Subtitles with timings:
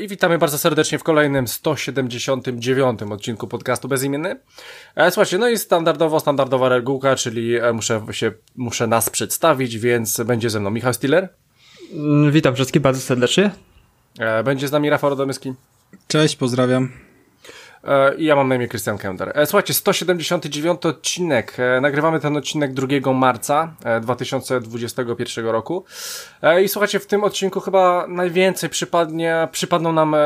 [0.00, 4.36] I witamy bardzo serdecznie w kolejnym 179 odcinku podcastu Bezimienny.
[4.96, 10.20] E, słuchajcie, no i standardowo, standardowa regułka, czyli e, muszę się, muszę nas przedstawić, więc
[10.20, 11.28] będzie ze mną Michał Stiller.
[11.92, 13.50] Mm, witam wszystkich bardzo serdecznie.
[14.18, 15.54] E, będzie z nami Rafał Radomyski.
[16.08, 17.09] Cześć, pozdrawiam.
[17.84, 19.32] E, ja mam na imię Christian Kender.
[19.34, 21.56] E, słuchajcie, 179 odcinek.
[21.58, 25.84] E, nagrywamy ten odcinek 2 marca 2021 roku.
[26.64, 30.16] I słuchajcie, w tym odcinku chyba najwięcej przypadnie, przypadną nam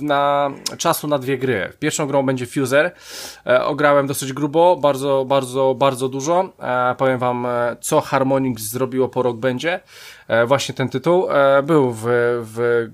[0.00, 1.72] na czasu na dwie gry.
[1.78, 2.92] Pierwszą grą będzie Fuser.
[3.64, 6.52] Ograłem dosyć grubo, bardzo, bardzo, bardzo dużo.
[6.98, 7.46] Powiem wam,
[7.80, 9.80] co Harmonix zrobiło po rok będzie.
[10.46, 11.28] Właśnie ten tytuł
[11.62, 12.02] był w,
[12.54, 12.88] w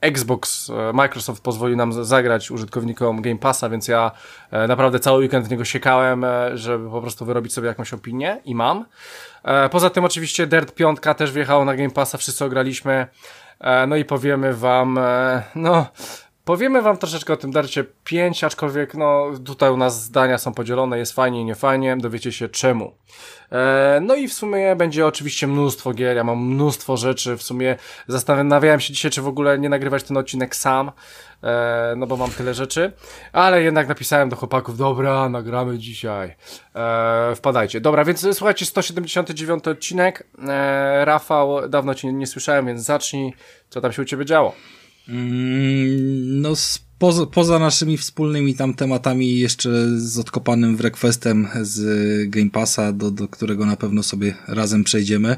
[0.00, 4.10] Xbox, e, Microsoft pozwolił nam zagrać użytkownikom Game Passa, więc ja
[4.50, 8.40] e, naprawdę cały weekend w niego siekałem, e, żeby po prostu wyrobić sobie jakąś opinię
[8.44, 8.84] i mam.
[9.70, 13.06] Poza tym oczywiście Dirt 5 też wjechało na Game Passa, wszyscy ograliśmy.
[13.88, 14.98] No i powiemy wam,
[15.54, 15.86] no,
[16.48, 20.98] Powiemy wam troszeczkę o tym Darcie 5, aczkolwiek no tutaj u nas zdania są podzielone,
[20.98, 22.92] jest fajnie i nie fajnie, dowiecie się czemu.
[23.52, 27.76] E, no i w sumie będzie oczywiście mnóstwo gier, ja mam mnóstwo rzeczy, w sumie
[28.06, 30.92] zastanawiałem się dzisiaj, czy w ogóle nie nagrywać ten odcinek sam,
[31.42, 32.92] e, no bo mam tyle rzeczy,
[33.32, 36.36] ale jednak napisałem do chłopaków, dobra, nagramy dzisiaj,
[36.74, 37.80] e, wpadajcie.
[37.80, 43.34] Dobra, więc słuchajcie, 179 odcinek, e, Rafał, dawno cię nie, nie słyszałem, więc zacznij,
[43.70, 44.54] co tam się u ciebie działo.
[45.08, 46.54] Mm, no,
[46.98, 53.28] poza, poza naszymi wspólnymi tam tematami, jeszcze z odkopanym wrequestem z Game Passa, do, do
[53.28, 55.36] którego na pewno sobie razem przejdziemy,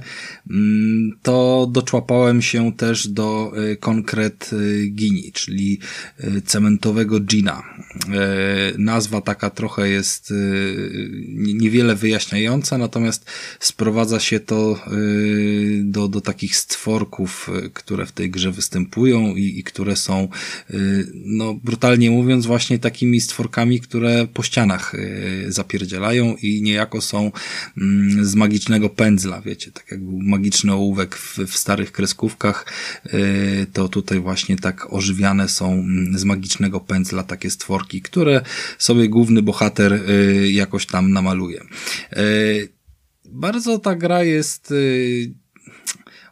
[0.50, 5.78] mm, to doczłapałem się też do y, konkret y, Gini, czyli
[6.24, 7.62] y, cementowego Gina.
[8.78, 10.34] Nazwa taka trochę jest
[11.28, 14.80] niewiele wyjaśniająca, natomiast sprowadza się to
[15.82, 20.28] do, do takich stworków, które w tej grze występują i, i które są
[21.14, 27.32] no, brutalnie mówiąc, właśnie takimi stworkami, które po ścianach y, zapierdzielają i niejako są
[27.78, 32.66] mm, z magicznego pędzla, wiecie, tak jak był magiczny ołówek w, w starych kreskówkach,
[33.06, 38.40] y, to tutaj właśnie tak ożywiane są mm, z magicznego pędzla takie stworki, które
[38.78, 41.60] sobie główny bohater y, jakoś tam namaluje.
[43.24, 44.74] Bardzo ta gra jest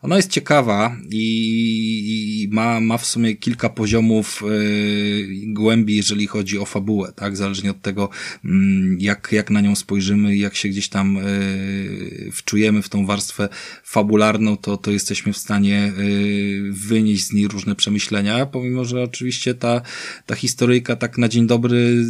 [0.03, 6.65] ona jest ciekawa i, ma, ma w sumie kilka poziomów yy, głębi, jeżeli chodzi o
[6.65, 7.37] fabułę, tak?
[7.37, 8.09] Zależnie od tego,
[8.45, 8.51] yy,
[8.99, 13.49] jak, jak na nią spojrzymy jak się gdzieś tam yy, wczujemy w tą warstwę
[13.85, 19.55] fabularną, to, to jesteśmy w stanie yy, wynieść z niej różne przemyślenia, pomimo, że oczywiście
[19.55, 19.81] ta,
[20.27, 22.03] ta historyjka tak na dzień dobry yy,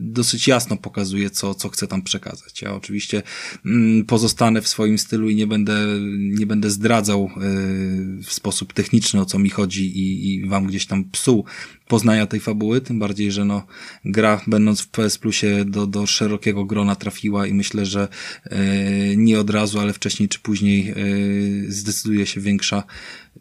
[0.00, 2.62] dosyć jasno pokazuje, co, co chce tam przekazać.
[2.62, 3.22] Ja oczywiście
[3.64, 5.86] yy, pozostanę w swoim stylu i nie będę,
[6.18, 10.86] nie będę zdradzał y, w sposób techniczny, o co mi chodzi i, i wam gdzieś
[10.86, 11.44] tam psuł
[11.88, 13.66] poznania tej fabuły, tym bardziej, że no,
[14.04, 18.08] gra będąc w PS Plusie do, do szerokiego grona trafiła i myślę, że
[18.46, 22.82] y, nie od razu, ale wcześniej czy później y, zdecyduje się większa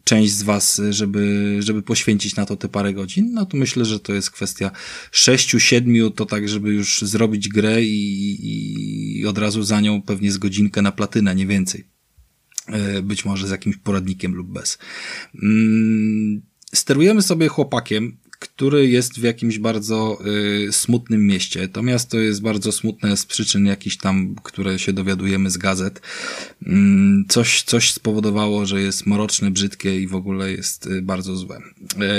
[0.04, 4.00] część z was, żeby, żeby poświęcić na to te parę godzin, no to myślę, że
[4.00, 4.72] to jest kwestia
[5.12, 10.32] sześciu, siedmiu, to tak, żeby już zrobić grę i, i od razu za nią pewnie
[10.32, 11.93] z godzinkę na platynę, nie więcej.
[12.68, 14.78] E, być może z jakimś poradnikiem lub bez.
[15.44, 16.42] Mm,
[16.74, 18.18] sterujemy sobie chłopakiem,
[18.56, 20.20] który jest w jakimś bardzo
[20.68, 21.68] y, smutnym mieście.
[21.68, 26.02] To miasto jest bardzo smutne z przyczyn jakichś tam, które się dowiadujemy z gazet.
[26.66, 31.60] Mm, coś, coś spowodowało, że jest mroczne, brzydkie i w ogóle jest y, bardzo złe.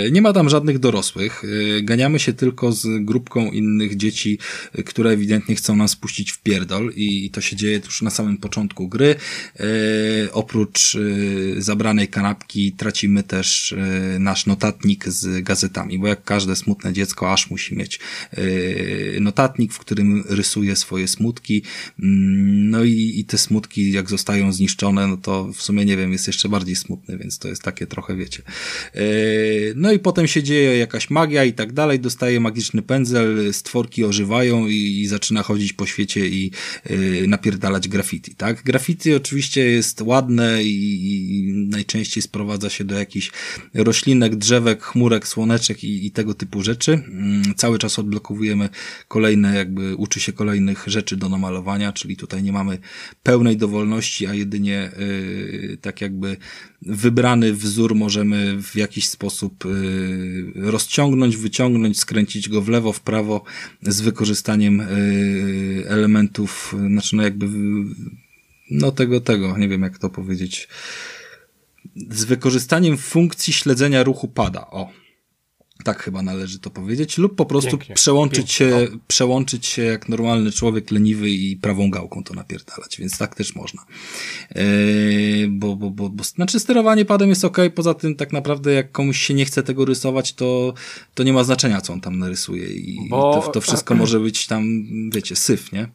[0.07, 1.45] Y, nie ma tam żadnych dorosłych.
[1.45, 4.39] Y, ganiamy się tylko z grupką innych dzieci,
[4.79, 8.11] y, które ewidentnie chcą nas puścić w pierdol i, i to się dzieje już na
[8.11, 9.15] samym początku gry.
[9.61, 10.97] Y, oprócz
[11.59, 13.75] zabranej kanapki tracimy też
[14.19, 18.01] nasz notatnik z gazetami, bo jak każde smutne dziecko aż musi mieć
[18.37, 21.63] yy, notatnik, w którym rysuje swoje smutki.
[22.03, 26.13] Mm, no i, i te smutki, jak zostają zniszczone, no to w sumie nie wiem,
[26.13, 28.43] jest jeszcze bardziej smutny, więc to jest takie trochę, wiecie.
[28.95, 29.03] Yy,
[29.77, 34.67] no i potem się dzieje jakaś magia i tak dalej, dostaje magiczny pędzel, stworki ożywają
[34.67, 36.51] i, i zaczyna chodzić po świecie i
[36.91, 38.63] yy, napierdalać graffiti, tak?
[38.63, 43.31] Graffiti oczywiście jest ładne i, i najczęściej sprowadza się do jakichś
[43.75, 46.93] roślinek, drzewek, chmurek, słoneczek i, i tego typu rzeczy.
[46.93, 48.69] Mm, cały czas odblokowujemy
[49.09, 52.79] kolejne, jakby uczy się kolejnych rzeczy do namalowania, czyli tutaj nie mamy
[53.23, 56.37] pełnej dowolności, a jedynie yy, tak jakby
[56.83, 63.45] wybrany wzór możemy w jakiś sposób yy, rozciągnąć, wyciągnąć, skręcić go w lewo, w prawo
[63.83, 67.47] z wykorzystaniem yy, elementów, znaczy no jakby
[68.71, 70.69] no tego, tego, nie wiem jak to powiedzieć,
[72.11, 74.67] z wykorzystaniem funkcji śledzenia ruchu pada.
[74.71, 74.91] O,
[75.85, 77.95] Tak chyba należy to powiedzieć, lub po prostu Pięknie.
[77.95, 78.87] przełączyć Pięknie.
[78.87, 78.99] się, no.
[79.09, 83.83] przełączyć się jak normalny człowiek leniwy i prawą gałką to napierdalać, więc tak też można.
[84.55, 88.93] Eee, bo, bo, bo, bo, znaczy sterowanie padem jest ok, poza tym tak naprawdę jak
[88.93, 90.75] komuś się nie chce tego rysować, to,
[91.15, 93.41] to nie ma znaczenia, co on tam narysuje i, bo...
[93.43, 94.65] to, to wszystko może być tam,
[95.11, 95.89] wiecie, syf, nie?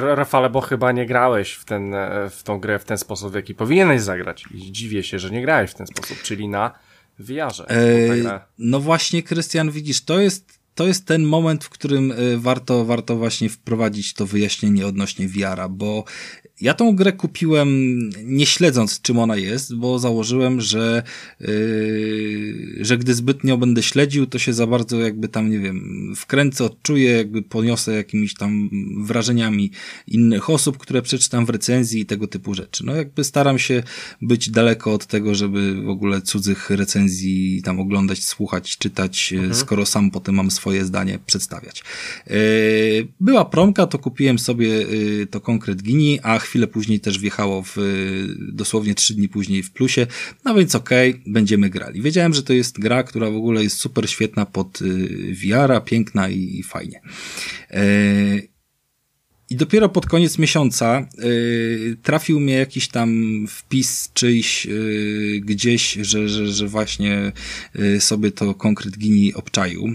[0.00, 1.94] Rafale, bo chyba nie grałeś w, ten,
[2.30, 4.44] w tą grę w ten sposób, w jaki powinieneś zagrać.
[4.54, 6.70] I dziwię się, że nie grałeś w ten sposób, czyli na
[7.18, 7.70] VR-ze.
[7.70, 12.84] E, no właśnie, Krystian, widzisz, to jest, to jest ten moment, w którym e, warto,
[12.84, 16.04] warto właśnie wprowadzić to wyjaśnienie odnośnie VR-a, bo
[16.62, 21.02] ja tą grę kupiłem nie śledząc czym ona jest, bo założyłem, że,
[21.40, 26.64] yy, że gdy zbytnio będę śledził, to się za bardzo jakby tam, nie wiem, wkręcę,
[26.64, 28.70] odczuję, jakby poniosę jakimiś tam
[29.04, 29.70] wrażeniami
[30.06, 32.86] innych osób, które przeczytam w recenzji i tego typu rzeczy.
[32.86, 33.82] No jakby staram się
[34.20, 39.54] być daleko od tego, żeby w ogóle cudzych recenzji tam oglądać, słuchać, czytać, mhm.
[39.54, 41.84] skoro sam potem mam swoje zdanie przedstawiać.
[42.26, 42.34] Yy,
[43.20, 47.76] była promka, to kupiłem sobie yy, to konkret Gini, a chwilę później też wjechało w,
[48.38, 50.06] dosłownie trzy dni później w plusie,
[50.44, 52.02] no więc okej, okay, będziemy grali.
[52.02, 56.28] Wiedziałem, że to jest gra, która w ogóle jest super świetna pod y, VR-a, piękna
[56.28, 57.00] i, i fajnie.
[57.70, 57.82] E,
[59.52, 63.10] i dopiero pod koniec miesiąca y, trafił mnie jakiś tam
[63.48, 67.32] wpis czyjś y, gdzieś, że, że, że właśnie
[67.78, 69.88] y, sobie to konkret Gini obczaił.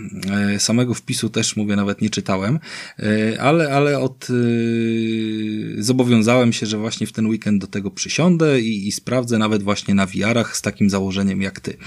[0.56, 2.60] Y, samego wpisu też, mówię, nawet nie czytałem,
[3.00, 8.62] y, ale, ale od, y, zobowiązałem się, że właśnie w ten weekend do tego przysiądę
[8.62, 11.78] i, i sprawdzę nawet właśnie na VR-ach z takim założeniem jak ty.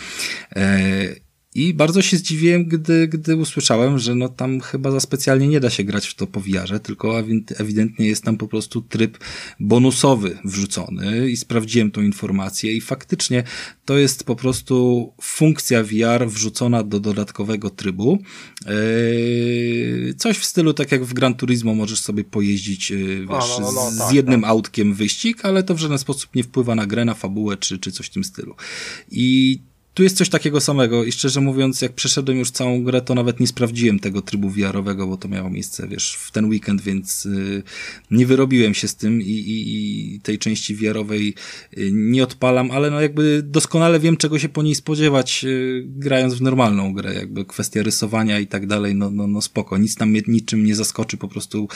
[1.54, 5.70] I bardzo się zdziwiłem, gdy, gdy usłyszałem, że no tam chyba za specjalnie nie da
[5.70, 7.20] się grać w to po VR-ze, tylko
[7.56, 9.18] ewidentnie jest tam po prostu tryb
[9.60, 13.44] bonusowy wrzucony i sprawdziłem tą informację i faktycznie
[13.84, 18.18] to jest po prostu funkcja VR wrzucona do dodatkowego trybu.
[18.66, 23.60] Eee, coś w stylu tak jak w Gran Turismo możesz sobie pojeździć eee, wiesz, no,
[23.60, 24.50] no, no, z tak, jednym tak.
[24.50, 27.92] autkiem wyścig, ale to w żaden sposób nie wpływa na grę, na fabułę czy, czy
[27.92, 28.54] coś w tym stylu.
[29.10, 29.58] I
[30.00, 33.40] tu jest coś takiego samego i szczerze mówiąc, jak przeszedłem już całą grę, to nawet
[33.40, 37.62] nie sprawdziłem tego trybu VR-owego, bo to miało miejsce, wiesz, w ten weekend, więc yy,
[38.10, 41.34] nie wyrobiłem się z tym i, i, i tej części VR-owej
[41.76, 46.34] yy, nie odpalam, ale no jakby doskonale wiem, czego się po niej spodziewać, yy, grając
[46.34, 50.10] w normalną grę, jakby kwestia rysowania i tak dalej, no, no, no spoko, nic tam
[50.10, 51.68] mnie niczym nie zaskoczy, po prostu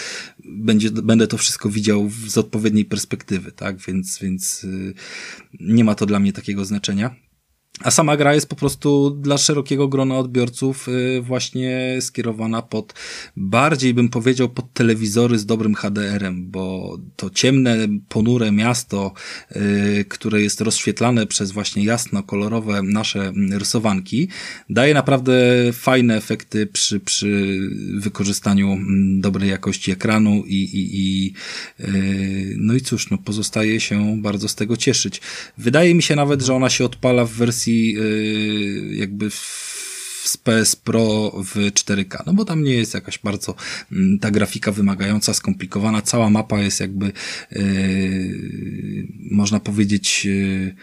[0.45, 4.95] będzie, będę to wszystko widział z odpowiedniej perspektywy, tak, więc, więc y,
[5.61, 7.24] nie ma to dla mnie takiego znaczenia.
[7.81, 12.95] A sama gra jest po prostu dla szerokiego grona odbiorców y, właśnie skierowana pod
[13.37, 17.77] bardziej bym powiedział pod telewizory z dobrym HDR-em, bo to ciemne,
[18.09, 19.13] ponure miasto,
[19.57, 24.29] y, które jest rozświetlane przez właśnie jasno kolorowe nasze rysowanki,
[24.71, 25.33] daje naprawdę
[25.73, 27.59] fajne efekty przy, przy
[27.95, 31.33] wykorzystaniu mm, dobrej jakości ekranu i, i, i
[31.81, 35.21] y, no i cóż, no pozostaje się bardzo z tego cieszyć.
[35.59, 39.31] Wydaje mi się nawet, że ona się odpala w wersji wersji y, jakby
[40.25, 43.55] z PS Pro w 4K, no bo tam nie jest jakaś bardzo
[43.93, 47.13] mm, ta grafika wymagająca, skomplikowana, cała mapa jest jakby
[47.53, 50.75] yy, można powiedzieć yy,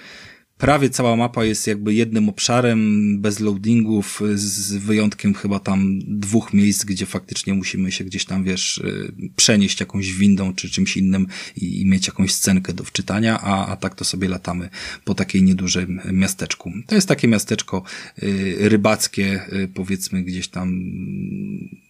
[0.62, 6.86] prawie cała mapa jest jakby jednym obszarem, bez loadingów, z wyjątkiem chyba tam dwóch miejsc,
[6.86, 11.86] gdzie faktycznie musimy się gdzieś tam, wiesz, y, przenieść jakąś windą czy czymś innym i,
[11.86, 14.70] mieć jakąś scenkę do wczytania, a, a tak to sobie latamy
[15.06, 16.72] po takiej niedużym miasteczku.
[16.88, 17.84] To jest takie miasteczko
[18.24, 20.92] y, rybackie, y, powiedzmy gdzieś tam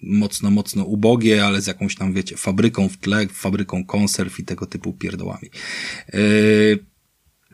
[0.01, 4.65] mocno, mocno ubogie, ale z jakąś tam, wiecie, fabryką w tle, fabryką konserw i tego
[4.65, 5.49] typu pierdołami.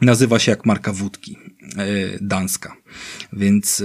[0.02, 1.38] Nazywa się jak marka wódki,
[1.78, 1.86] e,
[2.22, 2.78] danska.
[3.34, 3.84] Więc,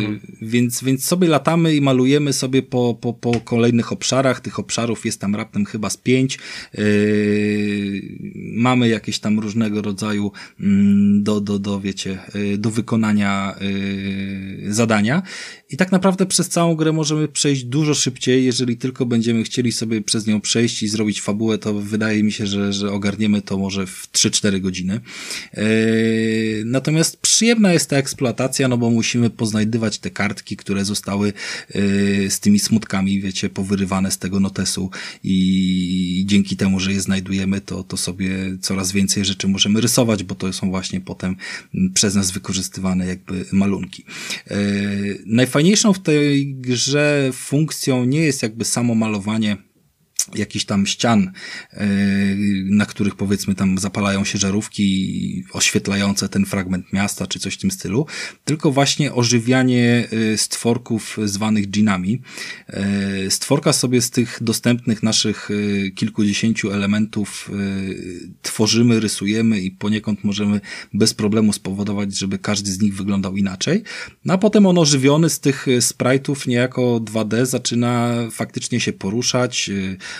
[0.00, 0.20] hmm.
[0.42, 4.40] więc, więc sobie latamy i malujemy sobie po, po, po kolejnych obszarach.
[4.40, 6.38] Tych obszarów jest tam raptem chyba z pięć.
[6.74, 6.84] Yy,
[8.34, 12.18] mamy jakieś tam różnego rodzaju mm, do, do, do, wiecie,
[12.58, 15.22] do wykonania yy, zadania.
[15.70, 20.02] I tak naprawdę przez całą grę możemy przejść dużo szybciej, jeżeli tylko będziemy chcieli sobie
[20.02, 23.86] przez nią przejść i zrobić fabułę, to wydaje mi się, że, że ogarniemy to może
[23.86, 25.00] w 3-4 godziny.
[25.56, 25.62] Yy,
[26.64, 31.32] natomiast przyjemna jest ta eksploatacja, no bo musimy poznajdywać te kartki, które zostały
[31.74, 34.90] yy, z tymi smutkami, wiecie, powyrywane z tego notesu
[35.24, 38.28] i dzięki temu, że je znajdujemy, to, to sobie
[38.60, 41.36] coraz więcej rzeczy możemy rysować, bo to są właśnie potem
[41.94, 44.04] przez nas wykorzystywane jakby malunki.
[44.50, 49.56] Yy, najfajniejszą w tej grze funkcją nie jest jakby samo malowanie
[50.34, 51.32] jakichś tam ścian,
[51.72, 51.86] e,
[52.64, 57.70] na których powiedzmy tam zapalają się żarówki oświetlające ten fragment miasta, czy coś w tym
[57.70, 58.06] stylu,
[58.44, 62.22] tylko właśnie ożywianie e, stworków zwanych dżinami.
[62.66, 65.48] E, stworka sobie z tych dostępnych naszych
[65.94, 67.50] kilkudziesięciu elementów
[68.42, 70.60] tworzymy, rysujemy i poniekąd możemy
[70.94, 73.82] bez problemu spowodować, żeby każdy z nich wyglądał inaczej.
[74.24, 79.70] No a potem on ożywiony z tych sprite'ów niejako 2D zaczyna faktycznie się poruszać,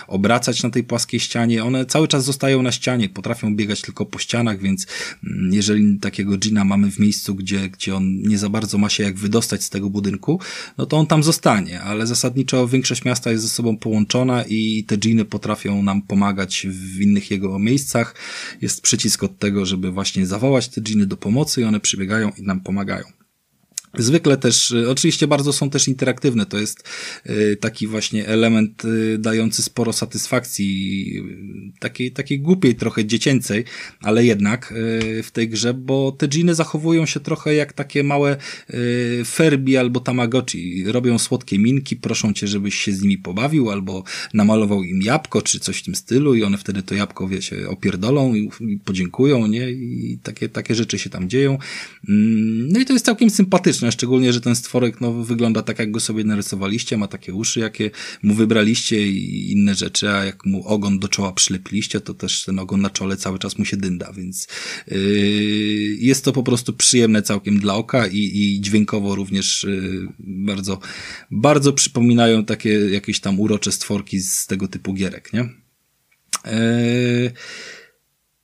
[0.07, 1.63] obracać na tej płaskiej ścianie.
[1.63, 4.87] One cały czas zostają na ścianie, potrafią biegać tylko po ścianach, więc
[5.23, 9.03] mm, jeżeli takiego Gina mamy w miejscu, gdzie, gdzie on nie za bardzo ma się
[9.03, 10.39] jak wydostać z tego budynku,
[10.77, 14.97] no to on tam zostanie, ale zasadniczo większość miasta jest ze sobą połączona i te
[14.97, 18.15] Giny potrafią nam pomagać w innych jego miejscach.
[18.61, 22.43] Jest przycisk od tego, żeby właśnie zawołać te Giny do pomocy i one przybiegają i
[22.43, 23.24] nam pomagają.
[23.97, 26.89] Zwykle też, y, oczywiście bardzo są też interaktywne, to jest
[27.29, 31.23] y, taki właśnie element y, dający sporo satysfakcji,
[31.79, 33.63] takiej, takiej głupiej trochę dziecięcej,
[34.01, 34.73] ale jednak
[35.23, 38.37] w tej grze, bo te dżiny zachowują się trochę jak takie małe
[39.25, 40.83] Ferbi albo Tamagotchi.
[40.87, 45.59] Robią słodkie minki, proszą cię, żebyś się z nimi pobawił, albo namalował im jabłko, czy
[45.59, 48.49] coś w tym stylu i one wtedy to jabłko, wie, się opierdolą i
[48.85, 49.71] podziękują, nie?
[49.71, 51.57] I takie, takie rzeczy się tam dzieją.
[52.09, 55.91] Mm, no i to jest całkiem sympatyczne szczególnie, że ten stworek no, wygląda tak, jak
[55.91, 57.91] go sobie narysowaliście, ma takie uszy, jakie
[58.23, 62.59] mu wybraliście i inne rzeczy, a jak mu ogon do czoła przylepiliście, to też ten
[62.59, 64.47] ogon na czole cały czas mu się dynda, więc
[64.87, 64.97] yy,
[65.99, 70.79] jest to po prostu przyjemne całkiem dla oka i, i dźwiękowo również yy, bardzo,
[71.31, 75.49] bardzo przypominają takie jakieś tam urocze stworki z tego typu gierek, nie?
[76.45, 77.31] Yy,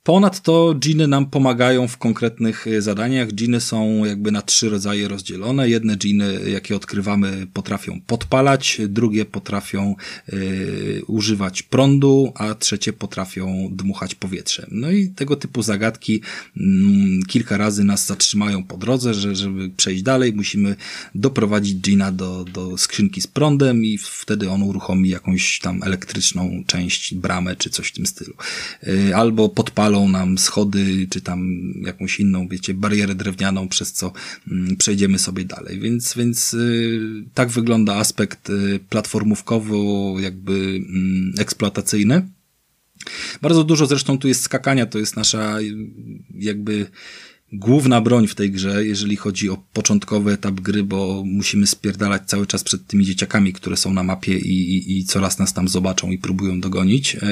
[0.04, 3.28] Ponadto dżiny nam pomagają w konkretnych e, zadaniach.
[3.28, 5.68] Dżiny są jakby na trzy rodzaje rozdzielone.
[5.68, 9.94] Jedne dżiny, jakie odkrywamy, potrafią podpalać, drugie potrafią
[10.32, 14.66] y, używać prądu, a trzecie potrafią dmuchać powietrze.
[14.70, 16.20] No i tego typu zagadki
[16.56, 20.76] mm, kilka razy nas zatrzymają po drodze, że żeby przejść dalej, musimy
[21.14, 27.14] doprowadzić dżina do, do skrzynki z prądem i wtedy on uruchomi jakąś tam elektryczną część,
[27.14, 28.34] bramę czy coś w tym stylu.
[28.86, 34.12] Y, albo podpala palą nam schody, czy tam jakąś inną, wiecie, barierę drewnianą, przez co
[34.50, 35.80] mm, przejdziemy sobie dalej.
[35.80, 42.28] Więc, więc y, tak wygląda aspekt y, platformówkowo, jakby mm, eksploatacyjny.
[43.42, 45.74] Bardzo dużo zresztą tu jest skakania, to jest nasza y,
[46.34, 46.86] jakby
[47.52, 52.46] główna broń w tej grze, jeżeli chodzi o początkowy etap gry, bo musimy spierdalać cały
[52.46, 56.10] czas przed tymi dzieciakami, które są na mapie i, i, i coraz nas tam zobaczą
[56.10, 57.16] i próbują dogonić.
[57.16, 57.22] Eee,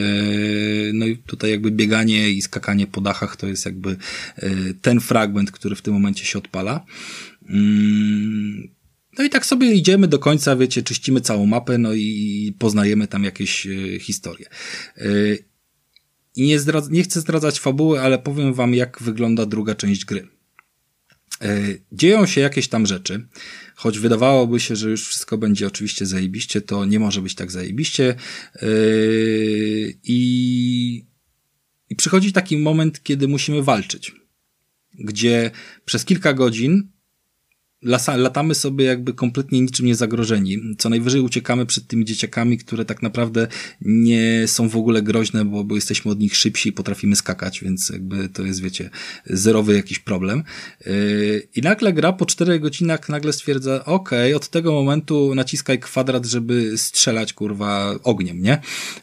[0.94, 3.96] no i tutaj jakby bieganie i skakanie po dachach to jest jakby
[4.36, 4.50] e,
[4.82, 6.84] ten fragment, który w tym momencie się odpala.
[7.48, 8.68] Mm,
[9.18, 13.24] no i tak sobie idziemy do końca, wiecie, czyścimy całą mapę, no i poznajemy tam
[13.24, 14.46] jakieś e, historie.
[16.36, 16.58] I nie,
[16.90, 20.28] nie chcę zdradzać fabuły, ale powiem wam, jak wygląda druga część gry.
[21.42, 21.58] E,
[21.92, 23.28] dzieją się jakieś tam rzeczy,
[23.74, 28.14] choć wydawałoby się, że już wszystko będzie oczywiście zajebiście, to nie może być tak zajebiście.
[28.54, 28.66] E,
[30.04, 31.06] I,
[31.90, 34.12] i przychodzi taki moment, kiedy musimy walczyć,
[34.98, 35.50] gdzie
[35.84, 36.88] przez kilka godzin
[37.82, 40.58] latamy sobie jakby kompletnie niczym nie zagrożeni.
[40.78, 43.46] Co najwyżej uciekamy przed tymi dzieciakami, które tak naprawdę
[43.80, 47.88] nie są w ogóle groźne, bo, bo jesteśmy od nich szybsi i potrafimy skakać, więc
[47.88, 48.90] jakby to jest, wiecie,
[49.26, 50.42] zerowy jakiś problem.
[50.86, 56.26] Yy, I nagle gra po czterech godzinach nagle stwierdza, ok, od tego momentu naciskaj kwadrat,
[56.26, 58.60] żeby strzelać, kurwa, ogniem, nie?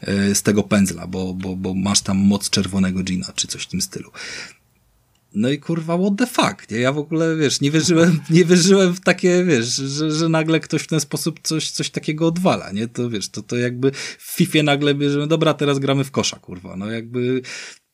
[0.08, 3.68] Yy, z tego pędzla, bo, bo, bo masz tam moc czerwonego dżina, czy coś w
[3.68, 4.12] tym stylu.
[5.38, 6.78] No i kurwa, what the fuck, nie?
[6.78, 10.82] Ja w ogóle, wiesz, nie wierzyłem, nie wierzyłem w takie, wiesz, że, że nagle ktoś
[10.82, 12.88] w ten sposób coś, coś takiego odwala, nie?
[12.88, 16.76] To wiesz, to, to jakby w FIFA nagle bierzemy, dobra, teraz gramy w kosza, kurwa,
[16.76, 17.42] no jakby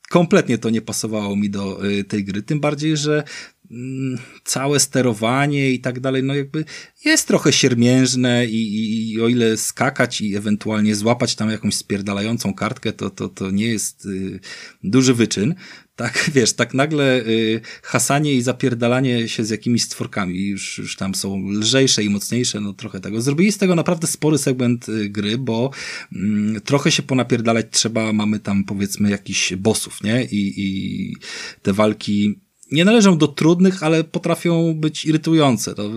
[0.09, 3.23] kompletnie to nie pasowało mi do y, tej gry, tym bardziej, że
[3.71, 6.65] mm, całe sterowanie i tak dalej, no jakby
[7.05, 12.53] jest trochę siermiężne i, i, i, o ile skakać i ewentualnie złapać tam jakąś spierdalającą
[12.53, 14.39] kartkę, to, to, to nie jest y,
[14.83, 15.55] duży wyczyn
[15.95, 21.15] tak, wiesz, tak nagle y, hasanie i zapierdalanie się z jakimiś stworkami już, już tam
[21.15, 23.21] są lżejsze i mocniejsze, no trochę tego.
[23.21, 25.71] Zrobili z tego naprawdę spory segment y, gry, bo
[26.11, 30.23] y, trochę się ponapierdalać trzeba, mamy tam powiedzmy jakiś bossów, nie?
[30.23, 31.15] I, i
[31.61, 35.73] te walki nie należą do trudnych, ale potrafią być irytujące.
[35.73, 35.91] To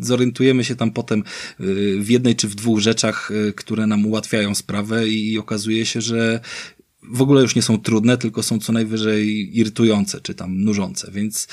[0.00, 1.22] zorientujemy się tam potem
[1.60, 6.00] y, w jednej czy w dwóch rzeczach, y, które nam ułatwiają sprawę i okazuje się,
[6.00, 6.40] że
[7.08, 11.48] w ogóle już nie są trudne, tylko są co najwyżej irytujące, czy tam nużące, więc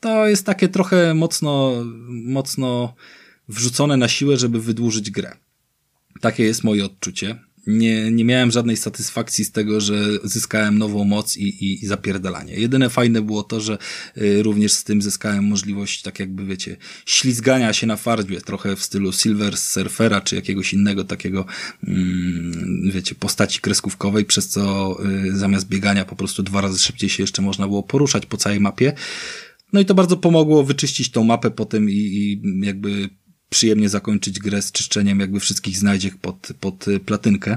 [0.00, 2.94] to jest takie trochę mocno, mocno
[3.48, 5.36] wrzucone na siłę, żeby wydłużyć grę.
[6.20, 7.38] Takie jest moje odczucie.
[7.66, 12.54] Nie, nie miałem żadnej satysfakcji z tego, że zyskałem nową moc i, i, i zapierdalanie.
[12.54, 13.78] Jedyne fajne było to, że
[14.16, 16.76] y, również z tym zyskałem możliwość, tak jakby wiecie,
[17.06, 21.46] ślizgania się na farbie, trochę w stylu Silver Surfera, czy jakiegoś innego takiego,
[21.88, 27.22] mm, wiecie, postaci kreskówkowej, przez co y, zamiast biegania po prostu dwa razy szybciej się
[27.22, 28.92] jeszcze można było poruszać po całej mapie.
[29.72, 33.10] No i to bardzo pomogło wyczyścić tą mapę potem i, i jakby
[33.52, 37.56] przyjemnie zakończyć grę z czyszczeniem jakby wszystkich znajdziek pod, pod platynkę,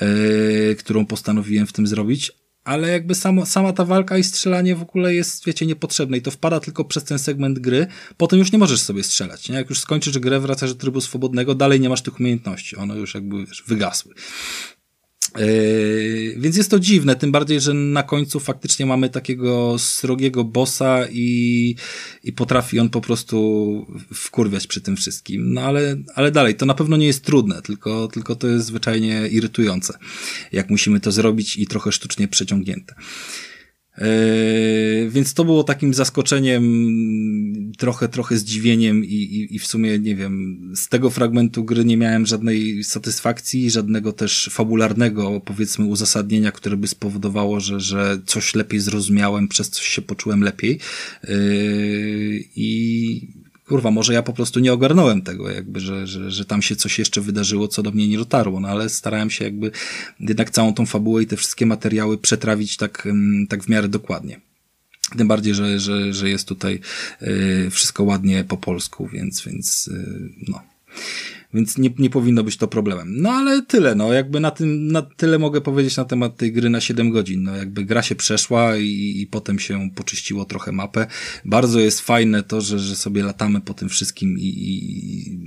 [0.00, 2.32] yy, którą postanowiłem w tym zrobić.
[2.64, 6.30] Ale jakby sama, sama ta walka i strzelanie w ogóle jest, wiecie, niepotrzebne i to
[6.30, 7.86] wpada tylko przez ten segment gry.
[8.16, 9.56] Potem już nie możesz sobie strzelać, nie?
[9.56, 12.76] Jak już skończysz grę, wracasz do trybu swobodnego, dalej nie masz tych umiejętności.
[12.76, 14.14] One już jakby wiesz, wygasły.
[15.38, 21.06] Yy, więc jest to dziwne, tym bardziej, że na końcu faktycznie mamy takiego srogiego bossa
[21.12, 21.74] i,
[22.24, 25.52] i potrafi on po prostu wkurwiać przy tym wszystkim.
[25.52, 29.28] No ale, ale dalej, to na pewno nie jest trudne, tylko, tylko to jest zwyczajnie
[29.28, 29.98] irytujące,
[30.52, 32.94] jak musimy to zrobić i trochę sztucznie przeciągnięte.
[33.98, 36.62] Yy, więc to było takim zaskoczeniem,
[37.78, 41.96] trochę, trochę zdziwieniem i, i, i w sumie, nie wiem, z tego fragmentu gry nie
[41.96, 48.80] miałem żadnej satysfakcji, żadnego też fabularnego, powiedzmy, uzasadnienia, które by spowodowało, że, że coś lepiej
[48.80, 50.78] zrozumiałem, przez coś się poczułem lepiej.
[51.28, 56.62] Yy, I kurwa, może ja po prostu nie ogarnąłem tego, jakby, że, że, że tam
[56.62, 59.70] się coś jeszcze wydarzyło, co do mnie nie dotarło, no ale starałem się jakby
[60.20, 64.40] jednak całą tą fabułę i te wszystkie materiały przetrawić tak, mm, tak w miarę dokładnie.
[65.16, 66.80] Tym bardziej, że, że, że jest tutaj
[67.22, 70.62] y, wszystko ładnie po polsku, więc, więc y, no
[71.54, 73.22] więc nie, nie powinno być to problemem.
[73.22, 76.70] No ale tyle, no jakby na tym, na tyle mogę powiedzieć na temat tej gry
[76.70, 77.42] na 7 godzin.
[77.42, 81.06] No jakby gra się przeszła i, i potem się poczyściło trochę mapę.
[81.44, 85.38] Bardzo jest fajne to, że, że sobie latamy po tym wszystkim i, i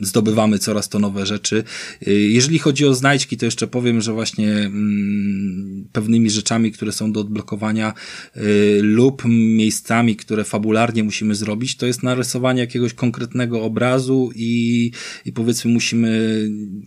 [0.00, 1.64] zdobywamy coraz to nowe rzeczy.
[2.06, 7.12] Y, jeżeli chodzi o znajdźki, to jeszcze powiem, że właśnie mm, pewnymi rzeczami, które są
[7.12, 7.94] do odblokowania
[8.36, 14.90] y, lub miejscami, które fabularnie musimy zrobić, to jest narysowanie jakiegoś konkretnego obrazu i,
[15.24, 16.42] i powiedzmy musimy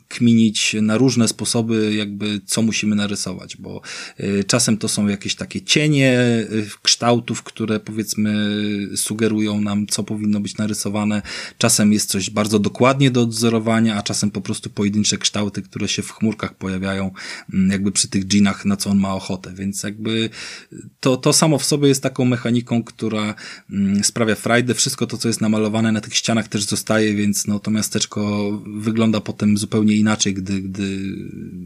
[0.08, 3.82] kminić na różne sposoby, jakby co musimy narysować, bo
[4.20, 6.46] y, czasem to są jakieś takie cienie
[6.82, 8.58] kształtów, które powiedzmy
[8.96, 11.22] sugerują nam, co powinno być narysowane.
[11.58, 12.60] Czasem jest coś bardzo
[12.96, 17.12] dokładnie do odzorowania, a czasem po prostu pojedyncze kształty, które się w chmurkach pojawiają,
[17.54, 19.54] mm, jakby przy tych dżinach, na co on ma ochotę.
[19.54, 20.30] Więc jakby
[21.00, 23.36] to, to samo w sobie jest taką mechaniką, która
[23.72, 24.74] mm, sprawia frajdę.
[24.74, 29.22] Wszystko to, co jest namalowane na tych ścianach też zostaje, więc no to miasteczko wygląda
[29.22, 31.16] potem zupełnie inaczej, gdy, gdy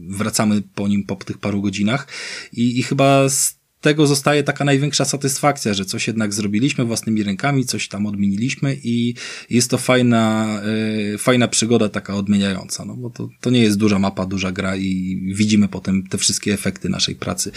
[0.08, 2.08] wracamy po nim po tych paru godzinach.
[2.52, 7.64] I, i chyba z tego zostaje taka największa satysfakcja, że coś jednak zrobiliśmy własnymi rękami,
[7.64, 9.14] coś tam odmieniliśmy i
[9.50, 10.48] jest to fajna,
[11.10, 14.76] yy, fajna przygoda taka odmieniająca, no bo to, to nie jest duża mapa, duża gra
[14.76, 17.52] i widzimy potem te wszystkie efekty naszej pracy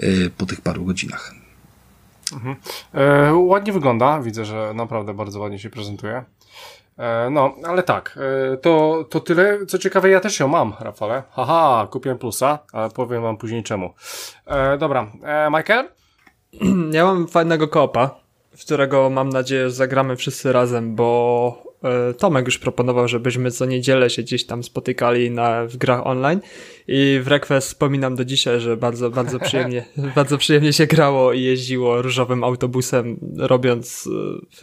[0.00, 1.34] yy, po tych paru godzinach.
[2.32, 2.56] Mhm.
[2.94, 6.24] E, ładnie wygląda, widzę, że naprawdę bardzo ładnie się prezentuje.
[6.98, 8.18] E, no, ale tak,
[8.52, 9.66] e, to, to tyle.
[9.66, 11.22] Co ciekawe, ja też ją mam, Rafale.
[11.30, 13.94] Haha, kupiłem plusa, ale powiem wam później czemu.
[14.46, 15.88] E, dobra, e, Michael?
[16.92, 18.10] Ja mam fajnego kopa,
[18.56, 21.65] w którego mam nadzieję zagramy wszyscy razem, bo
[22.18, 26.40] Tomek już proponował, żebyśmy co niedzielę się gdzieś tam spotykali na, w grach online.
[26.88, 29.84] I w Request wspominam do dzisiaj, że bardzo, bardzo przyjemnie,
[30.16, 34.08] bardzo przyjemnie się grało i jeździło różowym autobusem, robiąc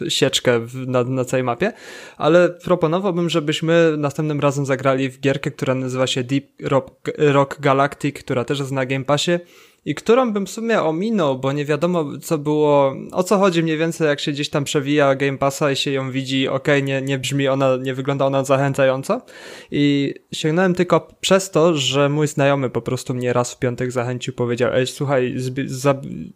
[0.00, 1.72] e, sieczkę na, na całej mapie,
[2.16, 8.18] ale proponowałbym, żebyśmy następnym razem zagrali w gierkę, która nazywa się Deep Rock, Rock Galactic,
[8.18, 9.38] która też jest na Game Passie
[9.86, 13.78] i którą bym w sumie ominął, bo nie wiadomo co było, o co chodzi mniej
[13.78, 17.18] więcej jak się gdzieś tam przewija Game Passa i się ją widzi, ok, nie, nie
[17.18, 19.22] brzmi ona, nie wygląda ona zachęcająco
[19.70, 24.34] i sięgnąłem tylko przez to, że mój znajomy po prostu mnie raz w piątek zachęcił,
[24.34, 25.34] powiedział, ej słuchaj,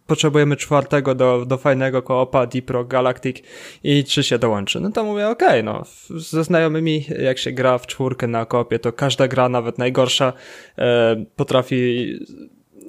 [0.07, 3.37] potrzebujemy czwartego do, do fajnego koopa Deep Rock Galactic
[3.83, 4.79] i czy się dołączy?
[4.79, 8.93] No to mówię, okay, no ze znajomymi jak się gra w czwórkę na koopie, to
[8.93, 10.33] każda gra, nawet najgorsza,
[10.77, 12.13] e, potrafi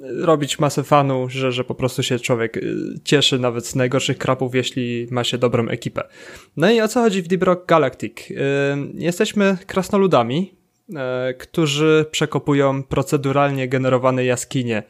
[0.01, 4.55] robić masę fanu, że, że po prostu się człowiek y, cieszy nawet z najgorszych krapów,
[4.55, 6.03] jeśli ma się dobrą ekipę.
[6.57, 8.31] No i o co chodzi w Deep Rock Galactic?
[8.31, 8.35] Y,
[8.93, 10.53] jesteśmy krasnoludami,
[10.89, 10.93] y,
[11.33, 14.83] którzy przekopują proceduralnie generowane jaskinie,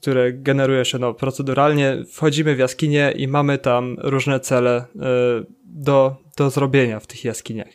[0.00, 2.04] które generuje się no, proceduralnie.
[2.12, 4.84] Wchodzimy w jaskinie i mamy tam różne cele
[5.64, 7.68] do, do zrobienia w tych jaskiniach.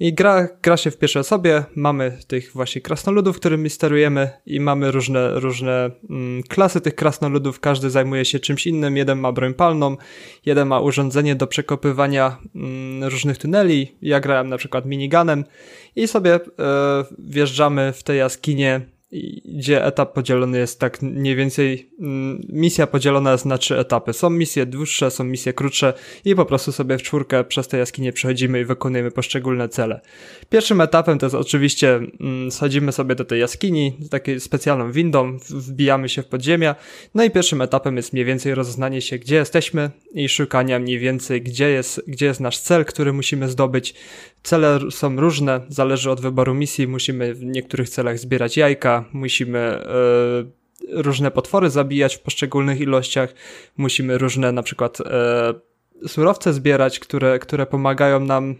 [0.00, 4.90] I gra, gra się w pierwszej osobie, mamy tych właśnie krasnoludów, którymi sterujemy i mamy
[4.90, 9.96] różne, różne mm, klasy tych krasnoludów, każdy zajmuje się czymś innym, jeden ma broń palną,
[10.46, 15.44] jeden ma urządzenie do przekopywania mm, różnych tuneli, ja grałem na przykład miniganem
[15.96, 16.40] i sobie e,
[17.18, 18.93] wjeżdżamy w te jaskinie
[19.44, 24.12] gdzie etap podzielony jest tak mniej więcej, mm, misja podzielona jest na trzy etapy.
[24.12, 25.92] Są misje dłuższe, są misje krótsze
[26.24, 30.00] i po prostu sobie w czwórkę przez te jaskinie przechodzimy i wykonujemy poszczególne cele.
[30.48, 36.08] Pierwszym etapem to jest oczywiście mm, schodzimy sobie do tej jaskini takiej specjalną windą, wbijamy
[36.08, 36.74] się w podziemia,
[37.14, 41.42] no i pierwszym etapem jest mniej więcej rozeznanie się, gdzie jesteśmy i szukania mniej więcej,
[41.42, 43.94] gdzie jest, gdzie jest nasz cel, który musimy zdobyć.
[44.42, 49.84] Cele są różne, zależy od wyboru misji, musimy w niektórych celach zbierać jajka, musimy
[50.88, 53.34] yy, różne potwory zabijać w poszczególnych ilościach,
[53.76, 58.54] musimy różne na przykład yy, surowce zbierać, które, które pomagają nam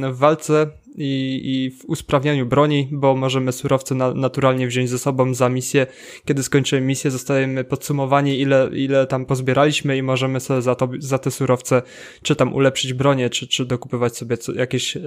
[0.00, 4.98] yy, w walce i, i w usprawnianiu broni, bo możemy surowce na, naturalnie wziąć ze
[4.98, 5.86] sobą za misję.
[6.24, 11.18] Kiedy skończymy misję, zostajemy podsumowani, ile, ile tam pozbieraliśmy i możemy sobie za, to, za
[11.18, 11.82] te surowce
[12.22, 15.00] czy tam ulepszyć bronię, czy, czy dokupywać sobie co, jakieś e,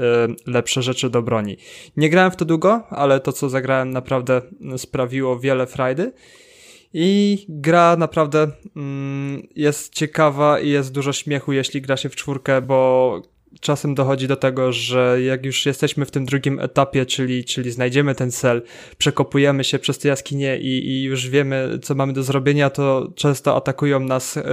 [0.47, 1.57] lepsze rzeczy do broni.
[1.97, 4.41] Nie grałem w to długo, ale to, co zagrałem, naprawdę
[4.77, 6.11] sprawiło wiele frajdy.
[6.93, 12.61] I gra naprawdę mm, jest ciekawa i jest dużo śmiechu, jeśli gra się w czwórkę,
[12.61, 13.21] bo
[13.59, 18.15] czasem dochodzi do tego, że jak już jesteśmy w tym drugim etapie, czyli, czyli znajdziemy
[18.15, 18.61] ten cel,
[18.97, 23.55] przekopujemy się przez te jaskinie i, i już wiemy, co mamy do zrobienia, to często
[23.55, 24.43] atakują nas e,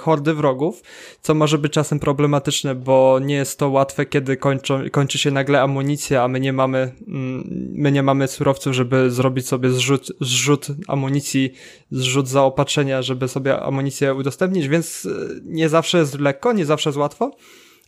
[0.00, 0.82] hordy wrogów,
[1.22, 5.62] co może być czasem problematyczne, bo nie jest to łatwe, kiedy kończą, kończy się nagle
[5.62, 10.66] amunicja, a my nie mamy, mm, my nie mamy surowców, żeby zrobić sobie zrzut, zrzut
[10.88, 11.52] amunicji,
[11.90, 15.10] zrzut zaopatrzenia, żeby sobie amunicję udostępnić, więc e,
[15.44, 17.30] nie zawsze jest lekko, nie zawsze jest łatwo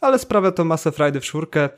[0.00, 1.68] ale sprawia to masę frajdy w czwórkę.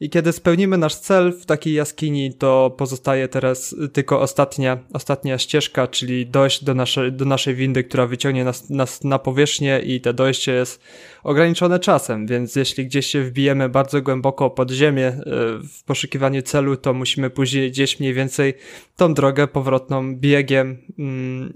[0.00, 5.86] I kiedy spełnimy nasz cel w takiej jaskini, to pozostaje teraz tylko ostatnia, ostatnia ścieżka,
[5.86, 10.12] czyli dojść do naszej, do naszej windy, która wyciągnie nas, nas na powierzchnię i to
[10.12, 10.80] dojście jest
[11.22, 15.20] ograniczone czasem, więc jeśli gdzieś się wbijemy bardzo głęboko pod ziemię e,
[15.68, 18.54] w poszukiwaniu celu, to musimy później gdzieś mniej więcej
[18.96, 21.52] tą drogę powrotną biegiem, mm,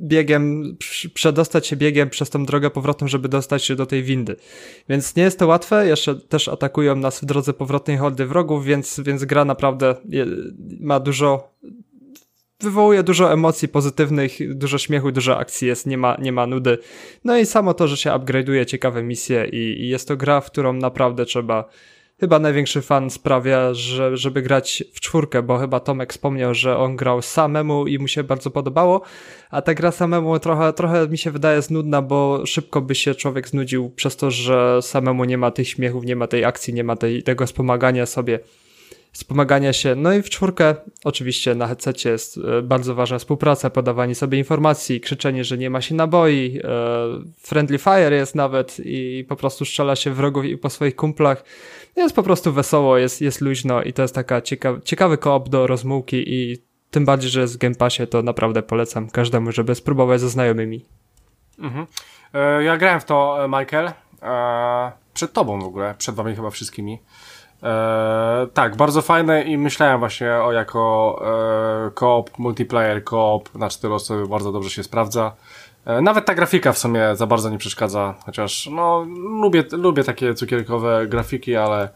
[0.00, 0.76] biegiem,
[1.14, 4.36] przedostać się biegiem przez tą drogę powrotną, żeby dostać się do tej windy.
[4.88, 9.00] Więc nie jest to łatwe, jeszcze też atakują nas w drodze powrotnej hordy wrogów, więc,
[9.04, 9.94] więc gra naprawdę
[10.80, 11.56] ma dużo
[12.60, 16.78] wywołuje dużo emocji pozytywnych, dużo śmiechu, dużo akcji jest, nie ma, nie ma nudy.
[17.24, 20.46] No i samo to, że się upgrade'uje ciekawe misje i, i jest to gra, w
[20.46, 21.68] którą naprawdę trzeba
[22.20, 26.96] chyba największy fan sprawia, że, żeby grać w czwórkę, bo chyba Tomek wspomniał, że on
[26.96, 29.00] grał samemu i mu się bardzo podobało,
[29.50, 33.48] a ta gra samemu trochę, trochę mi się wydaje znudna, bo szybko by się człowiek
[33.48, 36.96] znudził przez to, że samemu nie ma tych śmiechów, nie ma tej akcji, nie ma
[36.96, 38.38] tej, tego wspomagania sobie
[39.16, 39.94] wspomagania się.
[39.94, 40.74] No i w czwórkę
[41.04, 45.80] oczywiście na headsetie jest e, bardzo ważna współpraca, podawanie sobie informacji, krzyczenie, że nie ma
[45.80, 46.68] się naboi, e,
[47.38, 51.44] friendly fire jest nawet i po prostu strzela się wrogów i po swoich kumplach.
[51.96, 55.66] Jest po prostu wesoło, jest, jest luźno i to jest taka ciekawy, ciekawy koop do
[55.66, 56.58] rozmułki i
[56.90, 60.84] tym bardziej, że jest w Game Passie, to naprawdę polecam każdemu, żeby spróbować ze znajomymi.
[61.58, 61.86] Mhm.
[62.34, 63.92] E, ja grałem w to, Michael,
[65.14, 66.98] przed tobą w ogóle, przed wami chyba wszystkimi.
[67.66, 71.22] E, tak, bardzo fajne i myślałem właśnie o jako
[71.96, 75.32] e, multiplayer, koop na cztery osoby bardzo dobrze się sprawdza.
[75.84, 79.06] E, nawet ta grafika w sumie za bardzo nie przeszkadza, chociaż no
[79.40, 81.88] lubię, lubię takie cukierkowe grafiki, ale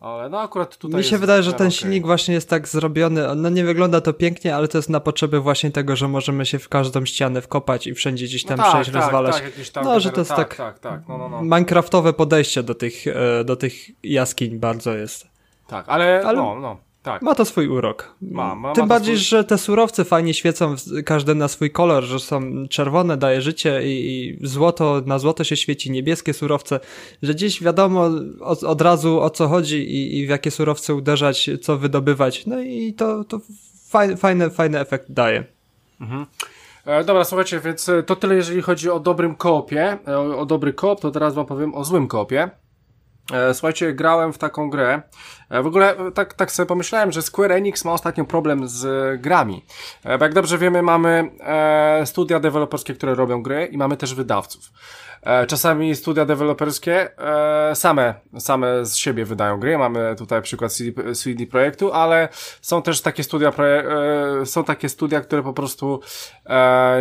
[0.00, 0.98] ale no akurat tutaj.
[0.98, 1.70] Mi się wydaje, że ten okay.
[1.70, 3.34] silnik właśnie jest tak zrobiony.
[3.36, 6.58] No nie wygląda to pięknie, ale to jest na potrzeby właśnie tego, że możemy się
[6.58, 9.34] w każdą ścianę wkopać i wszędzie gdzieś tam no tak, przejść, tak, rozwalać.
[9.34, 11.08] Tak, tam no, że to jest tak, tak, tak, tak.
[11.08, 11.42] No, no, no.
[11.42, 15.28] Minecraftowe podejście do tych, e, do tych jaskiń bardzo jest.
[15.66, 16.38] Tak, ale, ale...
[16.38, 16.85] no, no.
[17.06, 17.22] Tak.
[17.22, 18.14] Ma to swój urok.
[18.22, 19.24] Ma, ma, Tym ma bardziej, swój...
[19.24, 24.38] że te surowce fajnie świecą, każdy na swój kolor, że są czerwone, daje życie i,
[24.40, 26.80] i złoto, na złoto się świeci, niebieskie surowce,
[27.22, 31.50] że gdzieś wiadomo od, od razu o co chodzi i, i, w jakie surowce uderzać,
[31.62, 32.46] co wydobywać.
[32.46, 33.40] No i to, to
[33.88, 35.44] fajny, fajny, fajny efekt daje.
[36.00, 36.26] Mhm.
[36.86, 39.98] E, dobra, słuchajcie, więc e, to tyle, jeżeli chodzi o dobrym koopie.
[40.08, 42.50] E, o, o dobry koop, to teraz wam powiem o złym koopie.
[43.32, 45.02] E, słuchajcie, grałem w taką grę.
[45.50, 49.20] E, w ogóle e, tak, tak sobie pomyślałem, że Square Enix ma ostatnio problem z
[49.20, 49.64] grami.
[50.04, 51.30] Bo jak dobrze wiemy, mamy
[52.04, 54.70] studia deweloperskie, które robią gry i mamy też wydawców.
[55.26, 59.78] E, czasami studia deweloperskie e, same, same z siebie wydają gry.
[59.78, 60.72] Mamy tutaj przykład
[61.14, 62.28] CD, Projektu, ale
[62.60, 66.00] są też takie studia, e, są takie studia, które po prostu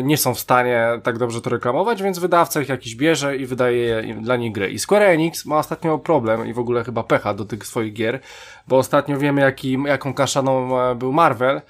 [0.03, 4.15] nie są w stanie tak dobrze to reklamować, więc wydawca ich jakiś bierze i wydaje
[4.21, 4.69] dla nich gry.
[4.69, 8.19] I Square Enix ma ostatnio problem i w ogóle chyba pecha do tych swoich gier,
[8.67, 11.61] bo ostatnio wiemy, jaki, jaką kaszaną był Marvel,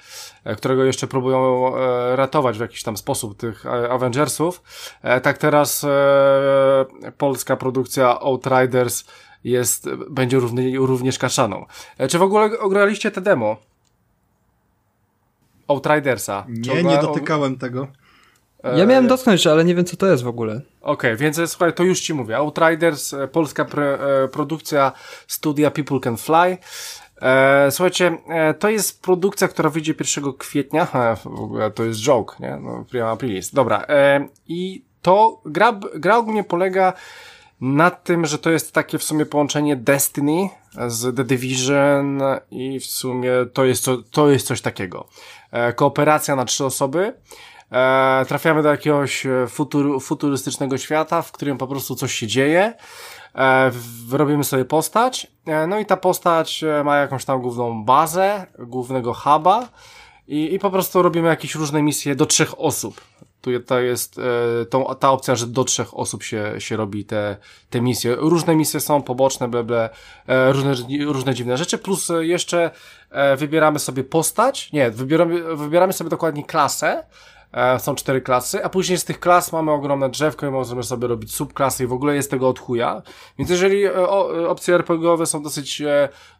[0.46, 4.62] E, którego jeszcze próbują e, ratować w jakiś tam sposób tych e, Avengersów.
[5.22, 5.86] Tak teraz
[7.18, 9.04] polska produkcja Outriders
[9.44, 11.66] jest, będzie równie, również kaszaną.
[12.08, 13.56] Czy w ogóle ograliście te demo?
[15.68, 16.44] Outridersa.
[16.48, 17.86] Nie, nie dotykałem tego.
[18.76, 20.52] Ja miałem dotknąć, ale nie wiem co to jest w ogóle.
[20.80, 22.36] Okej, okay, więc słuchaj, to już ci mówię.
[22.36, 23.98] Outriders, polska pre,
[24.32, 24.92] produkcja
[25.26, 26.58] studia People Can Fly.
[27.22, 30.86] E, słuchajcie, e, to jest produkcja, która wyjdzie 1 kwietnia.
[30.94, 32.58] E, w ogóle to jest joke, nie?
[32.62, 33.54] No, prima aprilis.
[33.54, 33.84] Dobra.
[33.88, 36.92] E, I to gra, gra ogólnie polega
[37.60, 40.48] na tym, że to jest takie w sumie połączenie Destiny
[40.86, 45.08] z The Division i w sumie to jest, to, to jest coś takiego.
[45.50, 47.12] E, kooperacja na trzy osoby.
[47.72, 52.74] E, trafiamy do jakiegoś futur, futurystycznego świata, w którym po prostu coś się dzieje.
[53.36, 53.70] E,
[54.10, 59.14] robimy sobie postać, e, no i ta postać e, ma jakąś tam główną bazę, głównego
[59.14, 59.68] huba
[60.28, 63.00] i, i po prostu robimy jakieś różne misje do trzech osób.
[63.40, 63.50] Tu
[63.80, 64.20] jest
[64.70, 67.36] tą, ta opcja, że do trzech osób się, się robi te,
[67.70, 68.14] te misje.
[68.18, 69.90] Różne misje są poboczne, ble, ble,
[70.28, 70.74] różne,
[71.06, 72.70] różne dziwne rzeczy, plus jeszcze
[73.36, 77.35] wybieramy sobie postać, nie, wybieramy, wybieramy sobie dokładnie klasę, E,
[77.78, 81.34] są cztery klasy, a później z tych klas mamy ogromne drzewko i możemy sobie robić
[81.34, 83.02] subklasy i w ogóle jest tego od chuja.
[83.38, 85.82] Więc jeżeli e, e, opcje RPGowe są dosyć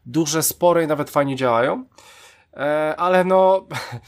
[0.07, 1.85] duże, spore i nawet fajnie działają,
[2.97, 3.67] ale no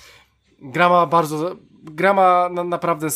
[0.74, 3.08] gra ma bardzo, gra ma naprawdę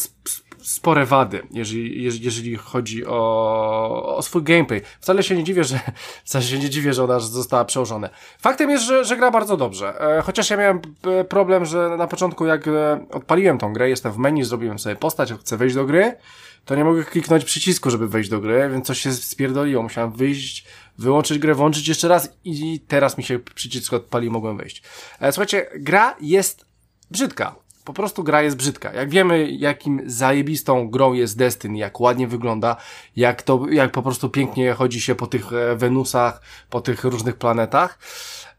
[0.63, 4.81] spore wady, jeżeli, jeżeli chodzi o, o swój gameplay.
[5.01, 5.81] Wcale się nie dziwię, że,
[6.25, 8.11] wcale się nie dziwię, że ona została przełożona.
[8.39, 10.01] Faktem jest, że, że gra bardzo dobrze.
[10.19, 14.13] E, chociaż ja miałem e, problem, że na początku jak e, odpaliłem tą grę, jestem
[14.13, 16.17] w menu, zrobiłem sobie postać, chcę wejść do gry,
[16.65, 19.83] to nie mogę kliknąć przycisku, żeby wejść do gry, więc coś się spierdoliło.
[19.83, 20.67] Musiałem wyjść,
[20.99, 24.83] wyłączyć grę, włączyć jeszcze raz i teraz mi się przycisk odpalił, mogłem wejść.
[25.31, 26.67] Słuchajcie, gra jest
[27.11, 28.93] brzydka po prostu gra jest brzydka.
[28.93, 32.77] Jak wiemy, jakim zajebistą grą jest Destiny, jak ładnie wygląda,
[33.17, 37.37] jak to, jak po prostu pięknie chodzi się po tych e, Wenusach, po tych różnych
[37.37, 37.99] planetach,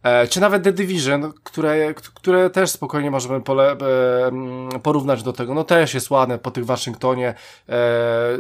[0.03, 5.53] e, czy nawet The Division, które, które też spokojnie możemy pole, e, porównać do tego.
[5.53, 7.33] No też jest ładne po tych Waszyngtonie,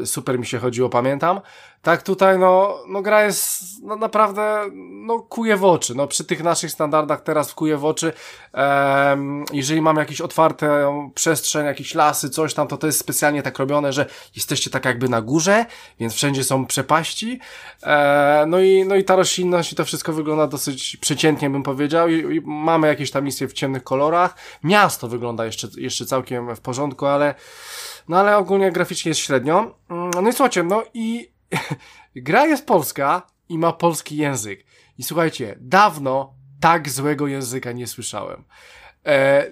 [0.05, 1.41] super mi się chodziło, pamiętam.
[1.83, 5.95] Tak, tutaj no, no gra jest no, naprawdę, no kuje w oczy.
[5.95, 8.13] No przy tych naszych standardach teraz kuje w oczy.
[8.53, 13.59] Ehm, jeżeli mamy jakieś otwarte przestrzeń, jakieś lasy, coś tam, to to jest specjalnie tak
[13.59, 15.65] robione, że jesteście tak jakby na górze,
[15.99, 17.39] więc wszędzie są przepaści.
[17.81, 22.09] Ehm, no i, no i ta roślinność i to wszystko wygląda dosyć przeciętnie, bym powiedział.
[22.09, 24.35] I, i mamy jakieś tam misje w ciemnych kolorach.
[24.63, 27.35] Miasto wygląda jeszcze, jeszcze całkiem w porządku, ale,
[28.07, 29.75] no ale ogólnie graficznie jest średnio.
[29.89, 31.32] Mm, no i słuchajcie, no i
[32.15, 34.65] gra jest polska i ma polski język.
[34.97, 38.43] I słuchajcie, dawno tak złego języka nie słyszałem.
[39.05, 39.45] E,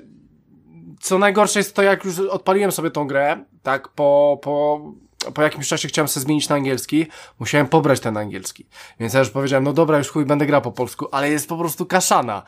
[1.00, 4.82] co najgorsze jest to, jak już odpaliłem sobie tą grę, tak po, po,
[5.34, 7.08] po jakimś czasie chciałem sobie zmienić na angielski,
[7.40, 8.66] musiałem pobrać ten angielski.
[9.00, 11.58] Więc ja już powiedziałem, no dobra, już chuj, będę grał po polsku, ale jest po
[11.58, 12.44] prostu kaszana.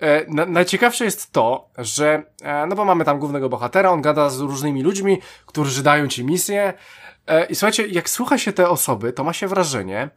[0.00, 4.30] E, na, najciekawsze jest to, że, e, no bo mamy tam głównego bohatera, on gada
[4.30, 6.74] z różnymi ludźmi, którzy dają ci misję,
[7.07, 7.07] E,
[7.50, 10.10] I słuchajcie, jak słucha się te osoby, to ma się wrażenie,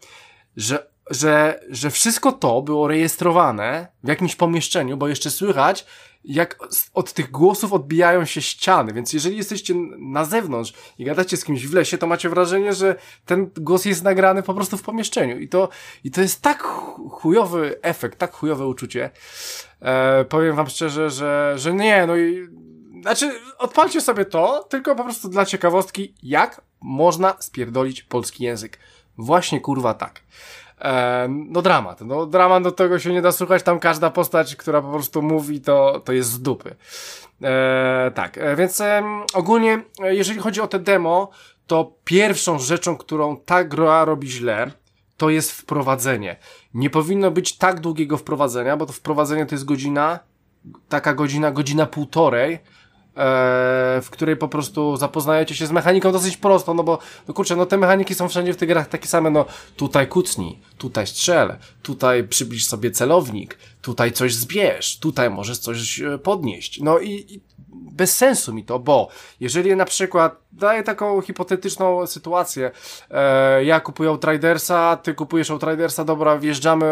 [0.58, 5.86] że, że, że wszystko to było rejestrowane w jakimś pomieszczeniu, bo jeszcze słychać,
[6.24, 6.60] jak
[6.93, 11.67] od tych głosów odbijają się ściany, więc jeżeli jesteście na zewnątrz i gadacie z kimś
[11.67, 12.95] w lesie, to macie wrażenie, że
[13.26, 15.69] ten głos jest nagrany po prostu w pomieszczeniu i to,
[16.04, 16.63] i to jest tak
[17.12, 19.10] chujowy efekt, tak chujowe uczucie.
[19.82, 22.47] E, powiem wam szczerze, że, że nie, no i
[23.02, 28.80] znaczy, odpalcie sobie to, tylko po prostu dla ciekawostki, jak można spierdolić polski język.
[29.17, 30.22] Właśnie kurwa tak.
[30.82, 32.02] E, no dramat.
[32.02, 33.63] No dramat do tego się nie da słuchać.
[33.63, 36.76] Tam każda postać, która po prostu mówi, to, to jest z dupy.
[37.44, 41.30] E, tak, e, więc e, ogólnie, jeżeli chodzi o te demo,
[41.67, 44.72] to pierwszą rzeczą, którą ta gra robi źle,
[45.17, 46.36] to jest wprowadzenie.
[46.74, 50.20] Nie powinno być tak długiego wprowadzenia, bo to wprowadzenie to jest godzina,
[50.89, 52.60] taka godzina, godzina półtorej,
[54.02, 57.65] w której po prostu zapoznajecie się z mechaniką dosyć prosto, no bo, no kurczę, no
[57.65, 59.45] te mechaniki są wszędzie w tych grach takie same, no
[59.76, 66.17] tutaj kucnij, tutaj strzel, tutaj przybliż sobie celownik, tutaj coś zbierz, tutaj możesz coś e,
[66.17, 66.80] podnieść.
[66.82, 72.71] No i, i bez sensu mi to, bo jeżeli na przykład daję taką hipotetyczną sytuację,
[73.09, 76.91] e, ja kupuję Outridersa, ty kupujesz Outridersa, dobra, wjeżdżamy,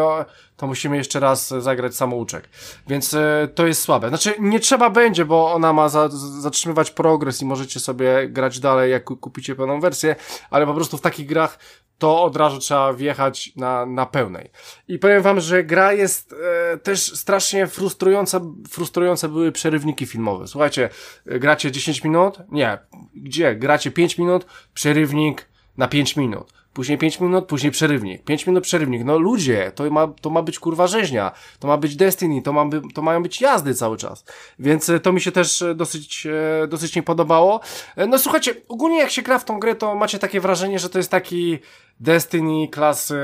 [0.58, 2.50] to musimy jeszcze raz zagrać samouczek.
[2.88, 4.10] Więc e, to jest słabe.
[4.10, 6.10] Znaczy, nie trzeba będzie, bo ona ma za,
[6.42, 10.16] zatrzymywać progres i możecie sobie grać dalej, jak kupicie pełną wersję,
[10.50, 11.60] ale po prostu w takich grach
[12.00, 14.50] to od razu trzeba wjechać na, na pełnej.
[14.88, 16.36] I powiem wam, że gra jest
[16.74, 20.48] e, też strasznie frustrująca, frustrujące były przerywniki filmowe.
[20.48, 20.90] Słuchajcie,
[21.26, 22.38] e, gracie 10 minut?
[22.52, 22.78] Nie.
[23.16, 23.49] Gdzie?
[23.56, 26.54] Gracie 5 minut, przerywnik na 5 minut.
[26.74, 29.04] później 5 minut, później przerywnik, 5 minut przerywnik.
[29.04, 32.66] No ludzie, to ma, to ma być kurwa rzeźnia, to ma być Destiny, to, ma
[32.66, 34.26] by, to mają być jazdy cały czas.
[34.60, 36.28] Więc e, to mi się też e, dosyć,
[36.64, 37.60] e, dosyć nie podobało.
[38.08, 41.00] No słuchajcie, ogólnie jak się gra w tą grę, to macie takie wrażenie, że to
[41.00, 41.60] jest taki
[42.00, 43.20] Destiny klasy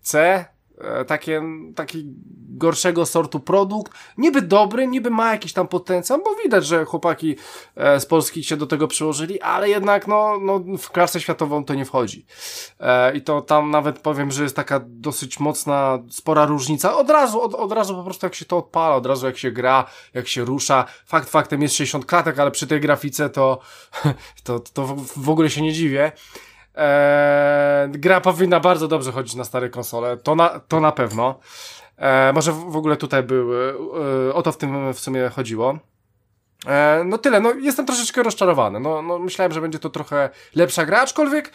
[0.00, 0.44] C,
[1.06, 1.42] takie,
[1.74, 2.14] taki
[2.60, 3.92] gorszego sortu produkt.
[4.18, 7.36] Niby dobry, niby ma jakiś tam potencjał, bo widać, że chłopaki
[7.76, 11.74] e, z Polski się do tego przyłożyli, ale jednak no, no w klasę światową to
[11.74, 12.26] nie wchodzi.
[12.80, 16.96] E, I to tam nawet powiem, że jest taka dosyć mocna, spora różnica.
[16.96, 19.50] Od razu, od, od razu po prostu jak się to odpala, od razu jak się
[19.50, 20.84] gra, jak się rusza.
[21.06, 23.58] Fakt faktem jest 60 klatek, ale przy tej grafice to,
[24.44, 26.12] to, to w ogóle się nie dziwię.
[26.80, 31.38] Eee, gra powinna bardzo dobrze chodzić na stare konsole, to na, to na pewno.
[31.98, 33.74] Eee, może w, w ogóle tutaj były,
[34.28, 35.78] e, o to w tym w sumie chodziło.
[36.66, 38.80] E, no tyle, no jestem troszeczkę rozczarowany.
[38.80, 41.52] No, no myślałem, że będzie to trochę lepsza gra, aczkolwiek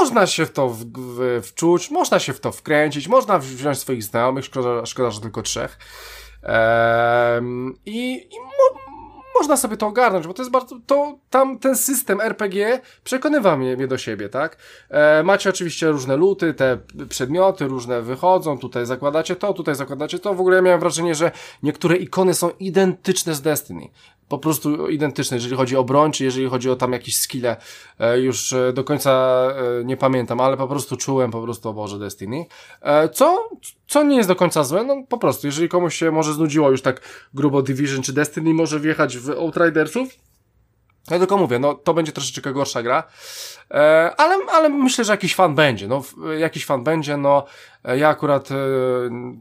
[0.00, 4.04] można się w to w, w, wczuć, można się w to wkręcić, można wziąć swoich
[4.04, 5.78] znajomych, szkoda, szkoda że tylko trzech.
[6.42, 7.40] E,
[7.86, 8.80] I, i mo,
[9.38, 13.76] można sobie to ogarnąć, bo to jest bardzo, to tam ten system RPG przekonywa mnie,
[13.76, 14.56] mnie do siebie, tak?
[14.90, 20.34] E, macie oczywiście różne luty, te przedmioty różne wychodzą, tutaj zakładacie to, tutaj zakładacie to,
[20.34, 21.30] w ogóle ja miałem wrażenie, że
[21.62, 23.88] niektóre ikony są identyczne z Destiny
[24.28, 27.56] po prostu identyczne, jeżeli chodzi o broń, czy jeżeli chodzi o tam jakieś skille,
[27.98, 29.10] e, już e, do końca
[29.80, 32.46] e, nie pamiętam, ale po prostu czułem po prostu o Boże Destiny.
[33.12, 33.50] Co,
[33.86, 36.82] co nie jest do końca złe, no po prostu, jeżeli komuś się może znudziło już
[36.82, 37.00] tak
[37.34, 40.08] grubo Division czy Destiny, może wjechać w Outridersów,
[41.10, 43.02] ja tylko mówię, no to będzie troszeczkę gorsza gra,
[43.70, 46.02] e, ale, ale myślę, że jakiś fan będzie, no
[46.38, 47.46] jakiś fan będzie, no.
[47.84, 48.54] E, ja akurat e,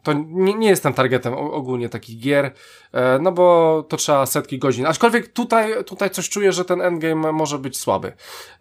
[0.04, 2.52] to nie, nie jestem targetem ogólnie takich gier,
[2.92, 7.32] e, no bo to trzeba setki godzin, aczkolwiek tutaj, tutaj coś czuję, że ten endgame
[7.32, 8.14] może być słaby,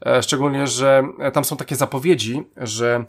[0.06, 3.04] e, szczególnie, że tam są takie zapowiedzi, że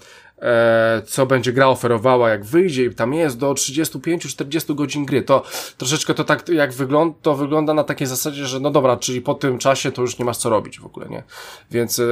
[1.08, 5.22] co będzie gra oferowała, jak wyjdzie i tam jest do 35-40 godzin gry.
[5.22, 5.44] To
[5.78, 9.34] troszeczkę to tak jak wygląda, to wygląda na takiej zasadzie, że no dobra, czyli po
[9.34, 11.24] tym czasie to już nie masz co robić w ogóle, nie?
[11.72, 12.06] Więc, e,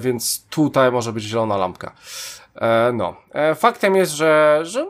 [0.00, 1.92] więc tutaj może być zielona lampka.
[2.54, 3.16] E, no.
[3.32, 4.86] E, faktem jest, że, że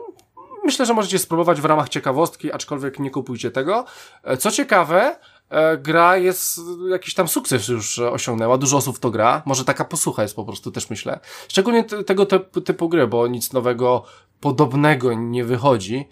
[0.63, 3.85] myślę, że możecie spróbować w ramach ciekawostki, aczkolwiek nie kupujcie tego.
[4.23, 5.30] E, co ciekawe, E,
[5.77, 10.35] gra jest, jakiś tam sukces już osiągnęła, dużo osób to gra, może taka posłucha jest
[10.35, 11.19] po prostu też myślę.
[11.47, 14.03] Szczególnie tego typu, typu gry, bo nic nowego,
[14.39, 16.07] podobnego nie wychodzi.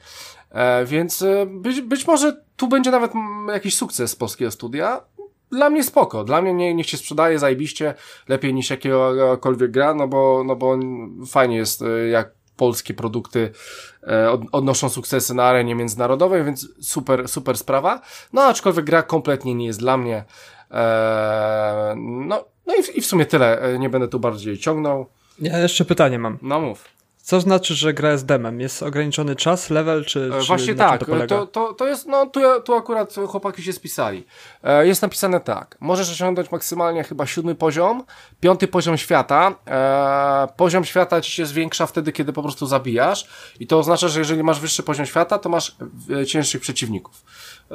[0.52, 3.12] E, więc e, być, być może tu będzie nawet
[3.54, 5.02] jakiś sukces polskiego studia.
[5.52, 7.94] Dla mnie spoko, dla mnie nie, niech się sprzedaje zajebiście,
[8.28, 10.78] lepiej niż jakiegokolwiek gra, no bo, no bo
[11.28, 13.52] fajnie jest, jak polskie produkty
[14.04, 18.02] e, odnoszą sukcesy na arenie międzynarodowej, więc super, super sprawa.
[18.34, 20.24] No aczkolwiek gra kompletnie nie jest dla mnie.
[20.72, 23.62] E, no, no i w, i w sumie tyle.
[23.62, 25.06] E, nie będę tu bardziej ciągnął.
[25.40, 26.38] Ja jeszcze pytanie mam.
[26.42, 26.99] No mów.
[27.30, 28.60] Co znaczy, że gra jest demem?
[28.60, 32.40] Jest ograniczony czas, level, czy, czy Właśnie tak, to, to, to, to, jest, no tu,
[32.66, 34.26] tu akurat chłopaki się spisali.
[34.64, 38.04] E, jest napisane tak, możesz osiągnąć maksymalnie chyba siódmy poziom,
[38.40, 43.28] piąty poziom świata, e, poziom świata ci się zwiększa wtedy, kiedy po prostu zabijasz
[43.60, 45.76] i to oznacza, że jeżeli masz wyższy poziom świata, to masz
[46.22, 47.24] e, cięższych przeciwników.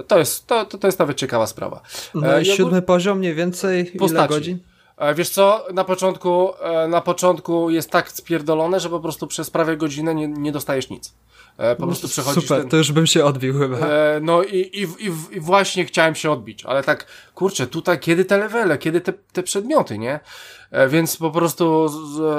[0.07, 1.81] To jest, to, to, to jest nawet ciekawa sprawa.
[2.15, 4.15] E, no i siódmy poziom mniej więcej, postaci.
[4.15, 4.74] ile godzin?
[4.97, 9.51] E, wiesz co, na początku, e, na początku jest tak spierdolone, że po prostu przez
[9.51, 11.15] prawie godzinę nie, nie dostajesz nic.
[11.59, 12.69] E, po no, prostu przechodzisz Super, ten...
[12.69, 13.77] to już bym się odbił chyba.
[14.21, 18.39] No i, i, i, i, właśnie chciałem się odbić, ale tak, kurczę, tutaj kiedy te
[18.39, 20.21] levele, kiedy te, te przedmioty, nie?
[20.89, 21.89] Więc po prostu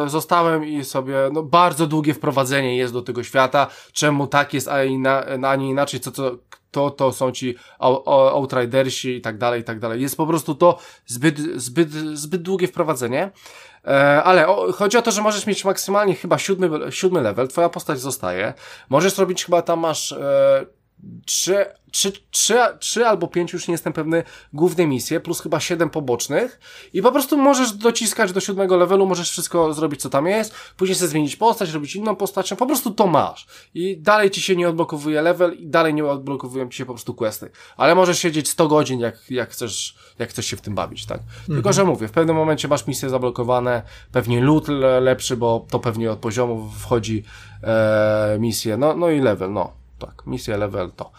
[0.07, 4.83] zostałem i sobie, no bardzo długie wprowadzenie jest do tego świata, czemu tak jest, a,
[4.83, 6.31] ina, a nie inaczej, co, co,
[6.75, 10.01] to, to są ci Outridersi i tak dalej, i tak dalej.
[10.01, 13.31] Jest po prostu to zbyt, zbyt, zbyt długie wprowadzenie.
[13.85, 17.99] E, ale chodzi o to, że możesz mieć maksymalnie chyba siódmy, siódmy level, twoja postać
[17.99, 18.53] zostaje.
[18.89, 20.65] Możesz robić chyba tam masz e,
[21.25, 21.65] trzy
[21.95, 24.23] trzy, trzy, trzy albo pięć, już nie jestem pewny,
[24.53, 26.59] główne misje, plus chyba siedem pobocznych
[26.93, 30.95] i po prostu możesz dociskać do siódmego levelu, możesz wszystko zrobić, co tam jest, później
[30.95, 33.47] sobie zmienić postać, robić inną postać, po prostu to masz.
[33.73, 37.13] I dalej ci się nie odblokowuje level i dalej nie odblokowują ci się po prostu
[37.13, 37.49] questy.
[37.77, 41.19] Ale możesz siedzieć 100 godzin, jak, jak chcesz, jak chcesz się w tym bawić, tak?
[41.19, 41.55] Mhm.
[41.57, 43.81] Tylko, że mówię, w pewnym momencie masz misje zablokowane,
[44.11, 44.67] pewnie loot
[45.01, 47.23] lepszy, bo to pewnie od poziomu wchodzi
[47.63, 49.84] e, misje, no, no i level, no.
[49.99, 51.11] Tak, misja level to.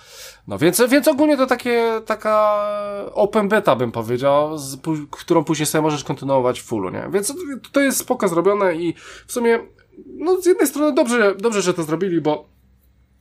[0.49, 2.65] No więc, więc ogólnie to takie, taka
[3.13, 4.77] open beta bym powiedział, z,
[5.11, 7.09] którą później sobie możesz kontynuować w fullu, nie?
[7.11, 7.35] Więc
[7.73, 8.95] to jest spoko zrobione i
[9.27, 9.59] w sumie,
[10.07, 12.49] no z jednej strony dobrze, dobrze, że to zrobili, bo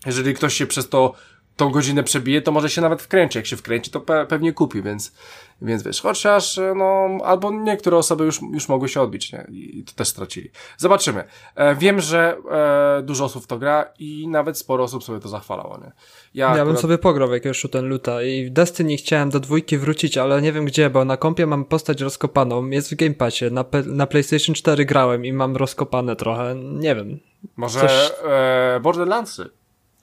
[0.05, 1.13] jeżeli ktoś się przez to
[1.55, 3.37] tą godzinę przebije, to może się nawet wkręci.
[3.37, 5.13] Jak się wkręci, to pe pewnie kupi, więc,
[5.61, 9.47] więc wiesz, chociaż, no, albo niektóre osoby już, już mogły się odbić, nie?
[9.51, 10.51] I to też stracili.
[10.77, 11.23] Zobaczymy.
[11.55, 15.77] E, wiem, że e, dużo osób to gra i nawet sporo osób sobie to zachwalało,
[15.77, 15.91] nie?
[16.33, 16.67] Ja, ja akurat...
[16.67, 20.51] bym sobie pograł jakiegoś shoot luta i w Destiny chciałem do dwójki wrócić, ale nie
[20.51, 24.55] wiem gdzie, bo na kompie mam postać rozkopaną, jest w Game Passie, na, na PlayStation
[24.55, 27.19] 4 grałem i mam rozkopane trochę, nie wiem.
[27.55, 28.11] Może Coś...
[28.23, 29.49] e, Borderlandsy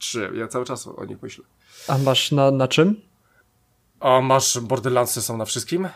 [0.03, 1.44] 3, ja cały czas o nich myślę.
[1.88, 3.00] A masz na, na czym?
[4.00, 5.88] A masz Borderlandsy są na wszystkim?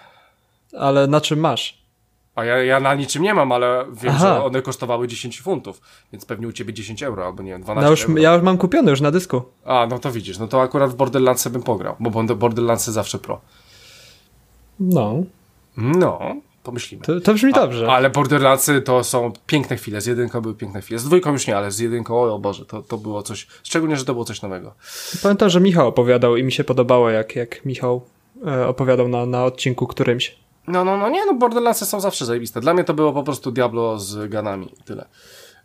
[0.78, 1.86] Ale na czym masz?
[2.34, 4.34] A ja, ja na niczym nie mam, ale wiem, Aha.
[4.36, 5.80] że one kosztowały 10 funtów,
[6.12, 8.22] więc pewnie u ciebie 10 euro, albo nie wiem, 12 no już, euro.
[8.22, 9.42] Ja już mam kupiony już na dysku.
[9.64, 13.40] A, no to widzisz, no to akurat w Borderlandsy bym pograł, bo Borderlandsy zawsze pro.
[14.80, 15.22] No.
[15.76, 16.36] No,
[16.66, 17.04] pomyślimy.
[17.04, 17.86] To, to brzmi dobrze.
[17.88, 21.46] A, ale Borderlandsy to są piękne chwile, z jedynką były piękne chwile, z dwójką już
[21.46, 24.42] nie, ale z jedynką, o Boże, to, to było coś, szczególnie, że to było coś
[24.42, 24.74] nowego.
[25.22, 28.04] Pamiętam, że Michał opowiadał i mi się podobało, jak, jak Michał
[28.46, 30.36] e, opowiadał na, na odcinku którymś.
[30.68, 32.60] No, no, no nie, no Borderlandsy są zawsze zajebiste.
[32.60, 34.74] Dla mnie to było po prostu Diablo z ganami.
[34.84, 35.06] Tyle.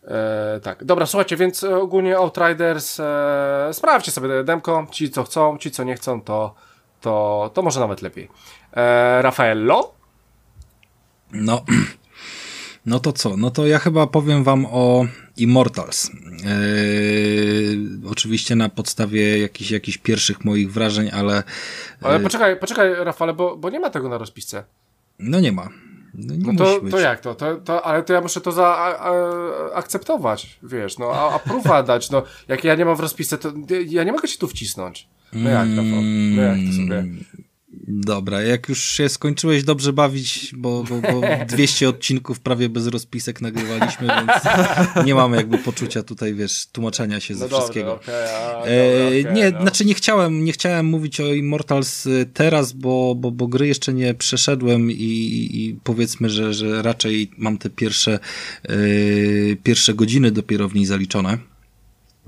[0.08, 5.72] E, tak, dobra, słuchajcie, więc ogólnie Outriders e, sprawdźcie sobie demko, ci co chcą, ci
[5.72, 6.56] co nie chcą, to,
[7.02, 8.30] to, to może nawet lepiej.
[8.74, 9.94] E, Raffaello?
[11.34, 11.66] No,
[12.86, 13.38] no to co?
[13.38, 15.06] No to ja chyba powiem wam o
[15.38, 16.12] Immortals.
[16.46, 17.78] Eee,
[18.12, 21.44] oczywiście na podstawie jakichś, jakichś pierwszych moich wrażeń, ale...
[22.02, 24.64] Ale poczekaj, poczekaj Rafale, bo, bo nie ma tego na rozpisce.
[25.20, 25.70] No nie ma.
[26.14, 27.36] No, nie no to, to jak to?
[27.36, 27.56] to?
[27.56, 32.64] To, Ale to ja muszę to zaakceptować, wiesz, no, a, a próba dać, no, jak
[32.64, 33.52] ja nie mam w rozpisce, to
[33.88, 35.08] ja nie mogę się tu wcisnąć.
[35.34, 36.02] No jak, Rafał?
[36.36, 37.06] No jak to sobie?
[37.88, 41.22] Dobra, jak już się skończyłeś dobrze bawić, bo, bo, bo
[41.56, 44.44] 200 odcinków prawie bez rozpisek nagrywaliśmy, więc
[45.06, 47.90] nie mamy jakby poczucia tutaj, wiesz, tłumaczenia się ze no wszystkiego.
[47.90, 49.62] Dobra, okay, a, dobra, okay, nie, no.
[49.62, 53.94] znaczy nie chciałem, nie chciałem mówić o Immortals y, teraz, bo, bo, bo gry jeszcze
[53.94, 54.96] nie przeszedłem i,
[55.54, 58.20] i powiedzmy, że, że raczej mam te pierwsze,
[58.70, 61.51] yy, pierwsze godziny dopiero w niej zaliczone.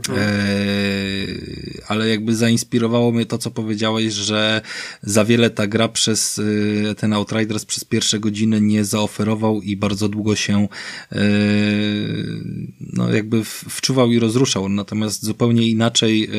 [0.10, 4.62] Eee, ale jakby zainspirowało mnie to, co powiedziałeś, że
[5.01, 6.41] za wiele ta gra przez
[6.91, 10.68] e, ten Outriders przez pierwsze godziny nie zaoferował i bardzo długo się
[11.12, 11.18] e,
[12.93, 14.70] no jakby wczuwał i rozruszał.
[14.70, 16.30] Natomiast zupełnie inaczej e,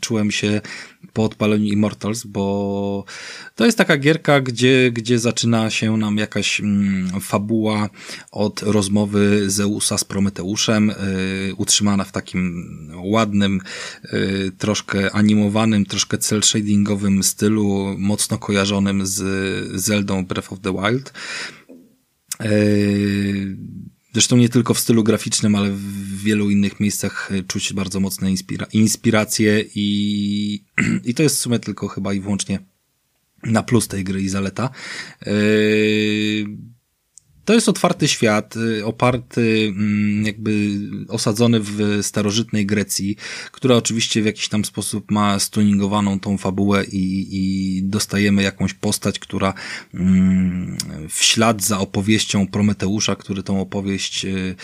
[0.00, 0.60] czułem się
[1.12, 3.04] po odpaleniu Immortals, bo
[3.54, 7.90] to jest taka gierka, gdzie, gdzie zaczyna się nam jakaś mm, fabuła
[8.30, 10.94] od rozmowy Zeusa z Prometeuszem, y,
[11.56, 12.64] utrzymana w takim
[13.04, 13.60] ładnym,
[14.04, 19.22] y, troszkę animowanym, troszkę cel shadingowym stylu, mocno kojarzonym z
[19.80, 21.12] Zeldą Breath of the Wild.
[22.44, 23.56] Y,
[24.14, 28.66] zresztą nie tylko w stylu graficznym, ale w wielu innych miejscach czuć bardzo mocne inspira
[28.72, 30.64] inspiracje i,
[31.04, 32.58] i to jest w sumie tylko chyba i wyłącznie
[33.42, 34.70] na plus tej gry i zaleta.
[35.26, 36.46] Yy,
[37.44, 40.78] to jest otwarty świat, y, oparty, mm, jakby
[41.08, 43.16] osadzony w starożytnej Grecji,
[43.52, 49.18] która oczywiście w jakiś tam sposób ma stuningowaną tą fabułę i, i dostajemy jakąś postać,
[49.18, 49.54] która
[49.94, 50.76] mm,
[51.08, 54.54] w ślad za opowieścią Prometeusza, który tą opowieść y,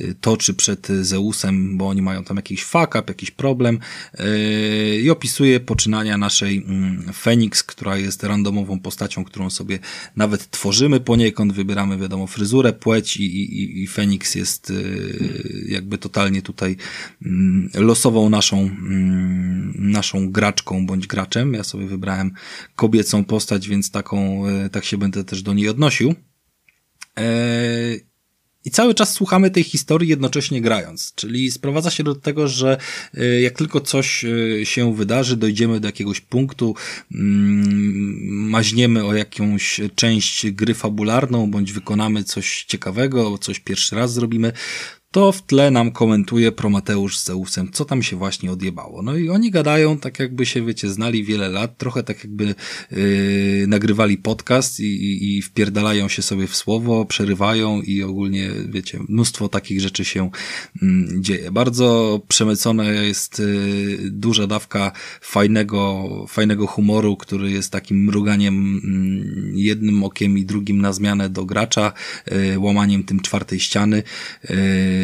[0.00, 3.78] y, toczy przed Zeusem, bo oni mają tam jakiś fuck up, jakiś problem
[5.02, 9.78] i opisuje poczynania naszej mm, Feniks, która jest randomową postacią, którą sobie
[10.16, 16.42] nawet tworzymy poniekąd, wybieramy wiadomo fryzurę, płeć i, i, i Feniks jest y, jakby totalnie
[16.42, 16.76] tutaj
[17.26, 21.54] mm, losową naszą, mm, naszą graczką bądź graczem.
[21.54, 22.30] Ja sobie wybrałem
[22.76, 26.14] kobiecą postać, więc taką, y, tak się będę też do niej odnosił.
[28.64, 32.78] I cały czas słuchamy tej historii jednocześnie grając, czyli sprowadza się do tego, że
[33.18, 36.74] y, jak tylko coś y, się wydarzy, dojdziemy do jakiegoś punktu,
[37.14, 44.52] mm, maźniemy o jakąś część gry fabularną, bądź wykonamy coś ciekawego, coś pierwszy raz zrobimy,
[45.12, 49.02] to w tle nam komentuje Prometeusz z Zeusem, co tam się właśnie odjebało.
[49.02, 52.54] No i oni gadają tak jakby się, wiecie, znali wiele lat, trochę tak jakby
[52.90, 59.48] yy, nagrywali podcast i, i, wpierdalają się sobie w słowo, przerywają i ogólnie, wiecie, mnóstwo
[59.48, 60.30] takich rzeczy się
[60.82, 60.88] yy,
[61.20, 61.50] dzieje.
[61.50, 68.80] Bardzo przemycona jest yy, duża dawka fajnego, fajnego humoru, który jest takim mruganiem
[69.54, 71.92] yy, jednym okiem i drugim na zmianę do gracza,
[72.30, 74.02] yy, łamaniem tym czwartej ściany,
[74.50, 74.99] yy,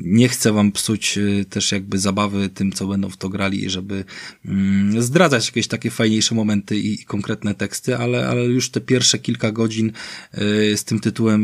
[0.00, 4.04] nie chcę wam psuć y, też jakby zabawy tym, co będą w to grali, żeby
[4.44, 9.52] mm, zdradzać jakieś takie fajniejsze momenty i, konkretne teksty, ale, ale już te pierwsze kilka
[9.52, 9.92] godzin
[10.38, 11.42] y, z tym tytułem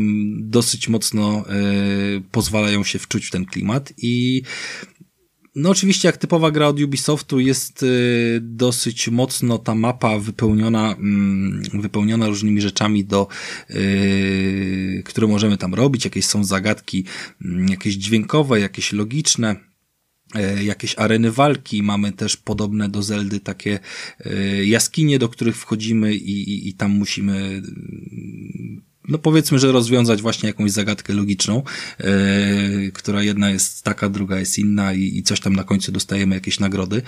[0.49, 1.45] dosyć mocno
[2.17, 4.41] y, pozwalają się wczuć w ten klimat i
[5.57, 11.61] No oczywiście jak typowa gra od Ubisoftu jest y, dosyć mocno ta mapa wypełniona, mm,
[11.73, 13.27] wypełniona różnymi rzeczami do,
[13.69, 16.05] y, które możemy tam robić.
[16.05, 17.03] Jakieś są zagadki,
[17.45, 19.55] mm, jakieś dźwiękowe, jakieś logiczne
[20.35, 23.79] y, jakieś areny walki, mamy też podobne do Zeldy takie
[24.63, 27.61] jaskinie, do których wchodzimy i, i, i tam musimy
[29.07, 31.63] no powiedzmy, że rozwiązać właśnie jakąś zagadkę logiczną,
[31.99, 36.35] yy, która jedna jest taka, druga jest inna i, i coś tam na końcu dostajemy
[36.35, 37.01] jakieś nagrody.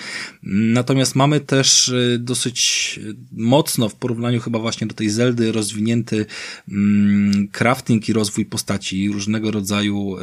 [0.44, 3.00] Natomiast mamy też e, dosyć
[3.32, 6.26] mocno w porównaniu chyba właśnie do tej Zeldy rozwinięty
[6.72, 9.12] mm, crafting i rozwój postaci.
[9.12, 10.16] Różnego rodzaju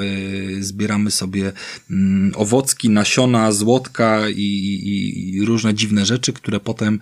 [0.60, 1.52] zbieramy sobie
[1.90, 7.00] mm, owocki, nasiona, złotka i, i, i, różne dziwne rzeczy, które potem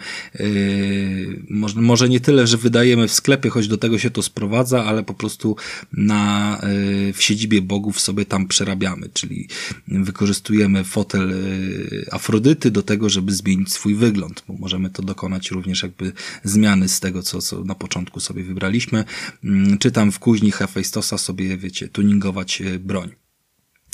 [1.50, 5.02] może, może nie tyle, że wydajemy w sklepie, choć do tego się to sprowadza, ale
[5.02, 5.56] po prostu
[5.92, 9.48] na, e, w siedzibie bogów sobie tam przerabiamy, czyli
[9.88, 15.82] wykorzystujemy fotel e, Afrodyty do tego, żeby zmienić swój wygląd, bo możemy to dokonać również
[15.82, 16.12] jakby
[16.44, 19.04] zmiany z tego, co, co na początku sobie wybraliśmy,
[19.44, 23.10] mm, czy tam w kuźni Hefestosa sobie, wiecie, tuningować e, broń.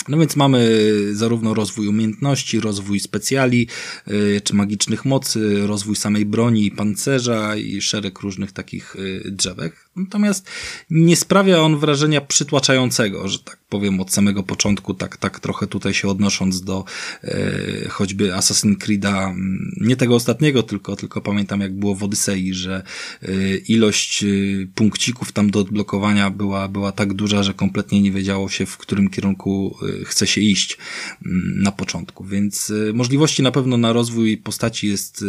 [0.07, 0.69] No więc mamy
[1.13, 3.67] zarówno rozwój umiejętności, rozwój specjali,
[4.07, 9.89] y, czy magicznych mocy, rozwój samej broni i pancerza i szereg różnych takich y, drzewek.
[9.95, 10.49] Natomiast
[10.89, 15.93] nie sprawia on wrażenia przytłaczającego, że tak powiem od samego początku, tak, tak trochę tutaj
[15.93, 16.85] się odnosząc do
[17.23, 22.53] e, choćby Assassin's Creed'a, mm, nie tego ostatniego, tylko, tylko pamiętam jak było w Odysei,
[22.53, 22.83] że
[23.21, 24.27] e, ilość e,
[24.75, 29.09] punkcików tam do odblokowania była, była tak duża, że kompletnie nie wiedziało się w którym
[29.09, 30.77] kierunku e, chce się iść
[31.25, 35.25] mm, na początku, więc e, możliwości na pewno na rozwój postaci jest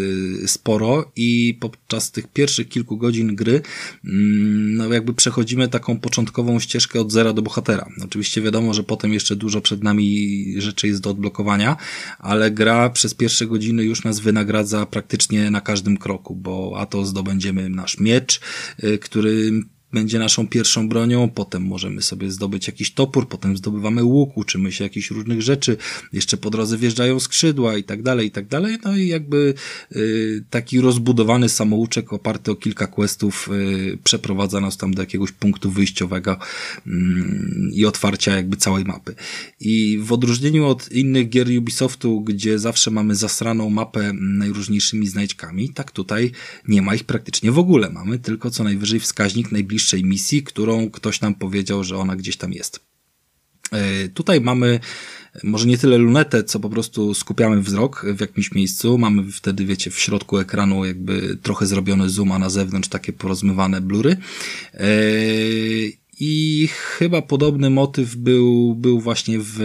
[0.46, 3.62] sporo i podczas tych pierwszych kilku godzin gry
[4.04, 7.88] mm, no jakby przechodzimy taką początkową ścieżkę od zera do bohatera.
[8.04, 11.76] Oczywiście wiadomo, że potem jeszcze dużo przed nami rzeczy jest do odblokowania,
[12.18, 17.04] ale gra przez pierwsze godziny już nas wynagradza praktycznie na każdym kroku, bo a to
[17.04, 18.40] zdobędziemy nasz miecz,
[18.84, 19.52] y, który
[19.92, 24.84] będzie naszą pierwszą bronią, potem możemy sobie zdobyć jakiś topór, potem zdobywamy łuk, uczymy się
[24.84, 25.76] jakichś różnych rzeczy,
[26.12, 29.54] jeszcze po drodze wjeżdżają skrzydła i tak dalej, i tak dalej, no i jakby
[29.96, 35.70] y, taki rozbudowany samouczek oparty o kilka questów y, przeprowadza nas tam do jakiegoś punktu
[35.70, 36.38] wyjściowego
[36.86, 36.90] y,
[37.72, 39.14] i otwarcia jakby całej mapy.
[39.60, 45.90] I w odróżnieniu od innych gier Ubisoftu, gdzie zawsze mamy zasraną mapę najróżniejszymi znajdźkami, tak
[45.90, 46.30] tutaj
[46.68, 47.90] nie ma ich praktycznie w ogóle.
[47.90, 52.36] Mamy tylko co najwyżej wskaźnik najbliższy najbliższej misji, którą ktoś nam powiedział, że ona gdzieś
[52.36, 52.80] tam jest.
[53.72, 54.80] E, tutaj mamy
[55.42, 58.98] może nie tyle lunetę, co po prostu skupiamy wzrok w jakimś miejscu.
[58.98, 63.80] Mamy wtedy, wiecie, w środku ekranu jakby trochę zrobiony zoom, a na zewnątrz takie porozmywane
[63.80, 64.16] blury.
[66.12, 69.58] E, I chyba podobny motyw był, był właśnie w,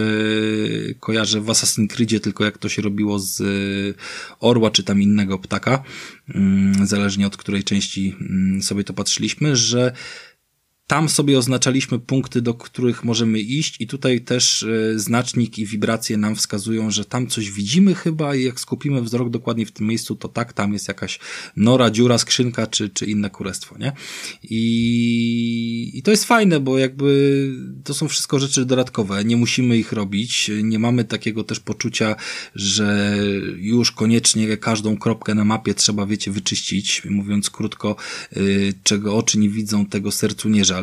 [1.00, 3.42] kojarzę w Assassin's Creedzie, tylko jak to się robiło z
[4.40, 5.82] orła, czy tam innego ptaka.
[6.34, 9.92] Mm, zależnie od której części mm, sobie to patrzyliśmy, że
[10.88, 16.16] tam sobie oznaczaliśmy punkty, do których możemy iść i tutaj też e, znacznik i wibracje
[16.16, 20.16] nam wskazują, że tam coś widzimy chyba i jak skupimy wzrok dokładnie w tym miejscu,
[20.16, 21.18] to tak, tam jest jakaś
[21.56, 23.92] nora, dziura, skrzynka czy, czy inne kurestwo, nie?
[24.42, 27.50] I, I to jest fajne, bo jakby
[27.84, 32.16] to są wszystko rzeczy dodatkowe, nie musimy ich robić, nie mamy takiego też poczucia,
[32.54, 33.18] że
[33.56, 37.96] już koniecznie każdą kropkę na mapie trzeba, wiecie, wyczyścić, mówiąc krótko,
[38.36, 40.77] yy, czego oczy nie widzą, tego sercu nie żal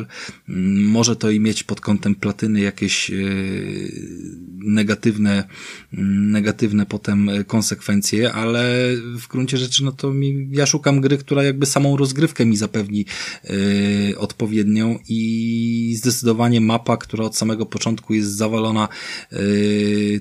[0.77, 3.15] może to i mieć pod kątem platyny jakieś e,
[4.65, 5.43] negatywne,
[6.31, 8.89] negatywne potem konsekwencje, ale
[9.19, 13.05] w gruncie rzeczy, no to mi, ja szukam gry, która jakby samą rozgrywkę mi zapewni
[13.43, 18.87] yy, odpowiednią i zdecydowanie mapa, która od samego początku jest zawalona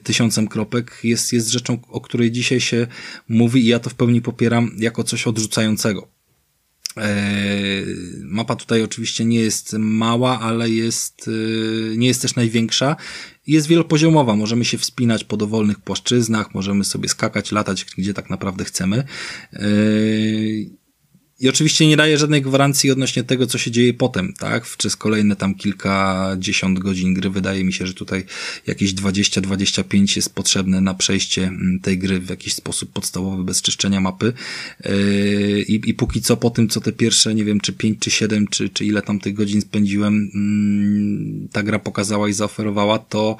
[0.03, 2.87] tysiącem kropek, jest, jest rzeczą, o której dzisiaj się
[3.29, 6.14] mówi i ja to w pełni popieram jako coś odrzucającego.
[6.97, 7.27] E,
[8.23, 12.97] mapa tutaj oczywiście nie jest mała, ale jest, e, nie jest też największa.
[13.47, 18.65] Jest wielopoziomowa, możemy się wspinać po dowolnych płaszczyznach, możemy sobie skakać, latać, gdzie tak naprawdę
[18.65, 19.05] chcemy.
[21.41, 24.67] I oczywiście nie daje żadnej gwarancji odnośnie tego, co się dzieje potem, tak?
[24.79, 28.25] Przez kolejne tam kilkadziesiąt godzin gry wydaje mi się, że tutaj
[28.67, 34.01] jakieś 20-25 jest potrzebne na przejście mm, tej gry w jakiś sposób podstawowy, bez czyszczenia
[34.01, 34.33] mapy.
[34.85, 38.11] Yy, I, i póki co po tym, co te pierwsze, nie wiem, czy 5 czy
[38.11, 43.37] 7, czy, czy ile tam tych godzin spędziłem, mm, ta gra pokazała i zaoferowała, to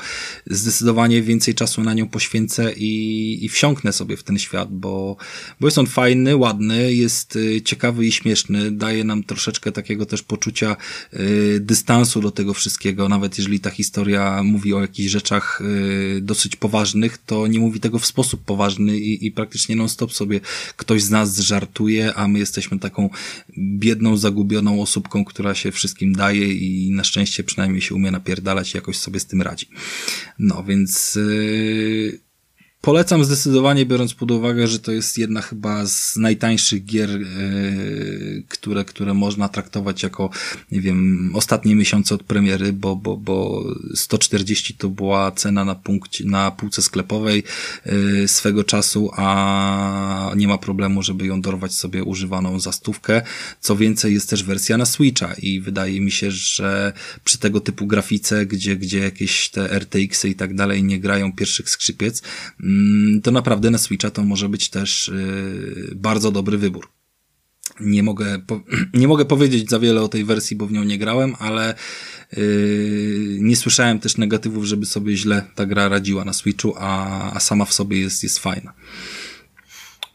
[0.47, 5.17] zdecydowanie więcej czasu na nią poświęcę i, i wsiąknę sobie w ten świat, bo,
[5.61, 10.07] bo jest on fajny, ładny, jest y, ciekawy ciekawy i śmieszny, daje nam troszeczkę takiego
[10.07, 10.77] też poczucia
[11.15, 16.57] y, dystansu do tego wszystkiego, nawet jeżeli ta historia mówi o jakichś rzeczach y, dosyć
[16.57, 20.41] poważnych, to nie mówi tego w sposób poważny i, i praktycznie non-stop sobie
[20.77, 23.11] ktoś z nas żartuje, a my jesteśmy taką
[23.59, 28.77] biedną, zagubioną osóbką, która się wszystkim daje i na szczęście przynajmniej się umie napierdalać i
[28.77, 29.69] jakoś sobie z tym radzi.
[30.39, 32.24] No więc yy,
[32.85, 38.85] Polecam zdecydowanie, biorąc pod uwagę, że to jest jedna chyba z najtańszych gier, yy, które,
[38.85, 40.31] które można traktować jako,
[40.73, 43.65] nie wiem, ostatnie miesiące od premiery, bo, bo, bo
[43.95, 47.43] 140 to była cena na punkcie, na półce sklepowej
[47.87, 53.23] yy, swego czasu, a nie ma problemu, żeby ją dorwać sobie używaną za stówkę.
[53.61, 56.93] Co więcej, jest też wersja na Switcha i wydaje mi się, że
[57.25, 61.71] przy tego typu grafice, gdzie, gdzie jakieś te RTX-y i tak dalej nie grają pierwszych
[61.71, 62.23] skrzypiec,
[62.61, 62.74] Mm,
[63.23, 66.89] to naprawdę na Switcha to może być też y, bardzo dobry wybór.
[67.81, 68.39] Nie mogę,
[68.95, 71.75] nie mogę powiedzieć za wiele o tej wersji, bo w nią nie grałem, ale
[72.39, 77.41] y, nie słyszałem też negatywów, żeby sobie źle ta gra radziła na Switchu, a, a
[77.41, 78.73] sama w sobie jest, jest fajna.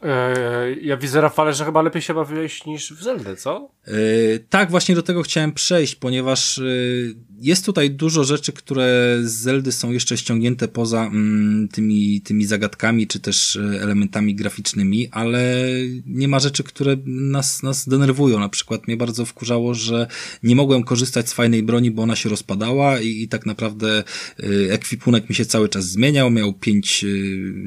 [0.02, 3.70] E, ja widzę, Rafale, że chyba lepiej się bawiłeś niż w Zeldę, co?
[3.86, 9.32] Yy, tak, właśnie do tego chciałem przejść, ponieważ yy, jest tutaj dużo rzeczy, które z
[9.32, 15.64] Zeldy są jeszcze ściągnięte poza mm, tymi, tymi zagadkami, czy też elementami graficznymi, ale
[16.06, 18.38] nie ma rzeczy, które nas, nas denerwują.
[18.38, 20.06] Na przykład mnie bardzo wkurzało, że
[20.42, 24.04] nie mogłem korzystać z fajnej broni, bo ona się rozpadała i, i tak naprawdę
[24.38, 27.04] yy, ekwipunek mi się cały czas zmieniał, miał pięć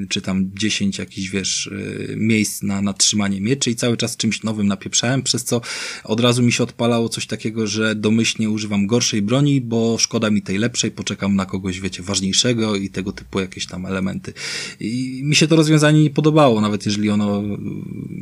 [0.09, 1.69] czy tam dziesięć jakichś, wiesz,
[2.15, 5.61] miejsc na, na trzymanie mieczy i cały czas czymś nowym napieprzałem, przez co
[6.03, 10.41] od razu mi się odpalało coś takiego, że domyślnie używam gorszej broni, bo szkoda mi
[10.41, 14.33] tej lepszej, poczekam na kogoś, wiecie, ważniejszego i tego typu jakieś tam elementy.
[14.79, 17.43] I mi się to rozwiązanie nie podobało, nawet jeżeli ono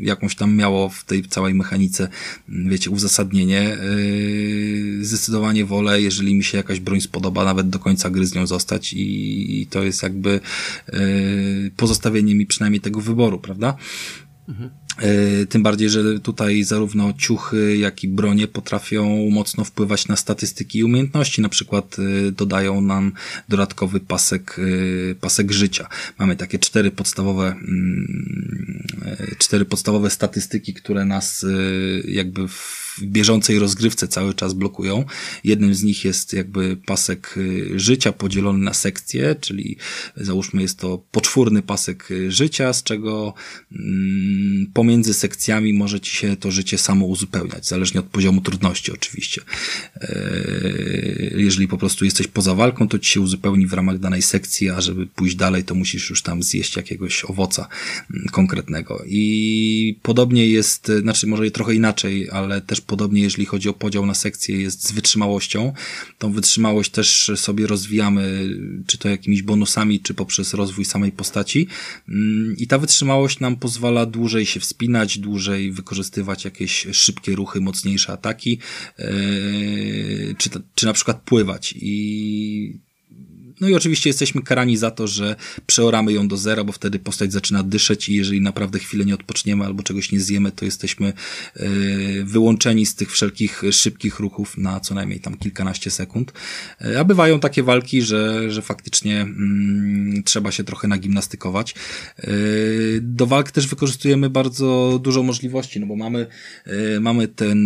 [0.04, 2.08] jakąś tam miało w tej całej mechanice,
[2.50, 3.78] wiecie, uzasadnienie.
[4.98, 8.48] Yy, zdecydowanie wolę, jeżeli mi się jakaś broń spodoba, nawet do końca gry z nią
[8.48, 10.40] zostać i, i to jest jakby
[10.94, 13.78] yy, pozostawienie mi przynajmniej tego wyboru, prawda?
[14.50, 14.70] Mhm.
[15.50, 20.84] Tym bardziej, że tutaj zarówno ciuchy, jak i bronie potrafią mocno wpływać na statystyki i
[20.84, 21.42] umiejętności.
[21.42, 23.12] Na przykład e, dodają nam
[23.50, 24.60] dodatkowy pasek,
[25.12, 25.88] e, pasek życia.
[26.20, 28.84] Mamy takie cztery podstawowe, mm,
[29.38, 31.46] cztery podstawowe statystyki, które nas
[32.06, 35.06] jakby w bieżącej rozgrywce cały czas blokują.
[35.44, 37.36] Jednym z nich jest jakby pasek
[37.76, 39.78] życia podzielony na sekcje, czyli
[40.16, 43.34] załóżmy jest to poczwórny pasek życia, z czego
[43.72, 49.42] mm, pomiędzy sekcjami może ci się to życie samo uzupełniać, zależnie od poziomu trudności oczywiście.
[49.96, 50.12] E,
[51.36, 54.82] jeżeli po prostu jesteś poza walką, to ci się uzupełni w ramach danej sekcji, a
[54.82, 57.68] żeby pójść dalej, to musisz już tam zjeść jakiegoś owoca
[58.14, 59.04] mm, konkretnego.
[59.08, 64.14] I podobnie jest, znaczy może trochę inaczej, ale też podobnie jeżeli chodzi o podział na
[64.14, 65.74] sekcje jest z wytrzymałością.
[66.18, 68.50] Tą wytrzymałość też sobie rozwijamy,
[68.88, 71.68] czy to jakimiś bonusami, czy poprzez rozwój samej postaci.
[72.10, 78.14] Mm, I ta wytrzymałość nam pozwala dłużej się wspinać, dłużej wykorzystywać jakieś szybkie ruchy, mocniejsze
[78.14, 78.60] ataki,
[79.00, 79.06] e,
[80.38, 81.74] czy, czy na przykład pływać.
[81.78, 82.80] I
[83.62, 85.36] no i oczywiście jesteśmy karani za to, że
[85.66, 89.66] przeoramy ją do zera, bo wtedy postać zaczyna dyszeć i jeżeli naprawdę chwilę nie odpoczniemy
[89.66, 91.08] albo czegoś nie zjemy, to jesteśmy
[91.56, 91.68] e,
[92.24, 96.34] wyłączeni z tych wszelkich szybkich ruchów na co najmniej tam kilkanaście sekund.
[96.82, 101.76] E, a bywają takie walki, że, że faktycznie mm, trzeba się trochę nagimnastykować.
[102.18, 102.28] E,
[103.02, 106.28] do walk też wykorzystujemy bardzo dużo możliwości, no bo mamy,
[107.02, 107.60] mamy ten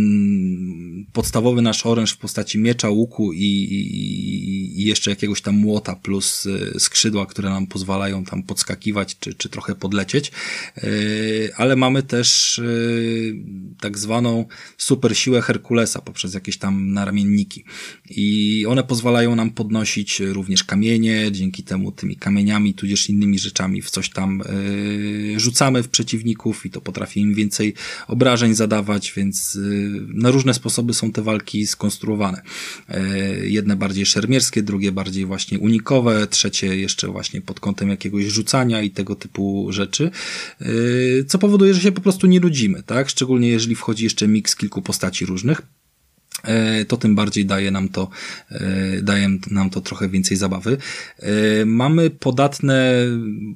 [1.13, 6.45] podstawowy nasz oręż w postaci miecza, łuku i, i, i jeszcze jakiegoś tam młota, plus
[6.45, 10.31] y, skrzydła, które nam pozwalają tam podskakiwać czy, czy trochę podlecieć,
[10.83, 13.35] y, ale mamy też y,
[13.79, 14.45] tak zwaną
[14.77, 17.63] super siłę Herkulesa poprzez jakieś tam naramienniki
[18.09, 23.89] i one pozwalają nam podnosić również kamienie, dzięki temu tymi kamieniami tudzież innymi rzeczami w
[23.89, 24.41] coś tam
[25.37, 27.73] rzucamy w przeciwników i to potrafi im więcej
[28.07, 29.59] obrażeń zadawać, więc
[30.07, 32.41] na różne sposoby są te walki skonstruowane.
[33.43, 38.81] Jedne bardziej szermierskie, drugie bardziej właśnie unikacyjne unikowe, trzecie jeszcze właśnie pod kątem jakiegoś rzucania
[38.81, 40.11] i tego typu rzeczy,
[40.61, 43.09] yy, co powoduje, że się po prostu nie nudzimy, tak?
[43.09, 45.61] Szczególnie jeżeli wchodzi jeszcze miks kilku postaci różnych
[46.43, 48.09] yy, to tym bardziej daje nam to,
[48.51, 50.77] yy, daje nam to trochę więcej zabawy.
[51.65, 53.05] Mamy podatne,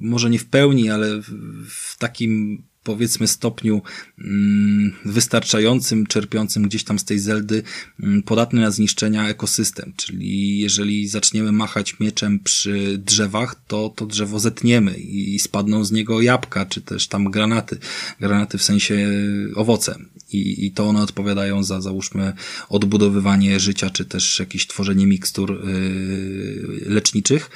[0.00, 1.22] może nie w pełni, ale
[1.68, 3.82] w takim powiedzmy stopniu
[4.18, 7.62] mm, wystarczającym, czerpiącym gdzieś tam z tej Zeldy,
[8.02, 9.92] mm, podatny na zniszczenia ekosystem.
[9.96, 16.20] Czyli jeżeli zaczniemy machać mieczem przy drzewach, to to drzewo zetniemy i spadną z niego
[16.20, 17.78] jabłka, czy też tam granaty.
[18.20, 19.08] Granaty w sensie
[19.54, 19.98] owoce.
[20.32, 22.32] I, i to one odpowiadają za, załóżmy,
[22.68, 27.50] odbudowywanie życia, czy też jakieś tworzenie mikstur yy, leczniczych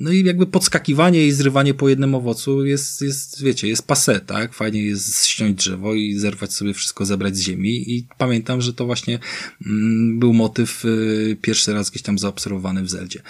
[0.00, 4.54] no i jakby podskakiwanie i zrywanie po jednym owocu jest, jest, wiecie, jest pase, tak?
[4.54, 8.86] Fajnie jest ściąć drzewo i zerwać sobie wszystko, zebrać z ziemi i pamiętam, że to
[8.86, 9.18] właśnie
[9.66, 13.22] mm, był motyw y, pierwszy raz gdzieś tam zaobserwowany w Zeldzie.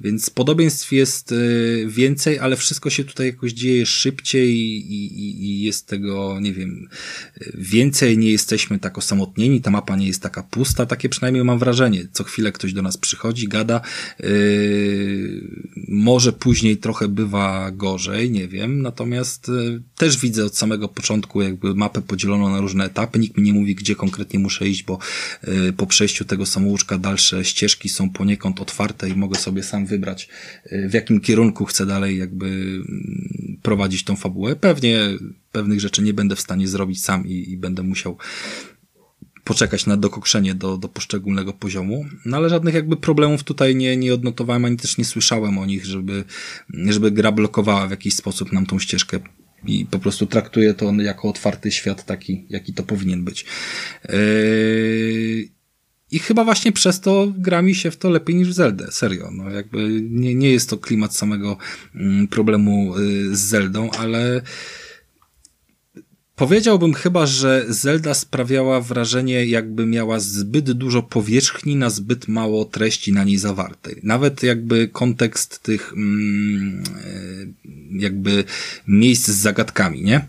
[0.00, 5.62] Więc podobieństw jest y, więcej, ale wszystko się tutaj jakoś dzieje szybciej i, i, i
[5.62, 6.88] jest tego, nie wiem,
[7.54, 12.08] więcej, nie jesteśmy tak osamotnieni, ta mapa nie jest taka pusta, takie przynajmniej mam wrażenie.
[12.12, 13.80] Co chwilę ktoś do nas przychodzi, gada,
[14.20, 14.32] yy,
[16.12, 19.52] może później trochę bywa gorzej, nie wiem, natomiast e,
[19.96, 23.18] też widzę od samego początku jakby mapę podzieloną na różne etapy.
[23.18, 24.98] Nikt mi nie mówi, gdzie konkretnie muszę iść, bo
[25.42, 30.28] e, po przejściu tego samouczka dalsze ścieżki są poniekąd otwarte i mogę sobie sam wybrać,
[30.64, 34.56] e, w jakim kierunku chcę dalej jakby mm, prowadzić tą fabułę.
[34.56, 34.98] Pewnie
[35.52, 38.16] pewnych rzeczy nie będę w stanie zrobić sam i, i będę musiał
[39.44, 44.14] poczekać na dokokszenie do, do poszczególnego poziomu, no ale żadnych jakby problemów tutaj nie, nie
[44.14, 46.24] odnotowałem, ani też nie słyszałem o nich, żeby,
[46.70, 49.20] żeby gra blokowała w jakiś sposób nam tą ścieżkę
[49.66, 53.44] i po prostu traktuję to jako otwarty świat taki, jaki to powinien być.
[54.08, 55.48] Yy...
[56.12, 59.30] I chyba właśnie przez to gra mi się w to lepiej niż w Zeldę, serio.
[59.32, 61.56] No jakby nie, nie jest to klimat samego
[61.94, 64.42] mm, problemu yy, z Zeldą, ale
[66.42, 73.12] Powiedziałbym chyba, że Zelda sprawiała wrażenie, jakby miała zbyt dużo powierzchni na zbyt mało treści
[73.12, 74.00] na niej zawartej.
[74.02, 78.44] Nawet jakby kontekst tych mm, e, jakby
[78.86, 80.26] miejsc z zagadkami, nie?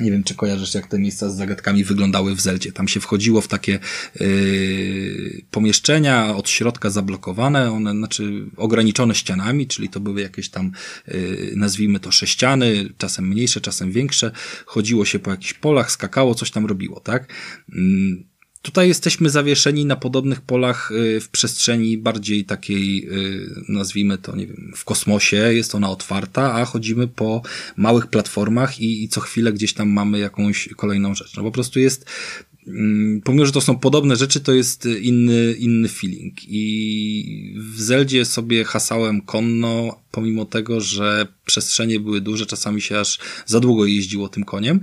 [0.00, 2.72] Nie wiem, czy kojarzysz, jak te miejsca z zagadkami wyglądały w Zeldzie.
[2.72, 3.78] Tam się wchodziło w takie
[4.20, 10.72] yy, pomieszczenia od środka zablokowane, one znaczy ograniczone ścianami, czyli to były jakieś tam,
[11.08, 14.30] yy, nazwijmy to sześciany, czasem mniejsze, czasem większe.
[14.66, 17.32] Chodziło się po jakichś polach, skakało, coś tam robiło, tak?
[17.68, 18.31] Yy,
[18.62, 24.46] Tutaj jesteśmy zawieszeni na podobnych polach y, w przestrzeni bardziej takiej, y, nazwijmy to, nie
[24.46, 27.42] wiem, w kosmosie, jest ona otwarta, a chodzimy po
[27.76, 31.36] małych platformach i, i co chwilę gdzieś tam mamy jakąś kolejną rzecz.
[31.36, 32.06] No po prostu jest,
[32.66, 36.34] mm, pomimo, że to są podobne rzeczy, to jest inny, inny feeling.
[36.48, 43.18] I w Zeldzie sobie hasałem konno, pomimo tego, że przestrzenie były duże, czasami się aż
[43.46, 44.80] za długo jeździło tym koniem,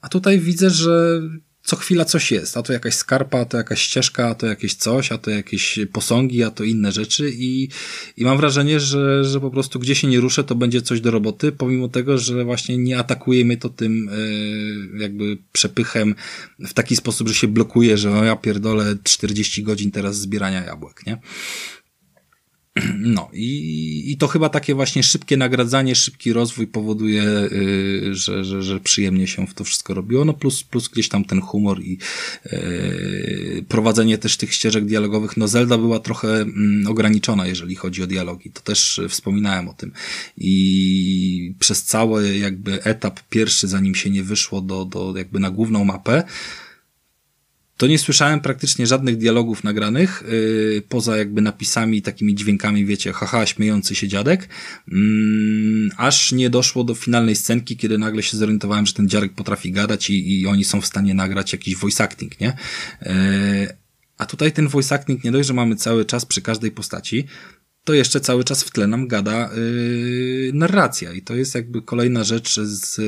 [0.00, 1.22] a tutaj widzę, że
[1.64, 4.74] co chwila coś jest, a to jakaś skarpa, a to jakaś ścieżka, a to jakieś
[4.74, 7.68] coś, a to jakieś posągi, a to inne rzeczy i,
[8.16, 11.10] i mam wrażenie, że, że po prostu gdzie się nie ruszę, to będzie coś do
[11.10, 14.10] roboty, pomimo tego, że właśnie nie atakuje mnie to tym
[14.92, 16.14] yy, jakby przepychem
[16.58, 21.06] w taki sposób, że się blokuje, że no ja pierdolę 40 godzin teraz zbierania jabłek,
[21.06, 21.18] nie?
[22.98, 28.62] No i, i to chyba takie właśnie szybkie nagradzanie, szybki rozwój powoduje, yy, że, że,
[28.62, 30.24] że przyjemnie się w to wszystko robiło.
[30.24, 31.98] No plus, plus gdzieś tam ten humor i
[32.52, 35.36] yy, prowadzenie też tych ścieżek dialogowych.
[35.36, 38.50] No Zelda była trochę mm, ograniczona, jeżeli chodzi o dialogi.
[38.50, 39.92] To też wspominałem o tym.
[40.36, 45.84] I przez cały jakby etap pierwszy, zanim się nie wyszło do, do jakby na główną
[45.84, 46.22] mapę,
[47.82, 53.46] to nie słyszałem praktycznie żadnych dialogów nagranych, yy, poza jakby napisami, takimi dźwiękami, wiecie, haha,
[53.46, 54.48] śmiejący się dziadek,
[54.88, 54.96] yy,
[55.96, 60.10] aż nie doszło do finalnej scenki, kiedy nagle się zorientowałem, że ten dziadek potrafi gadać
[60.10, 62.56] i, i oni są w stanie nagrać jakiś voice acting, nie?
[63.02, 63.12] Yy,
[64.18, 67.26] a tutaj ten voice acting nie dość, że mamy cały czas przy każdej postaci,
[67.84, 72.24] to jeszcze cały czas w tle nam gada yy, narracja i to jest jakby kolejna
[72.24, 73.00] rzecz z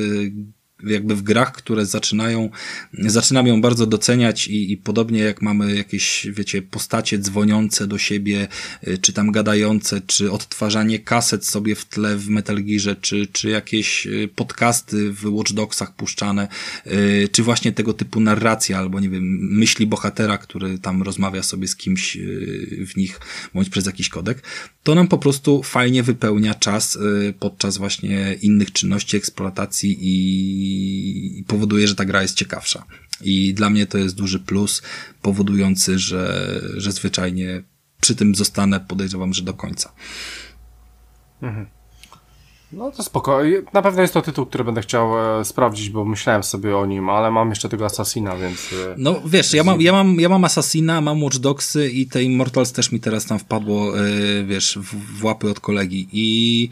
[0.83, 2.49] jakby w grach, które zaczynają,
[2.93, 8.47] zaczynam ją bardzo doceniać i, i podobnie jak mamy jakieś, wiecie, postacie dzwoniące do siebie,
[8.87, 13.49] y, czy tam gadające, czy odtwarzanie kaset sobie w tle w Metal Gearze, czy, czy
[13.49, 16.47] jakieś y, podcasty w Watch Dogsach puszczane,
[16.87, 21.67] y, czy właśnie tego typu narracja, albo nie wiem, myśli bohatera, który tam rozmawia sobie
[21.67, 22.17] z kimś
[22.87, 23.19] w nich,
[23.53, 24.43] bądź przez jakiś kodek,
[24.83, 26.97] to nam po prostu fajnie wypełnia czas
[27.39, 30.64] podczas właśnie innych czynności, eksploatacji i
[31.39, 32.85] i powoduje, że ta gra jest ciekawsza.
[33.21, 34.81] I dla mnie to jest duży plus,
[35.21, 37.63] powodujący, że, że zwyczajnie
[38.01, 39.91] przy tym zostanę, podejrzewam, że do końca.
[41.41, 41.65] Mhm.
[42.71, 43.39] No to spoko.
[43.73, 47.09] Na pewno jest to tytuł, który będę chciał e, sprawdzić, bo myślałem sobie o nim,
[47.09, 48.73] ale mam jeszcze tego Assassina, więc...
[48.73, 52.23] E, no wiesz, ja mam, ja mam, ja mam Assassina, mam Watch Dogsy i te
[52.23, 54.03] Immortals też mi teraz tam wpadło, e,
[54.43, 56.69] wiesz, w, w łapy od kolegi i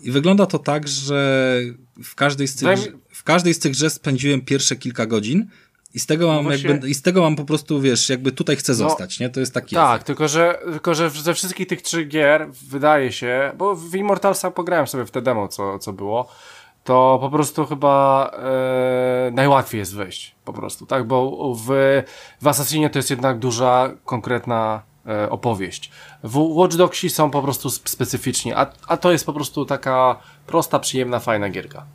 [0.00, 1.60] I wygląda to tak, że
[2.04, 2.78] w każdej z tych,
[3.10, 5.46] w każdej z tych grze spędziłem pierwsze kilka godzin
[5.94, 6.70] i z tego mam no właśnie...
[6.70, 9.30] jakby, i z tego mam po prostu, wiesz, jakby tutaj chcę no, zostać, nie?
[9.30, 13.52] To jest taki Tak, tylko że, tylko że ze wszystkich tych trzech gier wydaje się,
[13.58, 16.28] bo w Immortalsa pograłem sobie w te demo, co, co było,
[16.84, 21.06] to po prostu chyba e, najłatwiej jest wejść, po prostu, tak?
[21.06, 21.68] Bo w,
[22.40, 25.90] w Assassinie to jest jednak duża, konkretna e, opowieść.
[26.22, 30.78] W Watch Dogsi są po prostu specyficzni, a, a to jest po prostu taka prosta,
[30.78, 31.86] przyjemna, fajna gierka.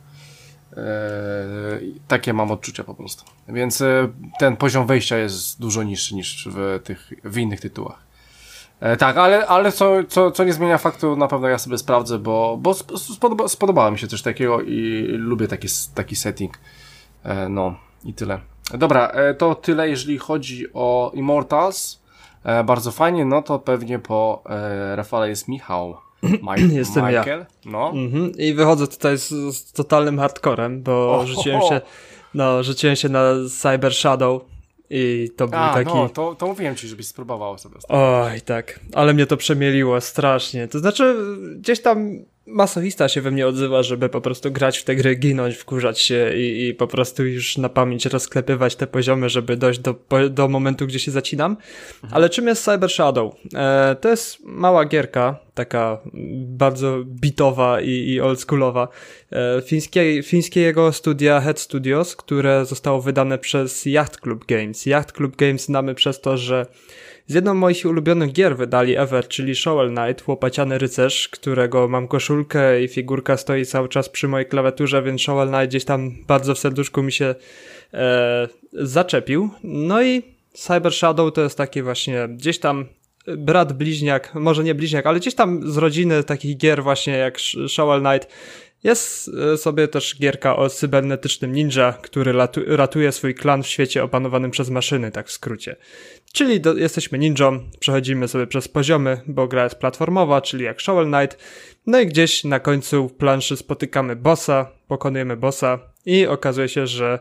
[0.76, 3.24] E, takie mam odczucia po prostu.
[3.48, 4.08] Więc e,
[4.38, 8.04] ten poziom wejścia jest dużo niższy niż w tych w innych tytułach.
[8.80, 12.18] E, tak, ale, ale co, co, co nie zmienia faktu, na pewno ja sobie sprawdzę,
[12.18, 16.58] bo, bo spodoba, spodobało mi się coś takiego i lubię taki, taki setting.
[17.50, 18.40] No i tyle.
[18.74, 22.03] Dobra, to tyle, jeżeli chodzi o Immortals.
[22.64, 24.42] Bardzo fajnie, no to pewnie po
[24.94, 25.96] Rafale jest Michał.
[26.22, 27.70] Mike, Jestem Michael, ja.
[27.70, 27.90] No.
[27.94, 28.32] Mhm.
[28.38, 31.68] I wychodzę tutaj z, z totalnym hardcorem, bo oh, rzuciłem oh.
[31.68, 31.80] się
[32.34, 34.42] no, rzuciłem się na Cyber Shadow
[34.90, 35.94] i to był A, taki...
[35.94, 37.76] no, to, to mówiłem ci, żebyś spróbował sobie.
[37.88, 38.80] Oj, tak.
[38.94, 40.68] Ale mnie to przemieliło strasznie.
[40.68, 41.16] To znaczy,
[41.56, 45.56] gdzieś tam masochista się we mnie odzywa, żeby po prostu grać w te gry, ginąć,
[45.56, 49.94] wkurzać się i, i po prostu już na pamięć rozklepywać te poziomy, żeby dojść do,
[50.30, 51.50] do momentu, gdzie się zacinam.
[51.50, 52.14] Mhm.
[52.14, 53.34] Ale czym jest Cyber Shadow?
[53.54, 55.98] E, to jest mała gierka, taka
[56.34, 58.88] bardzo bitowa i, i oldschoolowa,
[59.32, 64.86] e, fińskie, fińskiego studia Head Studios, które zostało wydane przez Yacht Club Games.
[64.86, 66.66] Yacht Club Games znamy przez to, że
[67.26, 72.82] z jedną moich ulubionych gier wydali ever, czyli Shovel Knight, łopaciany rycerz, którego mam koszulkę
[72.82, 76.58] i figurka stoi cały czas przy mojej klawiaturze, więc Shovel Knight gdzieś tam bardzo w
[76.58, 77.34] serduszku mi się
[77.94, 79.50] e, zaczepił.
[79.62, 80.22] No i
[80.52, 82.86] Cyber Shadow to jest taki właśnie gdzieś tam
[83.26, 88.00] brat bliźniak, może nie bliźniak, ale gdzieś tam z rodziny takich gier właśnie jak Shovel
[88.00, 88.28] Knight,
[88.84, 92.34] jest e, sobie też gierka o cybernetycznym ninja, który
[92.66, 95.76] ratuje swój klan w świecie opanowanym przez maszyny, tak w skrócie.
[96.32, 101.06] Czyli do, jesteśmy ninją, przechodzimy sobie przez poziomy, bo gra jest platformowa, czyli jak Shovel
[101.06, 101.38] Knight.
[101.86, 107.18] No i gdzieś na końcu planszy spotykamy bossa, pokonujemy bossa i okazuje się, że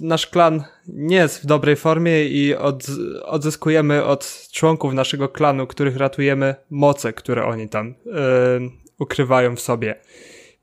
[0.00, 2.86] nasz klan nie jest w dobrej formie i od,
[3.22, 8.12] odzyskujemy od członków naszego klanu, których ratujemy, moce, które oni tam yy,
[8.98, 10.00] ukrywają w sobie.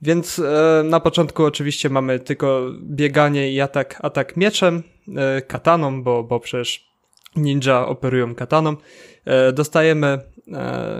[0.01, 4.83] Więc e, na początku oczywiście mamy tylko bieganie i atak, atak mieczem,
[5.17, 6.87] e, kataną, bo, bo przecież
[7.35, 8.75] ninja operują kataną.
[9.25, 10.21] E, dostajemy e,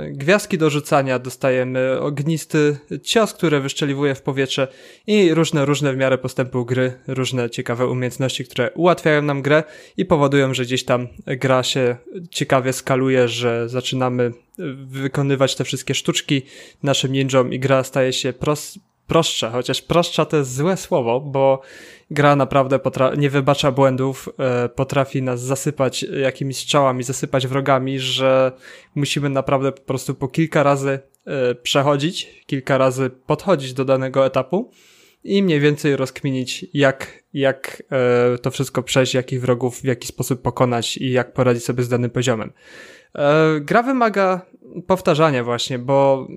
[0.09, 4.67] gwiazdki do rzucania, dostajemy ognisty cios, który wyszczeliwuje w powietrze
[5.07, 9.63] i różne, różne w miarę postępu gry, różne ciekawe umiejętności, które ułatwiają nam grę
[9.97, 11.95] i powodują, że gdzieś tam gra się
[12.29, 14.31] ciekawie skaluje, że zaczynamy
[14.85, 16.41] wykonywać te wszystkie sztuczki
[16.83, 21.61] naszym ninjom i gra staje się prost, prostsza, chociaż prostsza to jest złe słowo, bo
[22.11, 22.79] gra naprawdę
[23.17, 28.51] nie wybacza błędów, e, potrafi nas zasypać jakimiś strzałami, zasypać wrogami, że
[28.95, 34.71] musimy naprawdę po prostu po kilka razy e, przechodzić, kilka razy podchodzić do danego etapu
[35.23, 40.41] i mniej więcej rozkminić, jak, jak e, to wszystko przejść, jakich wrogów w jaki sposób
[40.41, 42.53] pokonać i jak poradzić sobie z danym poziomem.
[43.15, 44.41] E, gra wymaga
[44.87, 46.27] powtarzania właśnie, bo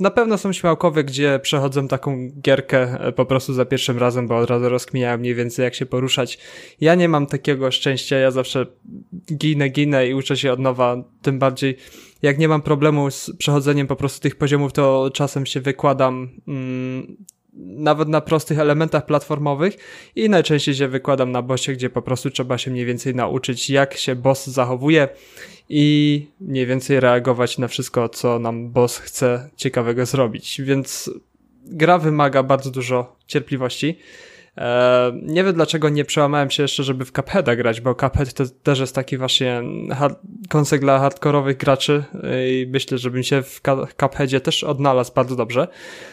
[0.00, 4.36] na pewno są śmiałkowie, gdzie przechodzą taką gierkę e, po prostu za pierwszym razem, bo
[4.36, 6.38] od razu rozkminiają mniej więcej jak się poruszać.
[6.80, 8.66] Ja nie mam takiego szczęścia, ja zawsze
[9.32, 11.76] ginę, ginę i uczę się od nowa, tym bardziej
[12.22, 17.16] jak nie mam problemu z przechodzeniem po prostu tych poziomów, to czasem się wykładam mm,
[17.56, 19.76] nawet na prostych elementach platformowych
[20.16, 23.96] i najczęściej się wykładam na bossie, gdzie po prostu trzeba się mniej więcej nauczyć, jak
[23.96, 25.08] się boss zachowuje
[25.68, 30.60] i mniej więcej reagować na wszystko, co nam boss chce ciekawego zrobić.
[30.60, 31.10] Więc
[31.64, 33.98] gra wymaga bardzo dużo cierpliwości.
[34.58, 38.44] E, nie wiem dlaczego nie przełamałem się jeszcze, żeby w Cupheada grać, bo Cuphead to
[38.62, 39.62] też jest taki właśnie
[40.48, 42.04] konsek dla hardkorowych graczy
[42.48, 43.60] i myślę, żebym się w
[44.00, 45.68] Cupheadzie też odnalazł bardzo dobrze,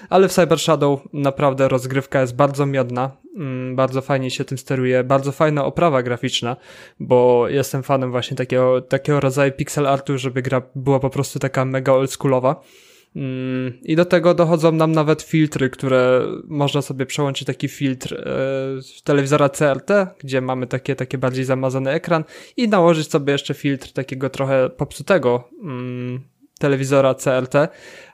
[0.10, 5.04] ale w Cyber Shadow naprawdę rozgrywka jest bardzo miodna, mm, bardzo fajnie się tym steruje,
[5.04, 6.56] bardzo fajna oprawa graficzna,
[7.00, 11.66] bo jestem fanem właśnie takiego, takiego rodzaju pixel artu, żeby gra była po prostu taka
[11.66, 12.62] mega oldschoolowa.
[13.16, 19.03] Mm, I do tego dochodzą nam nawet filtry, które można sobie przełączyć taki filtr e,
[19.03, 22.24] telewizora CRT, gdzie mamy takie, takie bardziej zamazany ekran
[22.57, 26.22] i nałożyć sobie jeszcze filtr takiego trochę popsutego mm,
[26.62, 27.55] telewizora CRT,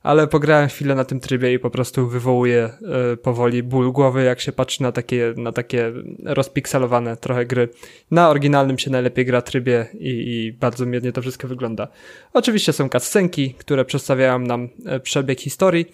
[0.03, 2.69] ale pograłem chwilę na tym trybie i po prostu wywołuje
[3.13, 5.91] y, powoli ból głowy, jak się patrzy na takie, na takie
[6.25, 7.69] rozpikselowane trochę gry.
[8.11, 11.87] Na oryginalnym się najlepiej gra trybie i, i bardzo miednie to wszystko wygląda.
[12.33, 15.85] Oczywiście są cutscenki, które przedstawiają nam e, przebieg historii,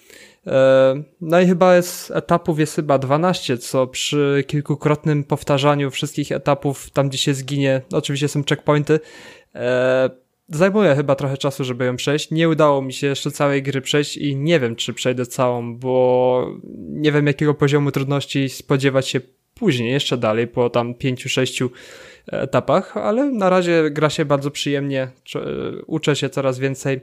[0.48, 6.90] e, no i chyba jest etapów jest chyba 12, co przy kilkukrotnym powtarzaniu wszystkich etapów,
[6.90, 9.00] tam gdzie się zginie, oczywiście są checkpointy,
[10.48, 12.32] zajmuje chyba trochę czasu, żeby ją przejść.
[12.32, 16.48] Nie udało mi się jeszcze całej gry przejść i nie wiem, czy przejdę całą, bo
[16.90, 19.22] nie wiem, jakiego poziomu trudności spodziewać się
[19.54, 21.70] później, jeszcze dalej, po tam pięciu, sześciu
[22.28, 25.08] etapach, ale na razie gra się bardzo przyjemnie,
[25.88, 27.00] uczę się coraz więcej.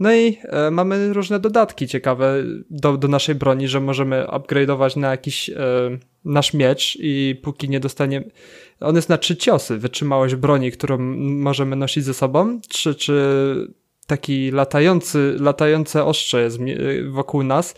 [0.00, 2.34] No i e, mamy różne dodatki ciekawe
[2.70, 5.54] do, do naszej broni, że możemy upgrade'ować na jakiś e,
[6.24, 8.30] nasz miecz i póki nie dostaniemy...
[8.80, 13.74] On jest na trzy ciosy, wytrzymałość broni, którą możemy nosić ze sobą, czy, czy
[14.06, 16.58] taki latający, latające ostrze jest
[17.10, 17.74] wokół nas?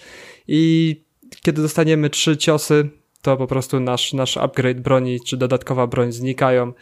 [0.48, 0.96] I
[1.42, 2.88] kiedy dostaniemy trzy ciosy,
[3.22, 6.72] to po prostu nasz, nasz upgrade broni czy dodatkowa broń znikają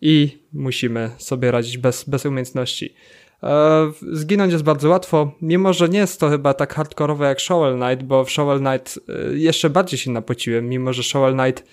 [0.00, 2.94] i musimy sobie radzić bez, bez umiejętności.
[3.42, 7.78] E, zginąć jest bardzo łatwo, mimo że nie jest to chyba tak hardkorowe jak Shovel
[7.78, 11.66] Knight, bo w Shovel Knight e, jeszcze bardziej się napociłem, mimo że Shovel Knight e,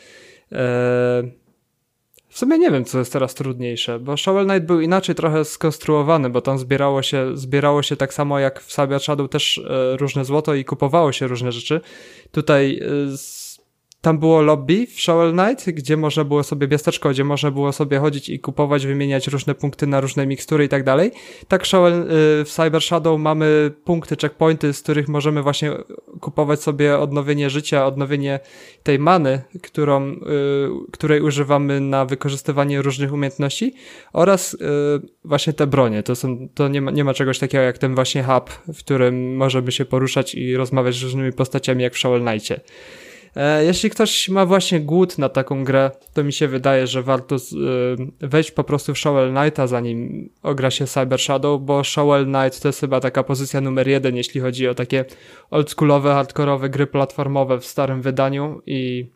[2.30, 6.30] w sumie nie wiem, co jest teraz trudniejsze, bo Shovel Knight był inaczej trochę skonstruowany,
[6.30, 9.62] bo tam zbierało się, zbierało się tak samo jak w Sabia Shadow też
[10.00, 11.82] różne złoto i kupowało się różne rzeczy.
[12.32, 12.82] Tutaj
[14.04, 18.00] tam było lobby w Shovel Knight, gdzie można było sobie miasteczko, gdzie można było sobie
[18.00, 21.12] chodzić i kupować, wymieniać różne punkty na różne mikstury i tak dalej.
[21.48, 22.06] Tak Shovel, y,
[22.46, 25.72] w Cyber Shadow mamy punkty, checkpointy, z których możemy właśnie
[26.22, 28.40] kupować sobie odnowienie życia, odnowienie
[28.84, 30.18] tej many, którą, y,
[30.92, 33.74] której używamy na wykorzystywanie różnych umiejętności
[34.14, 34.58] oraz y,
[35.26, 36.04] właśnie te bronie.
[36.04, 39.36] To, są, to nie, ma, nie ma czegoś takiego jak ten właśnie hub, w którym
[39.36, 42.60] możemy się poruszać i rozmawiać z różnymi postaciami jak w Shovel Knightie.
[43.36, 47.36] E, jeśli ktoś ma właśnie głód na taką grę, to mi się wydaje, że warto
[47.36, 47.40] e,
[48.28, 52.68] wejść po prostu w Shovel Knighta, zanim ogra się Cyber Shadow, bo Shovel Knight to
[52.68, 55.06] jest chyba taka pozycja numer jeden, jeśli chodzi o takie
[55.52, 59.08] oldschoolowe, hardkorowe gry platformowe w starym wydaniu i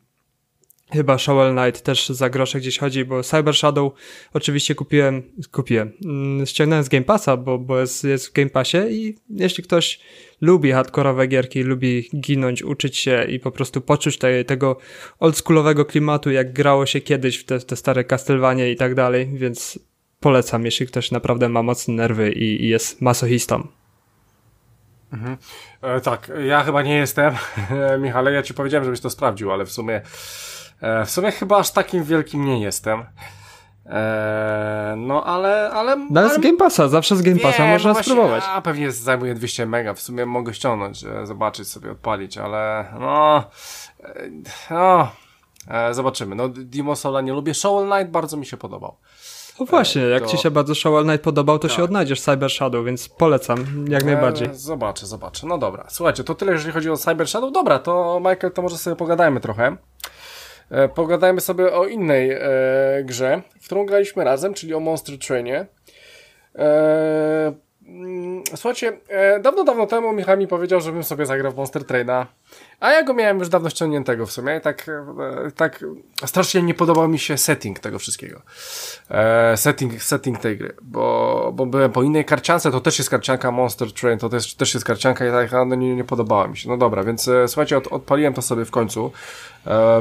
[0.92, 3.94] Chyba Shovel Knight też za grosze gdzieś chodzi, bo Cyber Shadow
[4.34, 8.78] oczywiście kupiłem, kupiłem, mm, ściągnąłem z Game Passa, bo, bo jest, jest w Game Passie
[8.90, 10.00] i jeśli ktoś
[10.42, 14.78] lubi hardkorowe gierki, lubi ginąć, uczyć się i po prostu poczuć te, tego
[15.20, 19.80] oldschoolowego klimatu, jak grało się kiedyś w te, te stare Castlevania i tak dalej, więc
[20.20, 23.68] polecam, jeśli ktoś naprawdę ma mocne nerwy i, i jest masochistą.
[25.14, 25.38] Mhm.
[25.82, 27.34] E, tak, ja chyba nie jestem,
[28.02, 30.02] Michale, ja ci powiedziałem, żebyś to sprawdził, ale w sumie
[30.82, 33.04] E, w sumie chyba aż takim wielkim nie jestem.
[33.90, 35.96] Eee, no ale, ale...
[36.10, 38.44] No ale z Game Passa, zawsze z Game Passa można no spróbować.
[38.48, 43.44] A pewnie zajmuje 200 mega, w sumie mogę ściągnąć, zobaczyć sobie, odpalić, ale no...
[44.04, 44.30] E,
[44.70, 45.08] no...
[45.68, 46.36] E, zobaczymy.
[46.36, 48.98] No Demo Sola nie lubię, Shovel Knight bardzo mi się podobał.
[49.60, 50.30] No właśnie, jak to...
[50.30, 51.78] ci się bardzo Shovel Knight podobał, to tak.
[51.78, 54.50] się odnajdziesz Cyber Shadow, więc polecam, jak najbardziej.
[54.54, 55.48] Zobaczę, zobaczę.
[55.48, 57.52] No dobra, słuchajcie, to tyle jeżeli chodzi o Cyber Shadow.
[57.52, 59.78] Dobra, to Michael, to może sobie pogadajmy trochę.
[60.72, 62.40] E, pogadajmy sobie o innej e,
[63.04, 65.66] grze, w którą graliśmy razem, czyli o Monster Trainie.
[66.56, 67.54] E,
[68.56, 72.28] słuchajcie, e, dawno, dawno temu Michał mi powiedział, żebym sobie zagrał w Monster Traina,
[72.80, 74.62] a ja go miałem już dawno ściągniętego w sumie.
[74.62, 75.86] Tak, e, tak
[76.26, 78.42] strasznie nie podobał mi się setting tego wszystkiego.
[79.10, 83.52] E, setting, setting tej gry, bo, bo byłem po innej karciance, to też jest karcianka
[83.52, 86.70] Monster Train, to też, też jest karcianka i tak no, nie, nie podobała mi się.
[86.70, 89.12] No dobra, więc słuchajcie, od, odpaliłem to sobie w końcu,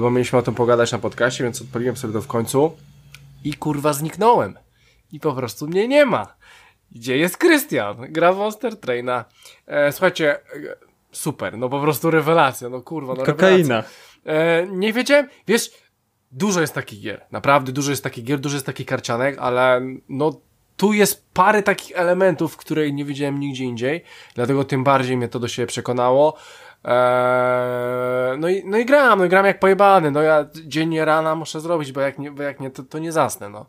[0.00, 2.72] bo mieliśmy o tym pogadać na podcaście, więc odpaliłem sobie to w końcu
[3.44, 4.58] i kurwa zniknąłem.
[5.12, 6.35] I po prostu mnie nie ma.
[6.96, 7.96] Gdzie jest Krystian?
[8.08, 9.24] Gra Monster Traina.
[9.66, 10.38] E, słuchajcie,
[11.12, 13.84] super, no po prostu rewelacja, no kurwa, no Kokaina.
[14.26, 15.70] E, nie wiedziałem, wiesz,
[16.32, 20.40] dużo jest takich gier, naprawdę dużo jest takich gier, dużo jest takich karcianek, ale no
[20.76, 25.38] tu jest parę takich elementów, które nie widziałem nigdzie indziej, dlatego tym bardziej mnie to
[25.38, 26.36] do siebie przekonało.
[26.86, 31.34] Eee, no, i, no i gram, no i gram jak pojebany, no ja dziennie rana
[31.34, 33.66] muszę zrobić, bo jak nie, bo jak nie to, to nie zasnę, no.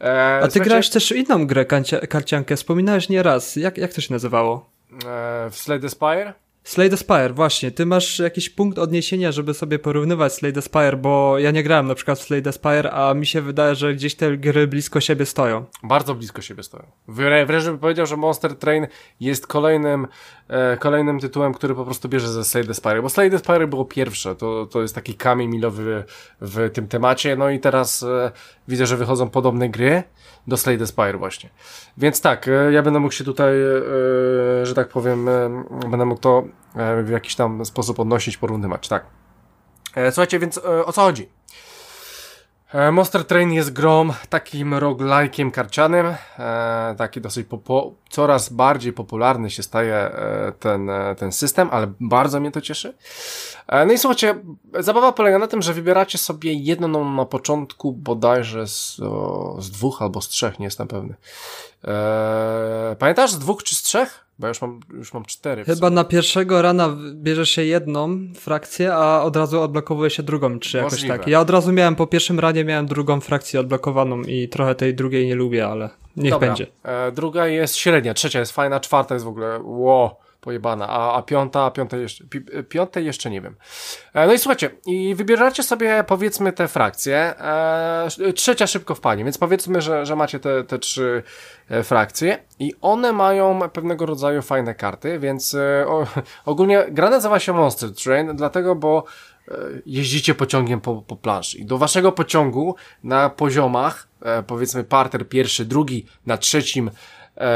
[0.00, 1.64] Eee, A ty grałeś też inną grę
[2.08, 4.70] karciankę, wspominałeś nie raz, jak, jak to się nazywało?
[4.92, 6.34] Eee, w Slade Spire?
[6.66, 7.70] Slade Spire, właśnie.
[7.70, 11.94] Ty masz jakiś punkt odniesienia, żeby sobie porównywać Slade Spire, bo ja nie grałem na
[11.94, 15.64] przykład w Slade Spire, a mi się wydaje, że gdzieś te gry blisko siebie stoją.
[15.82, 16.84] Bardzo blisko siebie stoją.
[17.08, 18.86] Wręcz bym powiedział, że Monster Train
[19.20, 20.06] jest kolejnym
[20.48, 23.66] e, kolejnym tytułem, który po prostu bierze ze Slay the Spire, bo Slay the Spire
[23.66, 26.04] było pierwsze, to, to jest taki kamień milowy
[26.40, 28.32] w tym temacie, no i teraz e,
[28.68, 30.02] widzę, że wychodzą podobne gry
[30.46, 31.50] do Slay the Spire właśnie.
[31.98, 36.20] Więc tak, e, ja będę mógł się tutaj, e, że tak powiem, e, będę mógł
[36.20, 36.55] to e,
[37.02, 39.06] w jakiś tam sposób odnosić, porównywać, tak.
[39.94, 41.28] E, słuchajcie, więc e, o co chodzi?
[42.72, 46.06] E, Monster Train jest grom takim roguelike'iem karcianym,
[46.38, 47.46] e, taki dosyć
[48.10, 52.94] coraz bardziej popularny się staje e, ten, e, ten system, ale bardzo mnie to cieszy.
[53.68, 54.34] E, no i słuchajcie,
[54.78, 58.96] zabawa polega na tym, że wybieracie sobie jedną na początku bodajże z,
[59.58, 61.14] z dwóch albo z trzech, nie jestem pewny.
[61.84, 64.26] E, pamiętasz z dwóch czy z trzech?
[64.38, 65.64] Bo ja już mam, już mam cztery.
[65.64, 70.76] Chyba na pierwszego rana bierze się jedną frakcję, a od razu odblokowuje się drugą, czy
[70.76, 71.18] jakoś Możliwe.
[71.18, 71.26] tak.
[71.26, 75.26] Ja od razu miałem, po pierwszym ranie miałem drugą frakcję odblokowaną i trochę tej drugiej
[75.26, 76.48] nie lubię, ale niech Dobra.
[76.48, 76.66] będzie.
[76.82, 81.22] E, druga jest średnia, trzecia jest fajna, czwarta jest w ogóle ło, pojebana, a, a
[81.22, 83.56] piąta, a piąta jeszcze, pi, piątej jeszcze nie wiem.
[84.14, 89.38] E, no i słuchajcie, i wybieracie sobie powiedzmy te frakcje, e, trzecia szybko wpadnie, więc
[89.38, 91.22] powiedzmy, że, że macie te, te trzy
[91.68, 96.06] e, frakcje i one mają pewnego rodzaju fajne karty, więc e, o,
[96.44, 99.04] ogólnie gra nazywa się Monster Train, dlatego, bo
[99.48, 99.54] e,
[99.86, 101.58] jeździcie pociągiem po, po planszy.
[101.58, 104.08] I do waszego pociągu na poziomach,
[104.46, 106.90] powiedzmy parter pierwszy, drugi, na trzecim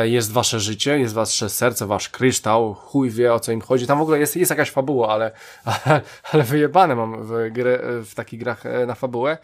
[0.02, 3.86] jest wasze życie, jest wasze serce, wasz kryształ, chuj wie o co im chodzi.
[3.86, 5.30] Tam w ogóle jest, jest jakaś fabuła, ale,
[5.64, 6.00] ale,
[6.32, 9.38] ale wyjebane mam w, gry, w takich grach e, na fabułę.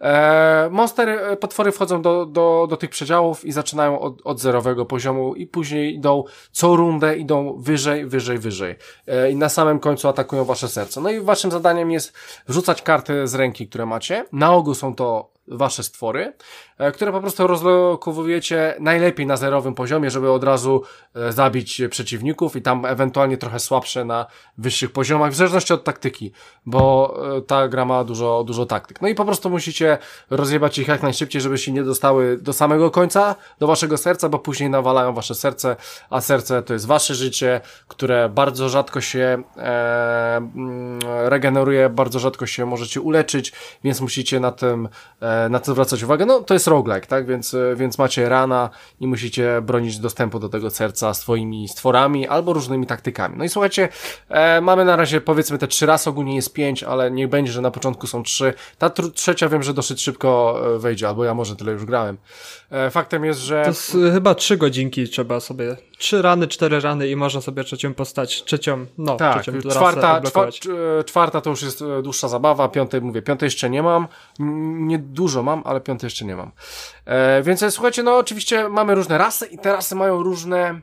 [0.00, 4.86] E, monstery, e, potwory wchodzą do, do, do tych przedziałów i zaczynają od, od zerowego
[4.86, 8.76] poziomu i później idą co rundę, idą wyżej, wyżej, wyżej.
[9.06, 11.00] E, I na samym końcu atakują wasze serce.
[11.00, 12.12] No i waszym zadaniem jest
[12.48, 14.24] wrzucać karty z ręki, które macie.
[14.32, 16.32] Na ogół są to wasze stwory,
[16.78, 20.82] e, które po prostu rozlokowujecie najlepiej na zerowym poziomie, żeby od razu
[21.14, 24.26] e, zabić przeciwników i tam ewentualnie trochę słabsze na
[24.58, 26.32] wyższych poziomach, w zależności od taktyki,
[26.66, 29.02] bo e, ta gra ma dużo, dużo taktyk.
[29.02, 29.98] No i po prostu musicie
[30.30, 34.38] rozjebać ich jak najszybciej, żeby się nie dostały do samego końca, do waszego serca, bo
[34.38, 35.76] później nawalają wasze serce,
[36.10, 42.46] a serce to jest wasze życie, które bardzo rzadko się e, mm, regeneruje, bardzo rzadko
[42.46, 43.52] się możecie uleczyć,
[43.84, 44.88] więc musicie na tym,
[45.22, 46.26] e, na to zwracać uwagę.
[46.26, 47.26] No to jest roguelike, tak?
[47.26, 48.70] Więc, e, więc macie rana
[49.00, 53.36] i musicie bronić dostępu do tego serca swoimi stworami albo różnymi taktykami.
[53.38, 53.88] No i słuchajcie,
[54.28, 57.60] e, mamy na razie powiedzmy te trzy raz, ogólnie jest pięć, ale niech będzie, że
[57.60, 58.54] na początku są trzy.
[58.78, 62.18] Ta tr- trzecia wiem, że dosyć szybko e, wejdzie, albo ja może tyle już grałem.
[62.70, 63.62] E, faktem jest, że...
[63.62, 67.94] To jest, chyba trzy godzinki trzeba sobie, trzy rany, cztery rany i można sobie trzecią
[67.94, 72.68] postać, trzecią, no, Tak, trzecią czwarta, czwa, cz- czwarta to już jest e, dłuższa zabawa,
[72.68, 74.08] piątej mówię, piątej jeszcze nie mam,
[74.78, 76.50] nie dużo mam, ale piątej jeszcze nie mam.
[77.04, 80.80] E, więc e, słuchajcie, no oczywiście mamy różne rasy i te rasy mają różne e,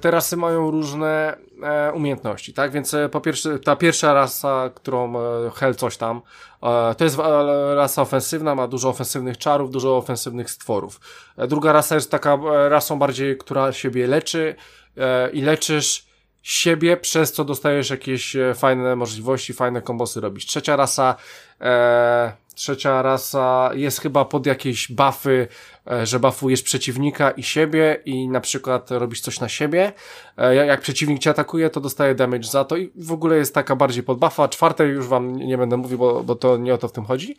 [0.00, 2.72] te rasy mają różne e, umiejętności, tak?
[2.72, 6.22] Więc e, po pierwsze, ta pierwsza rasa, którą e, Hell coś tam,
[6.62, 11.00] e, to jest e, rasa ofensywna, ma dużo ofensywnych czarów, dużo ofensywnych stworów.
[11.36, 14.54] E, druga rasa jest taka e, rasą bardziej, która siebie leczy
[14.96, 16.10] e, i leczysz
[16.42, 20.46] siebie, przez co dostajesz jakieś e, fajne możliwości, fajne kombosy robisz.
[20.46, 21.16] Trzecia rasa,
[21.60, 25.48] e, trzecia rasa jest chyba pod jakieś buffy,
[25.79, 29.92] e, że buffujesz przeciwnika i siebie i na przykład robisz coś na siebie.
[30.36, 33.76] E, jak, przeciwnik cię atakuje, to dostaje damage za to i w ogóle jest taka
[33.76, 34.48] bardziej pod buffa.
[34.48, 37.36] Czwartej już wam nie, będę mówił, bo, bo to nie o to w tym chodzi.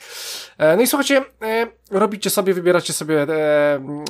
[0.57, 3.27] E, no i słuchajcie, e, robicie sobie, wybieracie sobie e,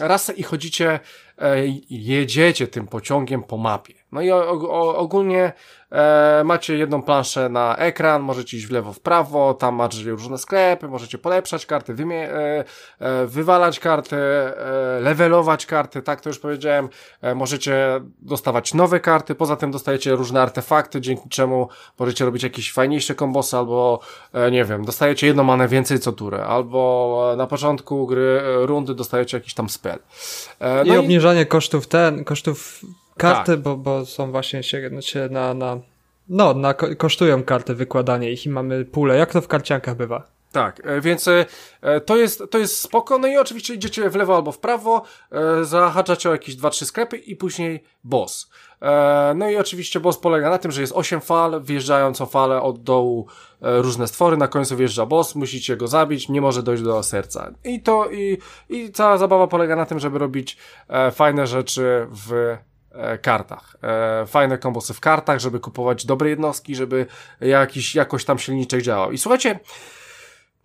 [0.02, 1.00] rasę i chodzicie,
[1.38, 1.56] e,
[1.90, 3.94] jedziecie tym pociągiem po mapie.
[4.12, 5.54] No i ogólnie
[5.92, 10.38] e, macie jedną planszę na ekran, możecie iść w lewo, w prawo, tam macie różne
[10.38, 12.64] sklepy, możecie polepszać karty, e,
[13.00, 14.31] e, wywalać karty, e,
[15.02, 16.90] levelować karty, tak to już powiedziałem,
[17.22, 21.70] e, możecie dostawać nowe karty, poza tym dostajecie różne artefakty, dzięki czemu
[22.00, 24.00] możecie robić jakieś fajniejsze kombosy, albo
[24.34, 28.66] e, nie wiem, dostajecie jedną manę więcej co turę, albo e, na początku gry, e,
[28.66, 30.00] rundy dostajecie jakiś tam spell.
[30.62, 32.82] E, I obniżanie kosztów ten, kosztów
[33.18, 33.62] karty, Tak.
[33.62, 35.78] bo, bo są właśnie się, się na, na,
[36.30, 40.24] no, na, ko- kosztują karty wykładanie ich i mamy pulę, jak to w karciankach bywa.
[40.52, 41.46] Tak, e, więc e,
[41.82, 45.02] e, to jest, to jest spoko, no i oczywiście idziecie w lewo albo w prawo,
[45.62, 48.50] zahaczacie o jakieś 2-3 sklepy i później boss.
[49.36, 52.84] No i oczywiście boss polega na tym, że jest 8 fal, wjeżdżają co falę od
[52.84, 53.28] dołu
[53.62, 57.52] różne stwory, na końcu wjeżdża boss, musicie go zabić, nie może dojść do serca.
[57.64, 58.38] I to, i,
[58.70, 60.58] i cała zabawa polega na tym, żeby robić
[61.12, 62.58] fajne rzeczy w
[63.22, 63.76] kartach.
[64.28, 67.06] Fajne kombosy w kartach, żeby kupować dobre jednostki, żeby
[67.42, 69.12] jakiś, jakoś tam silniczek działał.
[69.12, 69.60] I słuchajcie,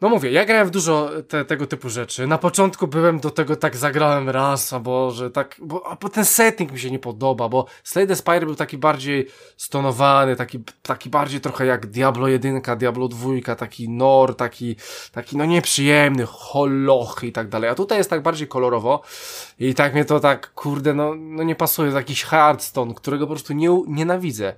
[0.00, 2.26] no mówię, ja grałem w dużo te, tego typu rzeczy.
[2.26, 6.24] Na początku byłem do tego tak zagrałem raz, albo że tak, bo, a bo ten
[6.24, 11.10] setting mi się nie podoba, bo Slay the Spire był taki bardziej stonowany, taki, taki
[11.10, 14.76] bardziej trochę jak Diablo 1, Diablo 2, taki nor, taki,
[15.12, 17.70] taki no nieprzyjemny, holochy i tak dalej.
[17.70, 19.02] A tutaj jest tak bardziej kolorowo
[19.58, 23.52] i tak mnie to tak, kurde, no, no nie pasuje, jakiś Hearthstone, którego po prostu
[23.52, 24.54] nie, nienawidzę.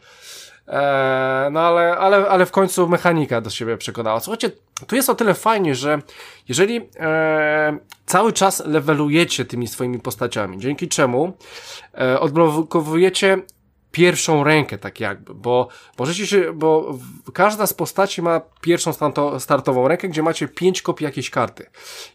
[0.68, 4.20] Eee, no ale, ale, ale w końcu mechanika do siebie przekonała.
[4.20, 4.50] Słuchajcie,
[4.86, 5.98] tu jest o tyle fajnie, że
[6.48, 11.32] jeżeli e, cały czas levelujecie tymi swoimi postaciami, dzięki czemu
[11.94, 13.42] e, odblokowujecie
[13.92, 15.68] pierwszą rękę, tak jakby, bo
[15.98, 16.98] możecie się, bo
[17.34, 18.92] każda z postaci ma pierwszą
[19.38, 21.66] startową rękę, gdzie macie pięć kopii jakiejś karty.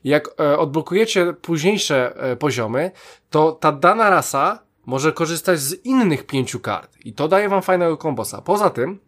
[0.04, 2.92] Jak e, odblokujecie późniejsze e, poziomy,
[3.30, 7.98] to ta dana rasa może korzystać z innych pięciu kart i to daje wam fajnego
[7.98, 8.42] kombosa.
[8.42, 9.00] Poza tym,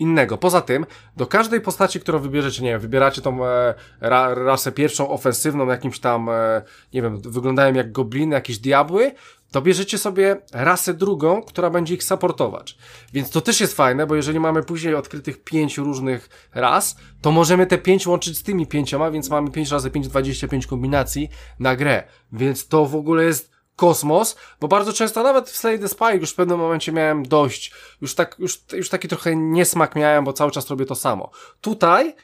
[0.00, 0.38] innego.
[0.38, 5.10] Poza tym, do każdej postaci, którą wybierzecie, nie wiem, wybieracie tą e, ra, rasę pierwszą,
[5.10, 6.62] ofensywną, jakimś tam, e,
[6.94, 9.12] nie wiem, wyglądają jak gobliny, jakieś diabły,
[9.50, 12.78] to bierzecie sobie rasę drugą, która będzie ich supportować.
[13.12, 17.66] Więc to też jest fajne, bo jeżeli mamy później odkrytych pięć różnych ras, to możemy
[17.66, 21.28] te pięć łączyć z tymi pięcioma, więc mamy 5 razy 5, 25 kombinacji
[21.58, 22.02] na grę.
[22.32, 23.50] Więc to w ogóle jest
[23.80, 27.72] kosmos, bo bardzo często nawet w Slay the Spy już w pewnym momencie miałem dość,
[28.00, 31.30] już tak, już, już taki trochę niesmak miałem, bo cały czas robię to samo.
[31.60, 32.14] Tutaj,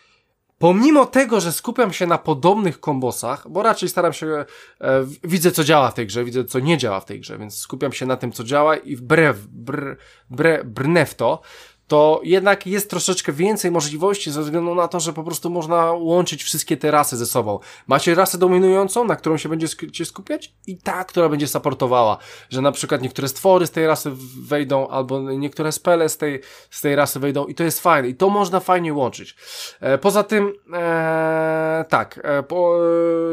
[0.58, 5.64] pomimo tego, że skupiam się na podobnych kombosach, bo raczej staram się, e, widzę co
[5.64, 8.16] działa w tej grze, widzę co nie działa w tej grze, więc skupiam się na
[8.16, 9.96] tym co działa i wbrew, br,
[10.30, 11.40] bre, brnę w to,
[11.88, 16.42] to jednak jest troszeczkę więcej możliwości ze względu na to, że po prostu można łączyć
[16.42, 17.58] wszystkie te rasy ze sobą.
[17.86, 22.18] Macie rasę dominującą, na którą się będziecie skupiać i ta, która będzie supportowała,
[22.50, 24.10] że na przykład niektóre stwory z tej rasy
[24.40, 26.40] wejdą, albo niektóre spele z tej,
[26.70, 29.36] z tej rasy wejdą i to jest fajne i to można fajnie łączyć.
[29.80, 32.78] E, poza tym, e, tak, e, po,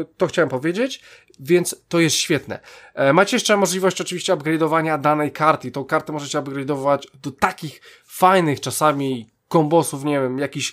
[0.00, 1.02] e, to chciałem powiedzieć
[1.40, 2.60] więc to jest świetne.
[2.94, 5.70] E, macie jeszcze możliwość oczywiście upgrade'owania danej karty.
[5.70, 10.72] Tą kartę możecie upgrade'ować do takich fajnych czasami kombosów, nie wiem, jakiś,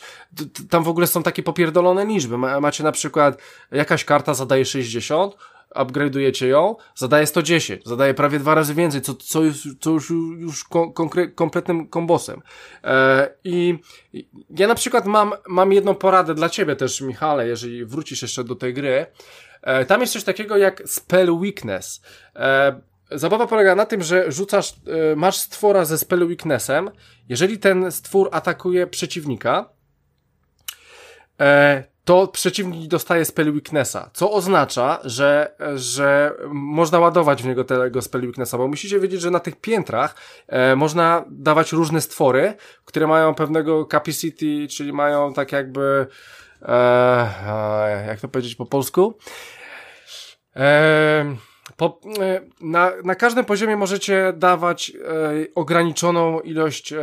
[0.70, 2.38] tam w ogóle są takie popierdolone liczby.
[2.38, 5.36] Macie na przykład, jakaś karta zadaje 60,
[5.76, 10.66] upgrade'ujecie ją, zadaje 110, zadaje prawie dwa razy więcej, co, co, jest, co już, już
[11.36, 12.42] kompletnym kombosem.
[12.84, 13.80] E, I
[14.50, 18.56] ja na przykład mam, mam jedną poradę dla ciebie też, Michale, jeżeli wrócisz jeszcze do
[18.56, 19.06] tej gry.
[19.62, 22.02] E, tam jest coś takiego jak spell weakness.
[22.36, 22.82] E,
[23.12, 26.92] zabawa polega na tym, że rzucasz, e, masz stwora ze spell weaknessem.
[27.30, 29.70] Jeżeli ten stwór atakuje przeciwnika,
[32.06, 38.22] to przeciwnik dostaje spell weaknessa, co oznacza, że, że można ładować w niego tego spell
[38.22, 40.16] weaknessa, bo musicie wiedzieć, że na tych piętrach
[40.48, 42.54] e, można dawać różne stwory,
[42.86, 46.08] które mają pewnego capacity, czyli mają tak jakby
[46.62, 49.18] e, jak to powiedzieć po polsku?
[50.56, 51.36] E,
[51.82, 54.94] po, e, na, na każdym poziomie możecie dawać e,
[55.56, 57.00] ograniczoną ilość e,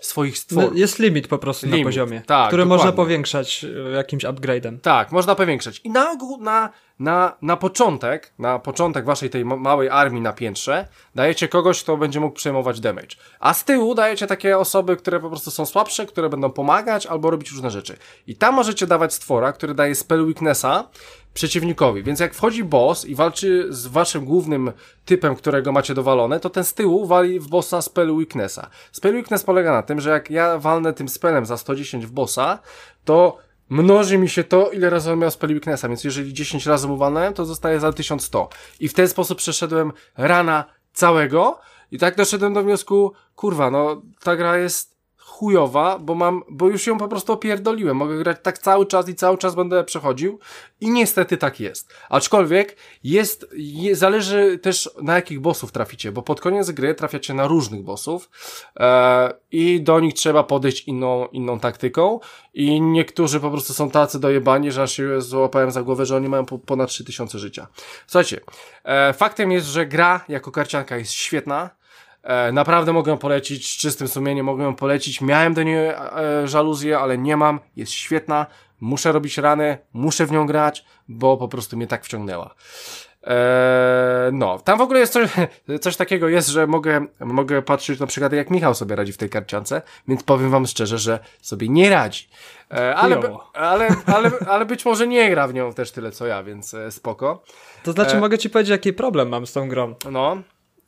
[0.00, 0.70] swoich stworów.
[0.72, 2.84] No, jest limit po prostu limit, na poziomie, tak, który dokładnie.
[2.84, 4.80] można powiększać e, jakimś upgrade'em.
[4.80, 5.80] Tak, można powiększać.
[5.84, 11.48] I na, na, na, na początek, na początek waszej tej małej armii na piętrze, dajecie
[11.48, 13.16] kogoś, kto będzie mógł przejmować damage.
[13.40, 17.30] A z tyłu dajecie takie osoby, które po prostu są słabsze, które będą pomagać albo
[17.30, 17.96] robić różne rzeczy.
[18.26, 20.88] I tam możecie dawać stwora, który daje spell weaknessa,
[21.34, 22.02] przeciwnikowi.
[22.02, 24.72] Więc jak wchodzi boss i walczy z waszym głównym
[25.04, 28.70] typem, którego macie dowalone, to ten z tyłu wali w bossa spell weaknessa.
[28.92, 32.58] Spell weakness polega na tym, że jak ja walnę tym spellem za 110 w bossa,
[33.04, 33.36] to
[33.68, 36.96] mnoży mi się to, ile razy on miał spell weaknessa, więc jeżeli 10 razy mu
[36.96, 38.48] walnąłem, to zostaje za 1100.
[38.80, 41.58] I w ten sposób przeszedłem rana całego
[41.90, 44.97] i tak doszedłem do wniosku, kurwa, no ta gra jest
[45.38, 47.96] chujowa, bo mam, bo już ją po prostu opierdoliłem.
[47.96, 50.38] Mogę grać tak cały czas i cały czas będę przechodził
[50.80, 51.94] i niestety tak jest.
[52.08, 57.46] Aczkolwiek jest, je, zależy też na jakich bossów traficie, bo pod koniec gry trafiacie na
[57.46, 58.30] różnych bossów
[58.80, 62.20] e, i do nich trzeba podejść inną, inną taktyką
[62.54, 66.28] i niektórzy po prostu są tacy dojebani, że aż się złapałem za głowę, że oni
[66.28, 67.66] mają po, ponad 3000 życia.
[68.06, 68.40] Słuchajcie,
[68.84, 71.77] e, faktem jest, że gra jako karcianka jest świetna,
[72.52, 75.20] naprawdę mogę polecić, z czystym sumieniem mogę polecić.
[75.20, 75.96] Miałem do niej e,
[76.44, 77.60] żaluzję, ale nie mam.
[77.76, 78.46] Jest świetna.
[78.80, 82.54] Muszę robić rany, muszę w nią grać, bo po prostu mnie tak wciągnęła.
[83.22, 85.30] Eee, no, tam w ogóle jest coś,
[85.84, 89.30] coś takiego jest, że mogę, mogę patrzeć na przykład jak Michał sobie radzi w tej
[89.30, 92.28] karciance, więc powiem wam szczerze, że sobie nie radzi.
[92.70, 93.20] Eee, ale,
[93.54, 96.90] ale, ale, ale być może nie gra w nią też tyle co ja, więc e,
[96.90, 97.42] spoko.
[97.84, 99.94] To znaczy eee, mogę ci powiedzieć jaki problem mam z tą grą.
[100.10, 100.42] No.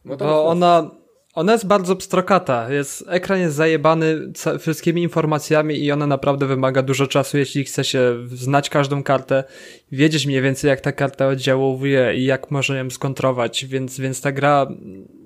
[0.04, 0.90] no to Bo ona
[1.34, 2.72] ona jest bardzo pstrokata.
[2.72, 8.26] Jest, ekran jest zajebany wszystkimi informacjami i ona naprawdę wymaga dużo czasu, jeśli chce się
[8.28, 9.44] znać każdą kartę,
[9.92, 14.32] wiedzieć mniej więcej jak ta karta oddziałuje i jak można ją skontrować, więc, więc ta
[14.32, 14.66] gra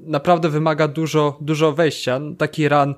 [0.06, 2.20] naprawdę wymaga dużo, dużo wejścia.
[2.39, 2.94] Taki run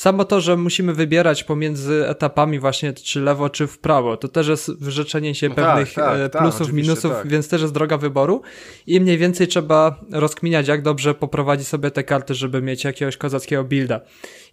[0.00, 4.48] Samo to, że musimy wybierać pomiędzy etapami właśnie czy lewo, czy w prawo, to też
[4.48, 7.28] jest wyrzeczenie się no pewnych tak, tak, tak plusów, tak, minusów, tak.
[7.28, 8.42] więc też jest droga wyboru
[8.86, 13.64] i mniej więcej trzeba rozkminiać, jak dobrze poprowadzić sobie te karty, żeby mieć jakiegoś kozackiego
[13.64, 14.00] builda.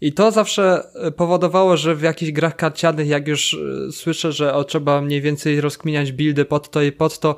[0.02, 3.54] I to zawsze e, powodowało, że w jakichś grach karcianych, jak już
[3.88, 7.36] e, słyszę, że o, trzeba mniej więcej rozkminiać buildy pod to i pod to,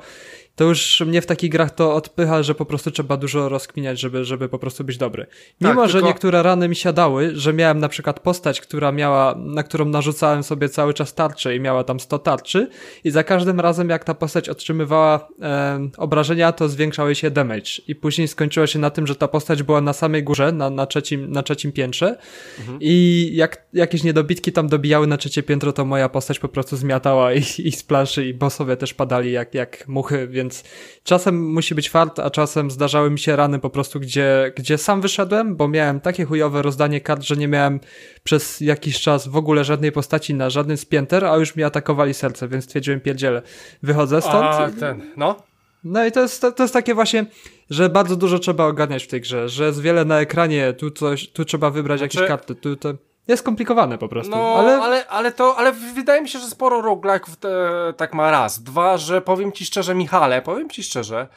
[0.60, 4.24] to już mnie w takich grach to odpycha, że po prostu trzeba dużo rozkminiać, żeby,
[4.24, 5.26] żeby po prostu być dobry.
[5.60, 9.62] Mimo, tak, że niektóre rany mi siadały, że miałem na przykład postać, która miała, na
[9.62, 12.68] którą narzucałem sobie cały czas tarczę i miała tam 100 tarczy
[13.04, 17.94] i za każdym razem jak ta postać otrzymywała e, obrażenia, to zwiększały się damage i
[17.94, 21.32] później skończyło się na tym, że ta postać była na samej górze, na, na, trzecim,
[21.32, 22.18] na trzecim piętrze
[22.58, 22.78] mhm.
[22.80, 27.32] i jak jakieś niedobitki tam dobijały na trzecie piętro, to moja postać po prostu zmiatała
[27.32, 30.64] i, i z planszy i bossowie też padali jak, jak muchy, więc więc
[31.04, 35.00] czasem musi być fart, a czasem zdarzały mi się rany po prostu, gdzie, gdzie sam
[35.00, 37.80] wyszedłem, bo miałem takie chujowe rozdanie kart, że nie miałem
[38.24, 42.14] przez jakiś czas w ogóle żadnej postaci na żadnym z pięter, a już mi atakowali
[42.14, 43.42] serce, więc stwierdziłem pierdziele,
[43.82, 44.44] wychodzę stąd.
[44.44, 45.36] A, ten, no.
[45.84, 47.26] No i to jest, to, to jest takie właśnie,
[47.70, 51.28] że bardzo dużo trzeba ogarniać w tej grze, że jest wiele na ekranie, tu coś,
[51.28, 52.16] tu trzeba wybrać znaczy...
[52.16, 52.94] jakieś karty, tu to
[53.30, 54.30] jest skomplikowane po prostu.
[54.30, 54.82] No, ale...
[54.82, 57.36] ale, ale to, ale wydaje mi się, że sporo roguelike'ów
[57.96, 58.62] tak ma raz.
[58.62, 61.28] Dwa, że powiem ci szczerze, Michale, powiem ci szczerze,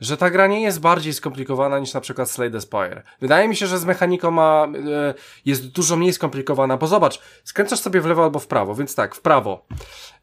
[0.00, 3.02] że ta gra nie jest bardziej skomplikowana niż na przykład Slay the Spire.
[3.20, 5.14] Wydaje mi się, że z mechaniką ma, e,
[5.44, 9.14] jest dużo mniej skomplikowana, bo zobacz, skręcasz sobie w lewo albo w prawo, więc tak,
[9.14, 9.66] w prawo.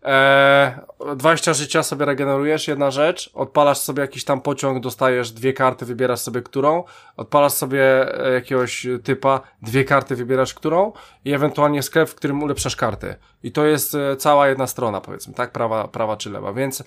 [0.06, 5.86] E, 20 życia sobie regenerujesz, jedna rzecz, odpalasz sobie jakiś tam pociąg, dostajesz dwie karty,
[5.86, 6.84] wybierasz sobie którą,
[7.18, 10.92] odpalasz sobie e, jakiegoś typa, dwie karty, wybierasz którą
[11.26, 13.16] i ewentualnie sklep, w którym ulepszasz karty.
[13.44, 15.52] I to jest e, cała jedna strona, powiedzmy, tak?
[15.52, 16.84] Prawa, prawa czy lewa, więc,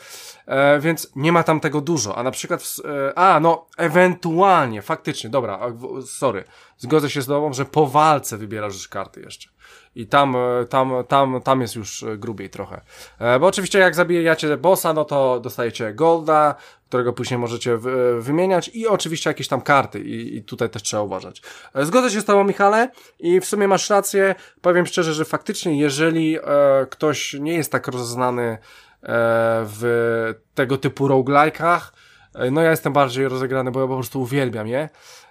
[0.47, 4.83] e, więc nie ma tam tego dużo, a na przykład, w, e, a no, ewentualnie,
[4.83, 5.61] faktycznie, dobra,
[6.07, 6.45] sorry,
[6.77, 9.49] zgodzę się z tobą, że po walce wybierasz już karty jeszcze.
[9.99, 12.81] I tam, e, tam, tam, tam jest już e, grubiej trochę.
[13.19, 16.55] E, bo oczywiście jak zabijacie bossa, no to dostajecie golda,
[16.89, 17.79] którego później możecie
[18.19, 21.43] wymieniać i oczywiście jakieś tam karty i, i tutaj też trzeba uważać.
[21.75, 24.35] Zgodzę się z tobą, Michale, i w sumie masz rację.
[24.61, 26.39] Powiem szczerze, że faktycznie jeżeli
[26.91, 28.59] ktoś nie jest tak rozeznany e,
[29.65, 31.81] w tego typu roguelike'ach,
[32.53, 34.89] no ja jestem bardziej rozegrany, bo ja po prostu uwielbiam je.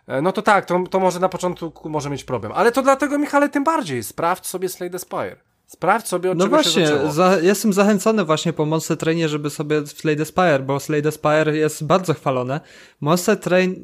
[0.07, 2.51] E, no to tak, to, to może na początku może mieć problem.
[2.55, 4.03] Ale to dlatego, Michale, tym bardziej.
[4.03, 5.35] Sprawdź sobie Slay the Spire.
[5.67, 10.15] Sprawdź sobie, od no właśnie, za, jestem zachęcony właśnie po Monster Trainie, żeby sobie Slay
[10.15, 12.61] the Spire, bo Slay the Spire jest bardzo chwalone.
[13.01, 13.75] Monster Train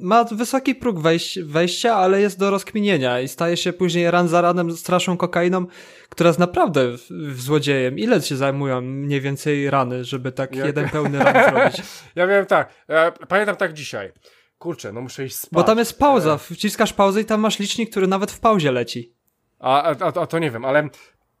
[0.00, 4.40] ma wysoki próg wejś, wejścia, ale jest do rozkminienia i staje się później ran za
[4.40, 5.66] ranem straszną kokainą,
[6.08, 7.98] która jest naprawdę w, w złodziejem.
[7.98, 10.66] Ile się zajmują mniej więcej rany, żeby tak Jak...
[10.66, 11.82] jeden pełny ran zrobić?
[12.14, 14.12] Ja wiem tak, ja pamiętam tak dzisiaj
[14.58, 15.52] kurczę, no muszę iść spać.
[15.52, 19.14] Bo tam jest pauza, wciskasz pauzę i tam masz licznik, który nawet w pauzie leci.
[19.58, 20.88] A, a, a to nie wiem, ale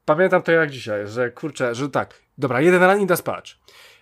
[0.04, 3.60] pamiętam to jak dzisiaj, że kurczę, że tak, dobra, jeden ran idę spać.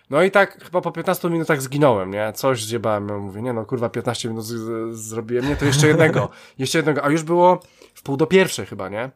[0.09, 2.33] No i tak chyba po 15 minutach zginąłem, nie?
[2.33, 4.45] Coś zjebałem, ja mówię, nie no, kurwa, 15 minut
[4.91, 7.59] zrobiłem, nie, to jeszcze jednego, jeszcze jednego, a już było
[7.93, 9.11] w pół do pierwszej chyba, nie?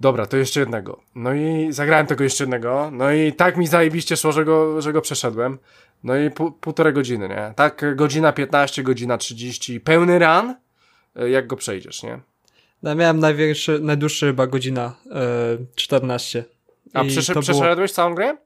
[0.00, 1.00] Dobra, to jeszcze jednego.
[1.14, 4.92] No i zagrałem tego jeszcze jednego, no i tak mi zajebiście szło, że go, że
[4.92, 5.58] go przeszedłem.
[6.04, 7.52] No i pół, półtorej godziny, nie?
[7.56, 10.56] Tak, godzina 15, godzina 30, pełny ran,
[11.16, 12.20] e, jak go przejdziesz, nie?
[12.82, 15.20] No, miałem największy, najdłuższy chyba godzina e,
[15.74, 16.44] 14.
[16.94, 17.88] A przeszedłeś było...
[17.88, 18.36] całą grę?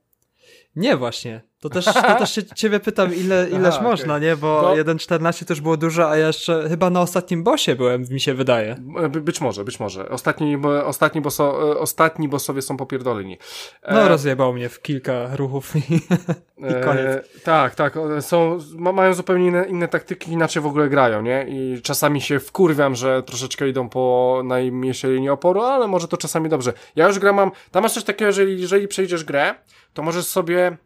[0.79, 1.41] Nie, właśnie.
[1.61, 4.27] To też, to też się ciebie pytam, ile, ileż Aha, można, okay.
[4.27, 4.37] nie?
[4.37, 4.83] Bo no.
[4.83, 8.77] 1.14 też było dużo, a ja jeszcze chyba na ostatnim bosie byłem, mi się wydaje.
[9.11, 10.09] By, być może, być może.
[10.09, 13.39] Ostatni, ostatni, boso, e, ostatni bossowie są popierdoleni.
[13.83, 13.95] E...
[13.95, 15.95] No, rozjebał mnie w kilka ruchów i,
[16.71, 17.07] i koniec.
[17.07, 17.95] E, tak, tak.
[18.21, 21.47] Są, mają zupełnie inne, inne taktyki, inaczej w ogóle grają, nie?
[21.49, 26.49] I czasami się wkurwiam, że troszeczkę idą po najmniejszej linii oporu, ale może to czasami
[26.49, 26.73] dobrze.
[26.97, 29.55] Ja już gram mam, tam masz coś takiego, jeżeli, jeżeli przejdziesz grę,
[29.94, 30.77] to możesz sobie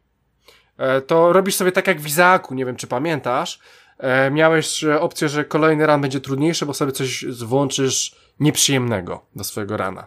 [0.83, 3.59] E, to robisz sobie tak jak w Izaaku, nie wiem czy pamiętasz,
[3.99, 9.77] e, miałeś opcję, że kolejny ran będzie trudniejszy, bo sobie coś włączysz nieprzyjemnego do swojego
[9.77, 10.07] rana.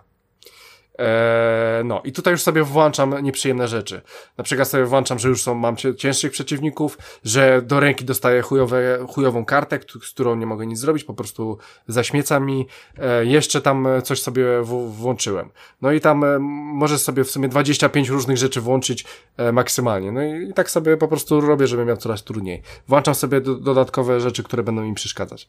[0.97, 4.01] Eee, no i tutaj już sobie włączam nieprzyjemne rzeczy.
[4.37, 9.05] Na przykład sobie włączam, że już są, mam cięższych przeciwników, że do ręki dostaję chujowe,
[9.09, 11.57] chujową kartę, z którą nie mogę nic zrobić, po prostu
[11.87, 12.67] zaśmieca mi.
[12.97, 14.45] Eee, jeszcze tam coś sobie
[14.87, 15.49] włączyłem.
[15.81, 19.05] No i tam e, możesz sobie w sumie 25 różnych rzeczy włączyć
[19.37, 20.11] e, maksymalnie.
[20.11, 22.61] No i, tak sobie po prostu robię, żeby miał coraz trudniej.
[22.87, 25.47] Włączam sobie do, dodatkowe rzeczy, które będą mi przeszkadzać.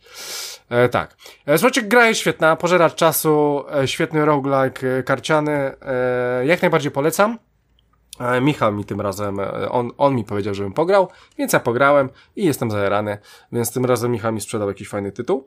[0.68, 1.16] E, tak.
[1.46, 6.90] E, słuchajcie, gra jest świetna, pożeracz czasu, e, świetny roguelike, e, karciany, e, jak najbardziej
[6.90, 7.38] polecam.
[8.20, 11.08] E, Michał mi tym razem, e, on, on mi powiedział, żebym pograł,
[11.38, 13.18] więc ja pograłem i jestem zajarany,
[13.52, 15.44] więc tym razem Michał mi sprzedał jakiś fajny tytuł.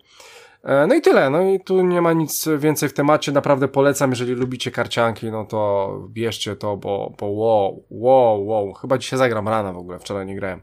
[0.88, 4.34] No i tyle, no i tu nie ma nic więcej w temacie, naprawdę polecam, jeżeli
[4.34, 9.74] lubicie karcianki, no to bierzcie to, bo, bo wow, wow, wow, chyba dzisiaj zagram rano
[9.74, 10.61] w ogóle, wczoraj nie grałem.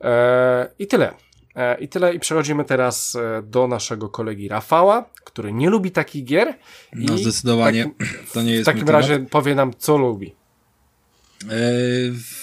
[0.00, 1.14] E, I tyle.
[1.56, 6.24] E, I tyle, i przechodzimy teraz e, do naszego kolegi Rafała, który nie lubi takich
[6.24, 6.58] gier.
[6.92, 10.34] No zdecydowanie, takim, to nie jest W takim razie powie nam, co lubi.
[11.44, 11.60] E,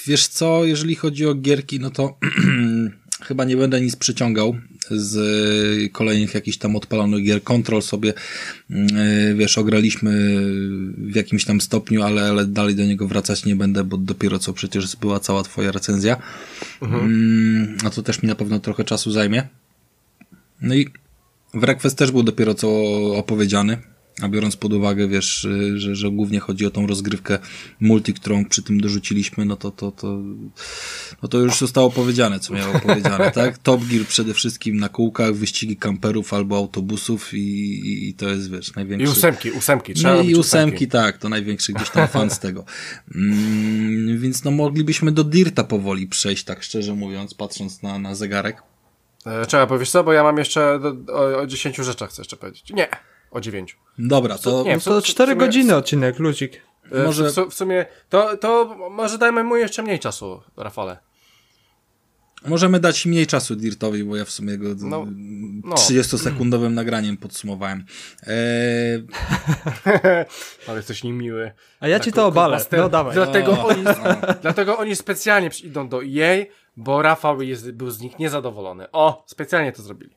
[0.08, 2.04] wiesz co, jeżeli chodzi o gierki, no to
[3.24, 4.58] chyba nie będę nic przyciągał
[4.90, 7.44] z kolejnych jakichś tam odpalonych gier.
[7.44, 8.14] Control sobie,
[8.70, 10.12] mm, wiesz, ograliśmy
[10.98, 14.54] w jakimś tam stopniu, ale, ale dalej do niego wracać nie będę, bo dopiero co
[14.54, 16.18] przecież była cała twoja recenzja.
[16.82, 17.06] Mhm.
[17.06, 19.48] Mm, a to też mi na pewno trochę czasu zajmie.
[20.62, 20.88] No i
[21.54, 22.68] Wrequest też był dopiero co
[23.16, 23.78] opowiedziany.
[24.22, 27.40] A biorąc pod uwagę, wiesz, y, że, że głównie chodzi o tą rozgrywkę
[27.80, 30.08] multi, którą przy tym dorzuciliśmy, no to, to, to,
[31.24, 33.58] no to już zostało powiedziane, co miało powiedziane, tak?
[33.64, 38.76] Top Gear przede wszystkim na kółkach, wyścigi kamperów albo autobusów i, i to jest, wiesz,
[38.76, 39.08] największy...
[39.08, 39.94] I ósemki, ósemki.
[39.94, 42.66] Trzeba no i ósemki, ósemki, tak, to największy gdzieś tam fan z tego.
[43.16, 48.64] Mm, więc no moglibyśmy do Dirta powoli przejść, tak szczerze mówiąc, patrząc na, na zegarek.
[49.26, 50.80] E, trzeba powiedzieć co, bo ja mam jeszcze
[51.14, 52.74] o, o 10 rzeczach chcę jeszcze powiedzieć.
[52.74, 52.88] Nie
[53.32, 53.78] o dziewięciu.
[53.98, 54.64] Dobra, to...
[54.64, 56.62] Nie, to 4 sumie, godziny odcinek, lucik.
[56.92, 57.30] E, może...
[57.30, 60.98] W, w, sumie, to, to może dajmy mu jeszcze mniej czasu, Rafale.
[62.46, 65.06] Możemy dać mniej czasu Dirtowi, bo ja w sumie go no,
[65.64, 65.76] no.
[65.76, 67.86] 30-sekundowym nagraniem podsumowałem.
[68.28, 69.08] Eee...
[70.68, 71.52] Ale jesteś niemiły.
[71.80, 73.14] A ja tak, ci to obalę, no dawaj.
[73.14, 73.84] Dlatego, o, oni,
[74.42, 76.46] dlatego oni specjalnie idą do EA,
[76.78, 78.92] bo Rafał jest, był z nich niezadowolony.
[78.92, 80.16] O, specjalnie to zrobili.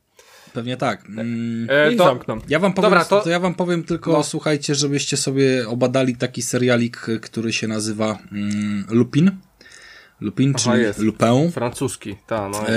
[0.52, 1.06] Pewnie tak.
[1.08, 2.40] Mm, e, to, zamkną.
[2.48, 3.20] Ja wam powiem, Dobra, to...
[3.20, 3.30] to...
[3.30, 4.22] ja wam powiem tylko, no.
[4.22, 9.30] słuchajcie, żebyście sobie obadali taki serialik, który się nazywa mm, Lupin.
[10.20, 10.98] Lupin, Aha, czyli jest.
[10.98, 11.52] Lupin.
[11.52, 12.52] Francuski, tak.
[12.52, 12.74] No e,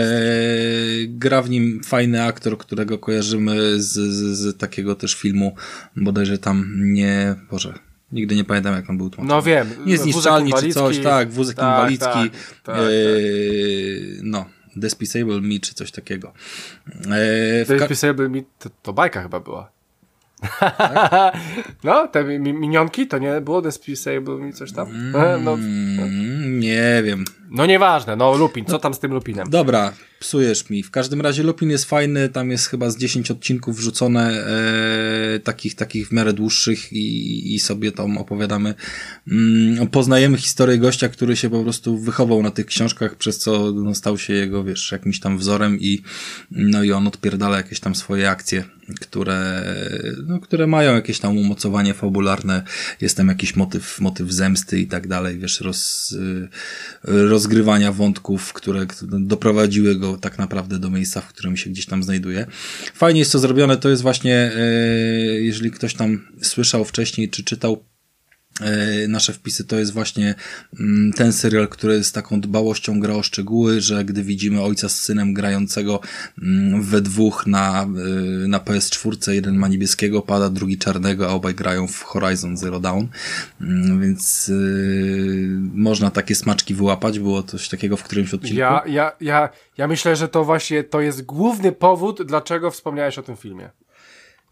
[1.08, 5.56] gra w nim fajny aktor, którego kojarzymy z, z, z, takiego też filmu,
[5.96, 7.74] bodajże tam nie, Boże,
[8.12, 9.38] nigdy nie pamiętam jak on był tłumaczony.
[9.38, 9.70] No wiem.
[9.86, 12.30] Niezniszczalni czy coś, tak, wózek tak, inwalidzki.
[12.30, 12.32] Tak,
[12.64, 12.80] tak, e,
[14.24, 14.46] no,
[14.76, 16.34] Despisable Me czy coś takiego.
[17.12, 19.72] E, Despisable Me to, to bajka chyba była.
[20.60, 21.38] Tak?
[21.84, 24.88] no, te minionki to nie było Despisable Me coś tam?
[24.88, 25.58] Mm, no,
[26.60, 27.26] nie wiem.
[27.54, 29.50] No nieważne, no Lupin, co tam z tym Lupinem?
[29.50, 30.84] Dobra, psujesz mi.
[30.84, 34.46] W każdym razie Lupin jest fajny, tam jest chyba z 10 odcinków wrzucone
[35.36, 38.74] e, takich, takich w miarę dłuższych i, i sobie tam opowiadamy.
[39.28, 43.96] Mm, poznajemy historię gościa, który się po prostu wychował na tych książkach, przez co no,
[43.96, 46.02] stał się jego, wiesz, jakimś tam wzorem i
[46.52, 48.64] no i on odpierdala jakieś tam swoje akcje,
[49.02, 49.64] które,
[50.28, 52.64] no, które mają jakieś tam umocowanie fabularne,
[53.02, 56.50] jest tam jakiś motyw, motyw zemsty i tak dalej, wiesz, roz, y,
[57.44, 62.46] rozgrywania wątków, które doprowadziły go tak naprawdę do miejsca, w którym się gdzieś tam znajduje.
[62.94, 64.62] Fajnie jest to zrobione, to jest właśnie, e,
[65.42, 67.84] jeżeli ktoś tam słyszał wcześniej, czy czytał
[69.08, 70.36] nasze wpisy to jest właśnie
[70.80, 75.00] mm, ten serial, który z taką dbałością gra o szczegóły, że gdy widzimy ojca z
[75.00, 76.00] synem grającego
[76.42, 77.88] mm, we dwóch na, e,
[78.48, 83.06] na PS4, jeden ma niebieskiego pada, drugi czarnego, a obaj grają w Horizon Zero Dawn,
[83.62, 88.60] mm, więc yy, można takie smaczki wyłapać, było coś takiego w którymś odcinku.
[88.60, 93.24] Ja, ja, ja, ja myślę, że to właśnie to jest główny powód, dlaczego wspomniałeś o
[93.24, 93.70] tym filmie.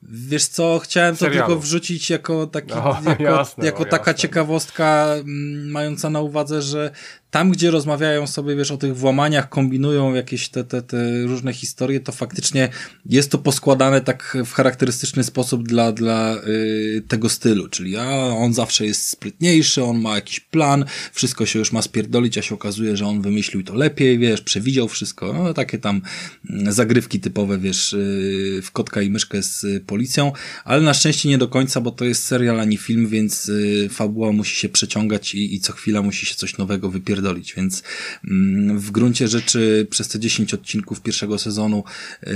[0.04, 4.22] Wiesz co, chciałem to tylko wrzucić jako, taki, no, jako, jasne, jako no, taka jasne.
[4.22, 6.92] ciekawostka, mm, mająca na uwadze, że
[7.32, 12.00] tam, gdzie rozmawiają sobie, wiesz, o tych włamaniach, kombinują jakieś te, te, te różne historie,
[12.00, 12.70] to faktycznie
[13.06, 18.54] jest to poskładane tak w charakterystyczny sposób dla, dla y, tego stylu, czyli a, on
[18.54, 22.98] zawsze jest sprytniejszy, on ma jakiś plan, wszystko się już ma spierdolić, a się okazuje,
[22.98, 26.02] że on wymyślił to lepiej, wiesz, przewidział wszystko, no takie tam
[26.50, 30.32] mm, zagrywki typowe, wiesz, y, w kotka i myszkę z y, policją,
[30.66, 34.32] ale na szczęście nie do końca, bo to jest serial, ani film, więc y, fabuła
[34.32, 37.84] musi się przeciągać i, i co chwila musi się coś nowego wypierdolić rozpierdolić, więc
[38.28, 41.84] mm, w gruncie rzeczy przez te 10 odcinków pierwszego sezonu
[42.24, 42.34] yy,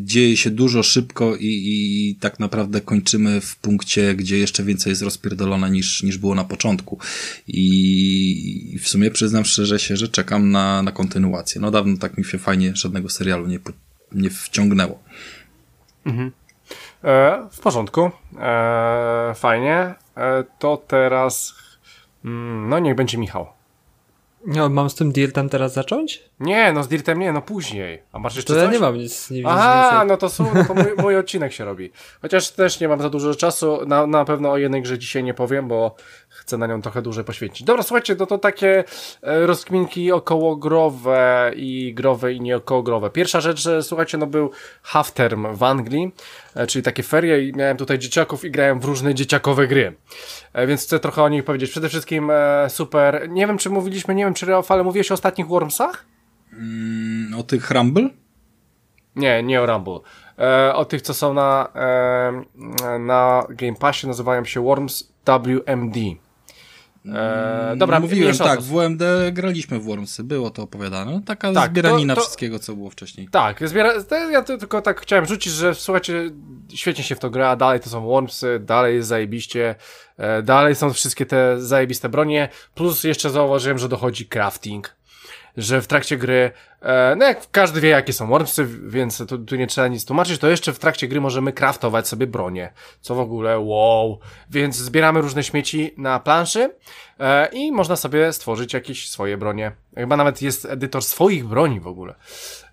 [0.00, 5.02] dzieje się dużo szybko i, i tak naprawdę kończymy w punkcie, gdzie jeszcze więcej jest
[5.02, 6.98] rozpierdolone niż, niż było na początku.
[7.48, 11.60] I, i w sumie przyznam szczerze się, że czekam na, na kontynuację.
[11.60, 13.58] No dawno tak mi się fajnie żadnego serialu nie,
[14.12, 15.02] nie wciągnęło.
[16.06, 16.32] Mhm.
[17.04, 18.10] E, w porządku.
[18.40, 19.94] E, fajnie.
[20.16, 21.54] E, to teraz.
[22.24, 23.57] Mm, no niech będzie Michał.
[24.46, 26.22] No, mam z tym Dirtem teraz zacząć?
[26.40, 28.02] Nie, no z Dirtem nie, no później.
[28.12, 28.66] A masz jeszcze to coś?
[28.66, 31.64] ja nie mam nic, nie Aha, no to, są, no to mój, mój odcinek się
[31.64, 31.90] robi.
[32.22, 33.86] Chociaż też nie mam za dużo czasu.
[33.86, 35.96] Na, na pewno o jednej grze dzisiaj nie powiem, bo
[36.28, 37.66] chcę na nią trochę dłużej poświęcić.
[37.66, 38.84] Dobra, słuchajcie, to, to takie
[39.22, 43.10] e, rozkminki okołogrowe i growe i nieokołogrowe.
[43.10, 44.50] Pierwsza rzecz, że słuchajcie, no był
[44.82, 46.12] half term w Anglii,
[46.54, 49.96] e, czyli takie ferie i miałem tutaj dzieciaków i grałem w różne dzieciakowe gry.
[50.52, 51.70] E, więc chcę trochę o nich powiedzieć.
[51.70, 52.30] Przede wszystkim
[52.68, 56.04] super, nie wiem czy mówiliśmy, nie wiem czy Rafale mówiłeś o ostatnich Wormsach?
[56.52, 58.08] Mm, o tych Rumble?
[59.16, 60.00] Nie, nie o Rumble.
[60.38, 65.96] E, o tych, co są na, e, na Game Passie, nazywają się Worms WMD.
[67.14, 69.02] E, dobra, Mówiłem, tak, w WMD
[69.32, 71.12] graliśmy w Wormsy, było to opowiadane.
[71.12, 73.28] No, taka tak, zbieranina to, to, wszystkiego, co było wcześniej.
[73.28, 73.92] Tak, zbiera,
[74.30, 76.30] ja tylko tak chciałem rzucić, że słuchajcie,
[76.74, 79.74] świetnie się w to gra, dalej to są Wormsy, dalej jest zajebiście,
[80.16, 84.97] e, dalej są wszystkie te zajebiste bronie, plus jeszcze zauważyłem, że dochodzi crafting,
[85.58, 86.50] że w trakcie gry,
[86.82, 90.38] e, no jak każdy wie jakie są wormsy, więc tu, tu nie trzeba nic tłumaczyć,
[90.38, 94.18] to jeszcze w trakcie gry możemy craftować sobie bronię, co w ogóle wow,
[94.50, 96.70] więc zbieramy różne śmieci na planszy
[97.20, 99.72] e, i można sobie stworzyć jakieś swoje bronie.
[99.96, 102.14] Chyba nawet jest edytor swoich broni w ogóle.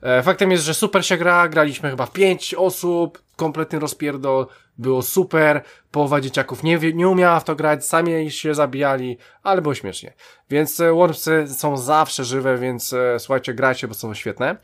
[0.05, 5.01] E, faktem jest, że super się gra, graliśmy chyba w pięć osób, kompletny rozpierdol, było
[5.01, 5.61] super,
[5.91, 10.13] połowa dzieciaków nie, nie umiała w to grać, sami się zabijali, ale było śmiesznie.
[10.49, 14.55] Więc e, Wormsy są zawsze żywe, więc e, słuchajcie, grajcie, bo są świetne.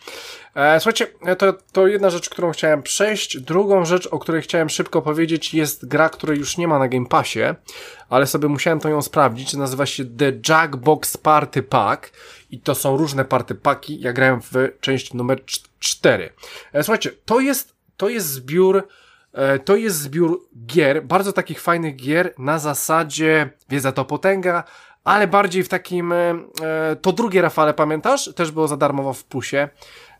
[0.80, 1.08] Słuchajcie,
[1.38, 3.40] to, to jedna rzecz, którą chciałem przejść.
[3.40, 7.06] Drugą rzecz, o której chciałem szybko powiedzieć, jest gra, której już nie ma na Game
[7.06, 7.44] Passie,
[8.10, 9.54] ale sobie musiałem to ją sprawdzić.
[9.54, 12.12] Nazywa się The Jackbox Party Pack
[12.52, 14.02] i to są różne party paki.
[14.02, 15.46] Ja grałem w część numer
[15.80, 16.34] 4.
[16.74, 18.88] E, słuchajcie, to jest, to jest zbiór
[19.34, 24.64] E, to jest zbiór gier, bardzo takich fajnych gier na zasadzie wiedza to potęga,
[25.04, 26.36] ale bardziej w takim, e,
[27.02, 28.34] to drugie Rafale pamiętasz?
[28.36, 29.70] Też było za darmowo w plusie.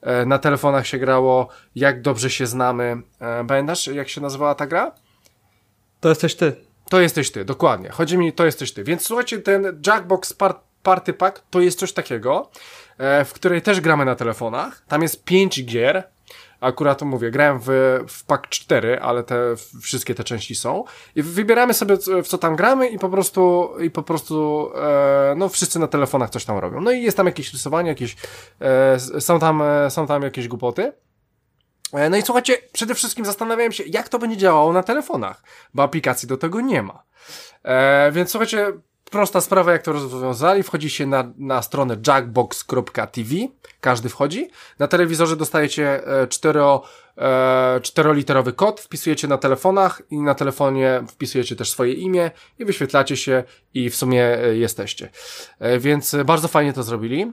[0.02, 3.02] E, na telefonach się grało Jak dobrze się znamy.
[3.48, 4.92] Pamiętasz jak się nazywała ta gra?
[6.00, 6.56] To jesteś ty.
[6.90, 7.90] To jesteś ty, dokładnie.
[7.90, 8.84] Chodzi mi, to jesteś ty.
[8.84, 10.34] Więc słuchajcie, ten Jackbox
[10.84, 12.50] Party Pack to jest coś takiego,
[13.26, 14.84] w której też gramy na telefonach.
[14.88, 16.04] Tam jest pięć gier,
[16.62, 17.68] Akurat mówię, grałem w,
[18.08, 19.36] w PAK 4, ale te
[19.82, 20.84] wszystkie te części są.
[21.16, 25.50] I wybieramy sobie, w co tam gramy i po prostu, i po prostu, e, no
[25.50, 26.82] wszyscy na telefonach coś tam robią.
[26.82, 28.16] No i jest tam jakieś rysowanie, jakieś,
[28.62, 30.94] e, są tam, e, są tam jakieś głupoty.
[31.94, 35.44] E, no i słuchajcie, przede wszystkim zastanawiałem się, jak to będzie działało na telefonach,
[35.74, 37.04] bo aplikacji do tego nie ma.
[37.64, 38.74] E, więc słuchajcie,
[39.12, 40.64] prosta sprawa, jak to rozwiązali.
[40.64, 43.36] Wchodzi się na, na stronę jackbox.tv.
[43.82, 44.50] Każdy wchodzi.
[44.80, 46.84] Na telewizorze dostajecie e, cztero,
[47.18, 53.18] e, czteroliterowy kod, wpisujecie na telefonach i na telefonie wpisujecie też swoje imię i wyświetlacie
[53.18, 53.44] się
[53.74, 55.10] i w sumie e, jesteście.
[55.60, 57.32] E, więc bardzo fajnie to zrobili.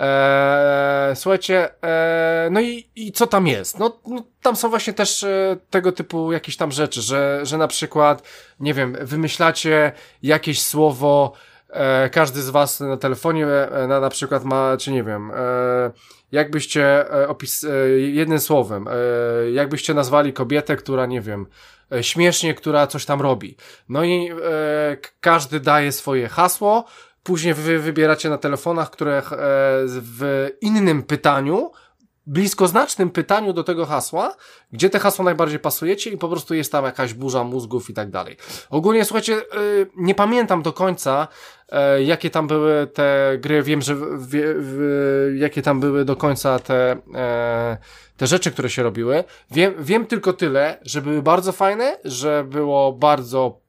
[0.00, 3.78] Eee, słuchajcie, eee, no i, i co tam jest?
[3.78, 7.68] No, no tam są właśnie też e, tego typu jakieś tam rzeczy, że, że na
[7.68, 8.22] przykład,
[8.60, 11.32] nie wiem, wymyślacie jakieś słowo,
[11.70, 15.90] e, każdy z was na telefonie e, na, na przykład ma, czy nie wiem, e,
[16.32, 21.46] jakbyście e, opis, e, jednym słowem, e, jakbyście nazwali kobietę, która, nie wiem,
[21.92, 23.56] e, śmiesznie, która coś tam robi.
[23.88, 26.84] No i e, każdy daje swoje hasło,
[27.22, 29.22] Później wy wybieracie na telefonach, które e,
[29.86, 31.70] w innym pytaniu,
[32.26, 34.34] bliskoznacznym pytaniu do tego hasła,
[34.72, 38.10] gdzie te hasło najbardziej pasujecie i po prostu jest tam jakaś burza mózgów i tak
[38.10, 38.36] dalej.
[38.70, 39.42] Ogólnie, słuchajcie, e,
[39.96, 41.28] nie pamiętam do końca,
[41.68, 43.96] e, jakie tam były te gry, wiem, że
[45.34, 46.96] jakie tam były do końca te,
[48.16, 49.24] te rzeczy, które się robiły.
[49.50, 53.59] Wiem, wiem tylko tyle, że były bardzo fajne, że było bardzo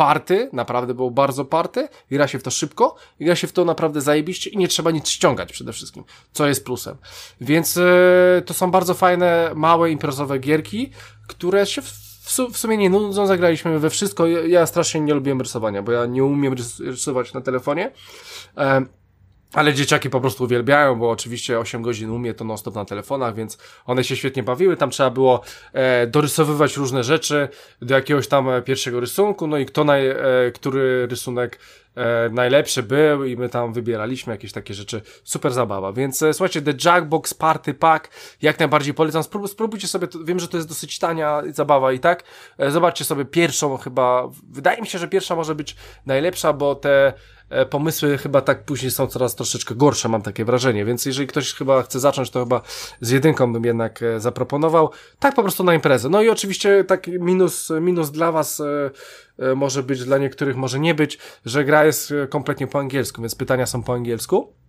[0.00, 4.00] party, naprawdę było bardzo party, gra się w to szybko, gra się w to naprawdę
[4.00, 6.96] zajebiście i nie trzeba nic ściągać przede wszystkim, co jest plusem.
[7.40, 7.82] Więc yy,
[8.46, 10.90] to są bardzo fajne, małe, imprezowe gierki,
[11.28, 11.90] które się w,
[12.52, 14.26] w sumie nie nudzą, zagraliśmy we wszystko.
[14.26, 17.92] Ja, strasznie nie lubiłem rysowania, bo ja nie umiem rysować na telefonie.
[18.56, 18.82] E,
[19.52, 23.58] ale dzieciaki po prostu uwielbiają, bo oczywiście 8 godzin umie to non-stop na telefonach, więc
[23.86, 24.76] one się świetnie bawiły.
[24.76, 27.48] Tam trzeba było e, dorysowywać różne rzeczy
[27.82, 30.16] do jakiegoś tam e, pierwszego rysunku, no i kto naj, e,
[30.54, 31.58] który rysunek
[31.94, 35.02] e, najlepszy był i my tam wybieraliśmy jakieś takie rzeczy.
[35.24, 35.92] Super zabawa.
[35.92, 38.10] Więc e, słuchajcie, The Jackbox Party Pack
[38.42, 39.22] jak najbardziej polecam.
[39.22, 42.24] Sprób, spróbujcie sobie, to, wiem, że to jest dosyć tania zabawa i tak.
[42.58, 44.28] E, zobaczcie sobie pierwszą chyba.
[44.50, 47.12] Wydaje mi się, że pierwsza może być najlepsza, bo te
[47.70, 51.82] pomysły chyba tak później są coraz troszeczkę gorsze, mam takie wrażenie, więc jeżeli ktoś chyba
[51.82, 52.62] chce zacząć, to chyba
[53.00, 54.90] z jedynką bym jednak e, zaproponował.
[55.18, 56.08] Tak po prostu na imprezę.
[56.08, 58.90] No i oczywiście taki minus, minus dla was e,
[59.38, 63.22] e, może być, dla niektórych może nie być, że gra jest e, kompletnie po angielsku,
[63.22, 64.59] więc pytania są po angielsku.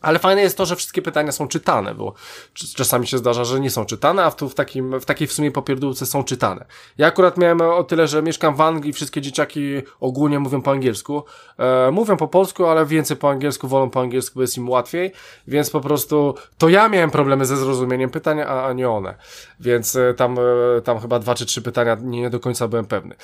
[0.00, 2.14] Ale fajne jest to, że wszystkie pytania są czytane, bo
[2.54, 5.32] cz- czasami się zdarza, że nie są czytane, a tu w, takim, w takiej w
[5.32, 6.64] sumie popierdółce są czytane.
[6.98, 11.24] Ja akurat miałem o tyle, że mieszkam w Anglii, wszystkie dzieciaki ogólnie mówią po angielsku.
[11.58, 15.12] E, mówią po polsku, ale więcej po angielsku, wolą po angielsku, bo jest im łatwiej,
[15.48, 19.14] więc po prostu to ja miałem problemy ze zrozumieniem pytania, a, a nie one.
[19.60, 23.14] Więc e, tam, e, tam chyba dwa czy trzy pytania nie do końca byłem pewny.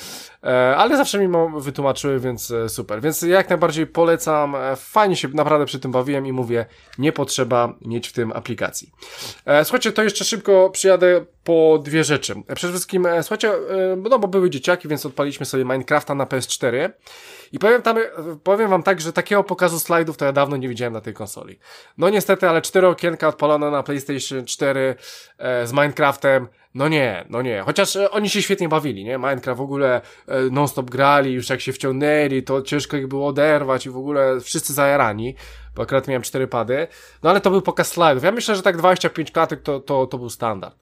[0.44, 1.28] E, ale zawsze mi
[1.58, 3.00] wytłumaczyły, więc super.
[3.00, 4.56] Więc jak najbardziej polecam.
[4.76, 6.63] Fajnie się naprawdę przy tym bawiłem i mówię,
[6.98, 8.92] nie potrzeba mieć w tym aplikacji.
[9.46, 12.34] E, słuchajcie, to jeszcze szybko przyjadę po dwie rzeczy.
[12.48, 13.52] E, Przede wszystkim, e, słuchajcie,
[14.10, 16.90] no bo były dzieciaki, więc odpaliśmy sobie Minecrafta na PS4
[17.52, 17.98] i powiem, tam,
[18.42, 21.58] powiem wam tak, że takiego pokazu slajdów to ja dawno nie widziałem na tej konsoli.
[21.98, 24.94] No niestety, ale cztery okienka odpalone na PlayStation 4
[25.38, 27.62] e, z Minecraftem, no nie, no nie.
[27.66, 29.18] Chociaż oni się świetnie bawili, nie?
[29.18, 30.00] Minecraft w ogóle
[30.50, 34.72] non-stop grali, już jak się wciągnęli, to ciężko ich było oderwać i w ogóle wszyscy
[34.72, 35.34] zajarani,
[35.74, 36.86] bo akurat miałem cztery pady.
[37.22, 38.24] No ale to był pokaz slajdów.
[38.24, 40.76] Ja myślę, że tak 25 klatek to, to, to był standard.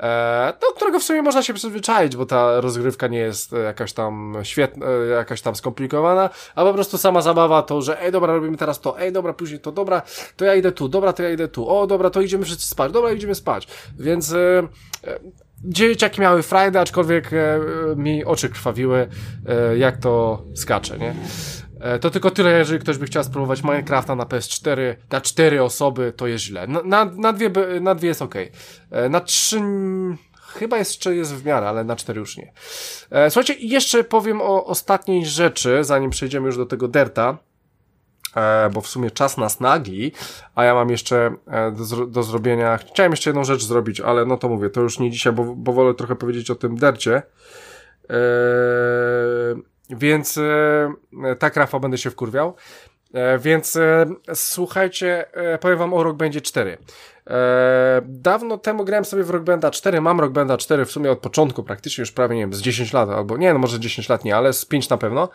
[0.00, 3.92] E, do którego w sumie można się przyzwyczaić, bo ta rozgrywka nie jest e, jakaś
[3.92, 8.32] tam świetna, e, jakaś tam skomplikowana, a po prostu sama zabawa to, że ej dobra,
[8.32, 10.02] robimy teraz to, ej dobra, później to, dobra,
[10.36, 12.92] to ja idę tu, dobra, to ja idę tu, o dobra, to idziemy wszyscy spać,
[12.92, 13.68] dobra, idziemy spać.
[13.98, 14.68] Więc e,
[15.04, 15.18] e,
[15.64, 17.60] dzieciaki miały frajdę, aczkolwiek e,
[17.96, 19.08] mi oczy krwawiły,
[19.46, 21.14] e, jak to skacze, nie?
[21.84, 26.12] E, To tylko tyle, jeżeli ktoś by chciał spróbować Minecrafta na PS4, na cztery osoby,
[26.16, 26.66] to jest źle.
[26.66, 27.50] Na, na, na, dwie,
[27.80, 28.34] na dwie jest ok.
[29.10, 30.16] Na trzy mm,
[30.46, 32.52] chyba jeszcze jest w miarę, ale na cztery już nie.
[33.10, 37.38] E, Słuchajcie, jeszcze powiem o ostatniej rzeczy, zanim przejdziemy już do tego derta.
[38.36, 40.12] E, bo w sumie czas nas nagli,
[40.54, 42.76] a ja mam jeszcze e, do, do zrobienia.
[42.76, 45.72] Chciałem jeszcze jedną rzecz zrobić, ale no to mówię, to już nie dzisiaj, bo, bo
[45.72, 47.22] wolę trochę powiedzieć o tym dercie.
[48.10, 48.14] E,
[49.90, 52.54] więc e, tak, Rafa, będę się wkurwiał.
[53.14, 56.78] E, więc e, słuchajcie, e, powiem wam o Rock Bandzie 4.
[57.26, 61.10] E, dawno temu grałem sobie w Rock Banda 4, mam Rock Banda 4 w sumie
[61.10, 64.08] od początku, praktycznie już prawie, nie wiem, z 10 lat, albo nie, no może 10
[64.08, 65.28] lat nie, ale z 5 na pewno.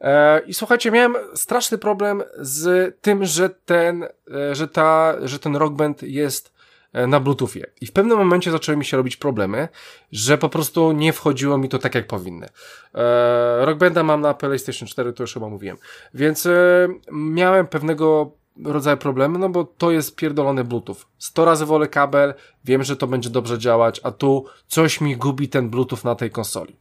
[0.00, 5.56] E, I słuchajcie, miałem straszny problem z tym, że ten, e, że ta, że ten
[5.56, 6.59] Rock Band jest e,
[6.92, 7.66] na Bluetoothie.
[7.80, 9.68] I w pewnym momencie zaczęły mi się robić problemy,
[10.12, 12.46] że po prostu nie wchodziło mi to tak jak powinny.
[12.94, 15.76] E, Rock Banda mam na PlayStation 4, to już chyba mówiłem.
[16.14, 20.96] Więc e, miałem pewnego rodzaju problemy, no bo to jest pierdolony Bluetooth.
[21.18, 22.34] 100 razy wolę kabel,
[22.64, 26.30] wiem, że to będzie dobrze działać, a tu coś mi gubi ten Bluetooth na tej
[26.30, 26.76] konsoli.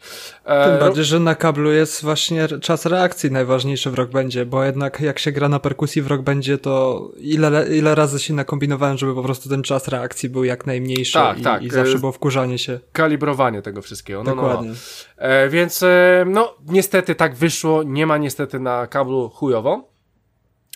[0.46, 4.64] E, Tym bardziej, że na kablu jest właśnie czas reakcji najważniejszy w Rock Bandzie, bo
[4.64, 8.98] jednak jak się gra na perkusji w Rock Bandzie, to ile, ile razy się nakombinowałem,
[8.98, 11.64] żeby po prostu ten czas reakcji był jak najmniejszy Tak, i, tak.
[11.64, 12.80] i zawsze E, było wkurzanie się.
[12.92, 14.24] kalibrowanie tego wszystkiego.
[14.24, 14.48] No, no, no.
[14.48, 14.72] Dokładnie.
[15.18, 19.89] E, więc e, no niestety tak wyszło, nie ma niestety na kablu chujowo.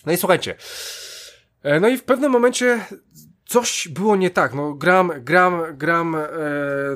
[0.06, 0.56] No i słuchajcie,
[1.64, 2.86] e, no i w pewnym momencie
[3.46, 6.28] coś było nie tak, no gram, gram, gram, e,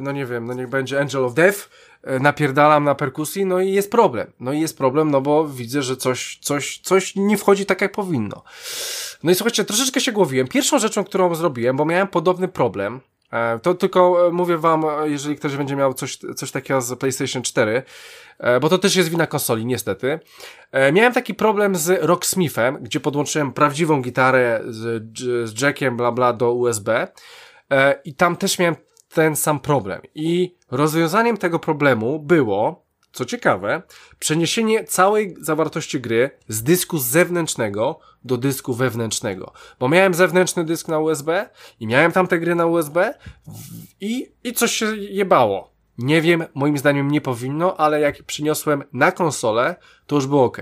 [0.02, 1.70] no nie wiem, no niech będzie Angel of Death,
[2.04, 5.82] e, napierdalam na perkusji, no i jest problem, no i jest problem, no bo widzę,
[5.82, 8.44] że coś, coś, coś nie wchodzi tak jak powinno.
[9.24, 10.48] No i słuchajcie, troszeczkę się głowiłem.
[10.48, 13.00] Pierwszą rzeczą, którą zrobiłem, bo miałem podobny problem,
[13.62, 17.84] to tylko mówię wam, jeżeli ktoś będzie miał coś, coś takiego z PlayStation 4, e,
[18.62, 20.20] bo to też jest wina konsoli, niestety.
[20.72, 25.04] E, Miałem taki problem z Rocksmithem, gdzie podłączyłem prawdziwą gitarę z,
[25.50, 27.08] z jackiem, bla bla, do USB
[27.72, 28.76] e, i tam też miałem
[29.14, 30.02] ten sam problem.
[30.16, 33.82] I rozwiązaniem tego problemu było, co ciekawe,
[34.20, 39.54] przeniesienie całej zawartości gry z dysku zewnętrznego do dysku wewnętrznego.
[39.80, 41.50] Bo miałem zewnętrzny dysk na USB
[41.80, 43.14] i miałem tam te gry na USB
[44.02, 45.77] i, i coś się jebało.
[45.98, 49.76] Nie wiem, moim zdaniem nie powinno, ale jak przyniosłem na konsolę,
[50.08, 50.58] to już było ok.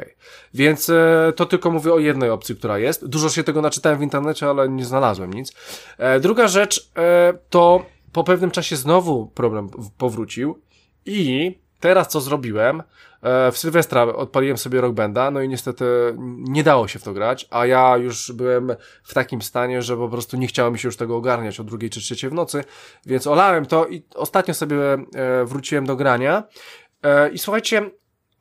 [0.53, 3.05] Więc e, to tylko mówię o jednej opcji, która jest.
[3.05, 5.53] Dużo się tego naczytałem w internecie, ale nie znalazłem nic.
[5.97, 10.59] E, druga rzecz e, to po pewnym czasie znowu problem powrócił
[11.05, 12.83] i teraz co zrobiłem?
[13.25, 15.85] E, w Sylwestra odpaliłem sobie Rock Banda, no i niestety
[16.37, 20.09] nie dało się w to grać, a ja już byłem w takim stanie, że po
[20.09, 22.63] prostu nie chciało mi się już tego ogarniać o drugiej czy trzeciej w nocy,
[23.05, 26.43] więc olałem to i ostatnio sobie e, wróciłem do grania.
[27.03, 27.91] E, I słuchajcie,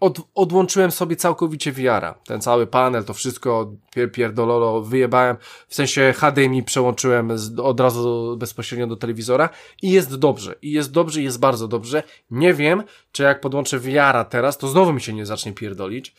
[0.05, 2.15] od, odłączyłem sobie całkowicie VR-a.
[2.15, 5.37] Ten cały panel, to wszystko pier, pierdololo wyjebałem.
[5.69, 9.49] W sensie HDMI przełączyłem z, od razu bezpośrednio do telewizora
[9.83, 10.55] i jest dobrze.
[10.63, 12.03] I jest dobrze, i jest bardzo dobrze.
[12.31, 12.83] Nie wiem,
[13.13, 16.15] czy jak podłączę VR-a teraz, to znowu mi się nie zacznie pierdolić.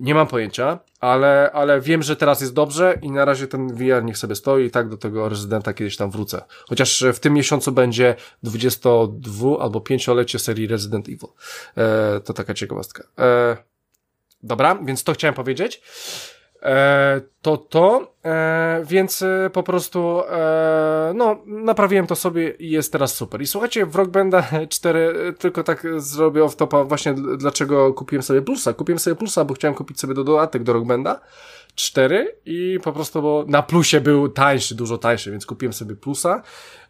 [0.00, 4.04] Nie mam pojęcia, ale, ale wiem, że teraz jest dobrze i na razie ten VR
[4.04, 6.42] niech sobie stoi i tak do tego rezydenta kiedyś tam wrócę.
[6.68, 11.28] Chociaż w tym miesiącu będzie 22 albo 5-lecie serii Resident Evil.
[11.76, 13.04] E, to taka ciekawostka.
[13.18, 13.56] E,
[14.42, 15.82] dobra, więc to chciałem powiedzieć.
[16.62, 22.92] E, to to, e, więc e, po prostu e, no, naprawiłem to sobie i jest
[22.92, 23.42] teraz super.
[23.42, 28.42] I słuchajcie, w Rock Banda 4 tylko tak zrobię off topa właśnie dlaczego kupiłem sobie
[28.42, 28.72] plusa.
[28.72, 31.20] Kupiłem sobie plusa, bo chciałem kupić sobie do dodatek do Rock Banda
[31.74, 36.42] 4 i po prostu bo na plusie był tańszy, dużo tańszy, więc kupiłem sobie plusa.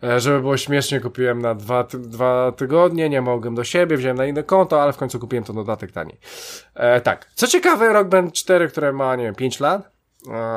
[0.03, 4.17] E, żeby było śmiesznie, kupiłem na dwa, ty dwa tygodnie, nie mogłem do siebie, wziąłem
[4.17, 6.19] na inne konto, ale w końcu kupiłem to dodatek taniej.
[6.75, 7.31] E, tak.
[7.35, 9.98] Co ciekawe, Rock Band 4, które ma, nie wiem, 5 lat, E,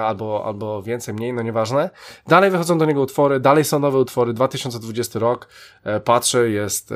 [0.04, 1.90] albo, albo więcej, mniej, no nieważne.
[2.28, 5.48] Dalej wychodzą do niego utwory, dalej są nowe utwory, 2020 rok,
[5.84, 6.96] e, patrzę, jest e,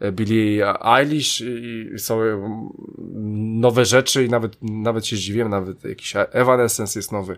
[0.00, 2.20] e, Billie Eilish i są
[3.60, 7.36] nowe rzeczy i nawet, nawet się zdziwiłem, nawet jakiś Evanescence jest nowy.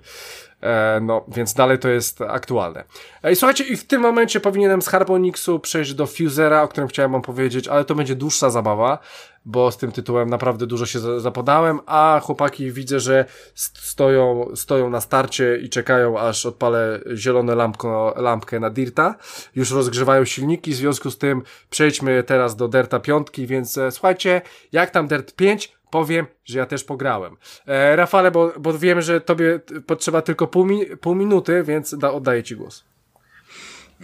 [0.62, 2.84] E, no, więc dalej to jest aktualne.
[3.22, 6.88] E, I słuchajcie, i w tym momencie powinienem z Harmonixu przejść do Fusera, o którym
[6.88, 8.98] chciałem wam powiedzieć, ale to będzie dłuższa zabawa,
[9.44, 13.24] bo z tym tytułem naprawdę dużo się zapodałem, a chłopaki widzę, że
[13.54, 19.14] stoją, stoją na starcie i czekają, aż odpalę zielone lampko, lampkę na Dirta.
[19.54, 24.42] Już rozgrzewają silniki, w związku z tym przejdźmy teraz do Derta piątki, więc e, słuchajcie,
[24.72, 25.76] jak tam Dirt 5?
[25.96, 27.36] Powiem, że ja też pograłem.
[27.66, 32.12] E, Rafale, bo, bo wiem, że tobie potrzeba tylko pół, mi, pół minuty, więc da,
[32.12, 32.84] oddaję ci głos.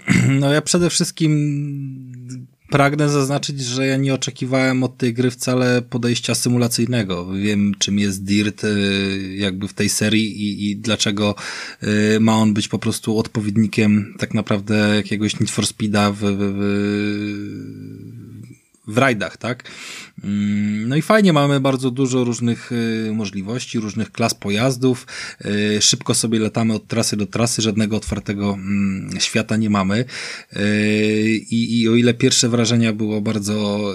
[0.40, 1.32] No ja przede wszystkim
[2.70, 7.32] pragnę zaznaczyć, że ja nie oczekiwałem od tej gry wcale podejścia symulacyjnego.
[7.32, 11.34] Wiem, czym jest Dirt y, jakby w tej serii i, i dlaczego
[12.16, 16.36] y, ma on być po prostu odpowiednikiem tak naprawdę jakiegoś Need for Speeda w, w,
[16.38, 18.21] w
[18.86, 19.70] w rajdach, tak?
[20.24, 25.06] Mm, no i fajnie, mamy bardzo dużo różnych y, możliwości, różnych klas pojazdów.
[25.44, 30.04] Y, szybko sobie latamy od trasy do trasy, żadnego otwartego mm, świata nie mamy.
[30.56, 33.94] Y, I, i o ile pierwsze wrażenia było bardzo,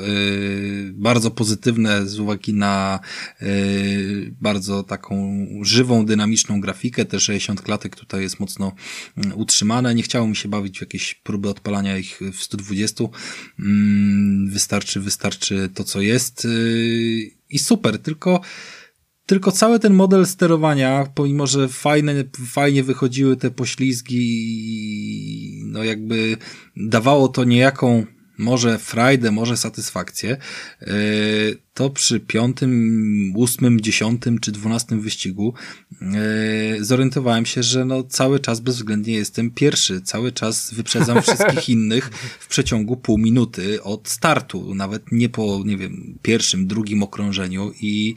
[0.93, 2.99] bardzo pozytywne z uwagi na
[4.41, 8.75] bardzo taką żywą, dynamiczną grafikę, te 60 klatek tutaj jest mocno
[9.17, 9.95] mm, utrzymane.
[9.95, 13.03] Nie chciało mi się bawić w jakieś próby odpalania ich w 120.
[14.47, 18.41] Wystarczy wystarczy, wystarczy to, co jest yy, i super, tylko
[19.25, 22.13] tylko cały ten model sterowania, pomimo że fajne,
[22.47, 24.21] fajnie wychodziły te poślizgi,
[25.65, 26.37] no jakby
[26.75, 28.05] dawało to niejaką
[28.37, 30.37] może frajdę, może satysfakcję,
[30.81, 30.87] e,
[31.77, 35.53] to przy piątym, ósmym, dziesiątym czy dwunastym wyścigu
[36.01, 36.05] e,
[36.79, 42.09] zorientowałem się, że no cały czas bezwzględnie jestem pierwszy, cały czas wyprzedzam wszystkich innych
[42.39, 48.15] w przeciągu pół minuty od startu, nawet nie po, nie wiem, pierwszym, drugim okrążeniu i,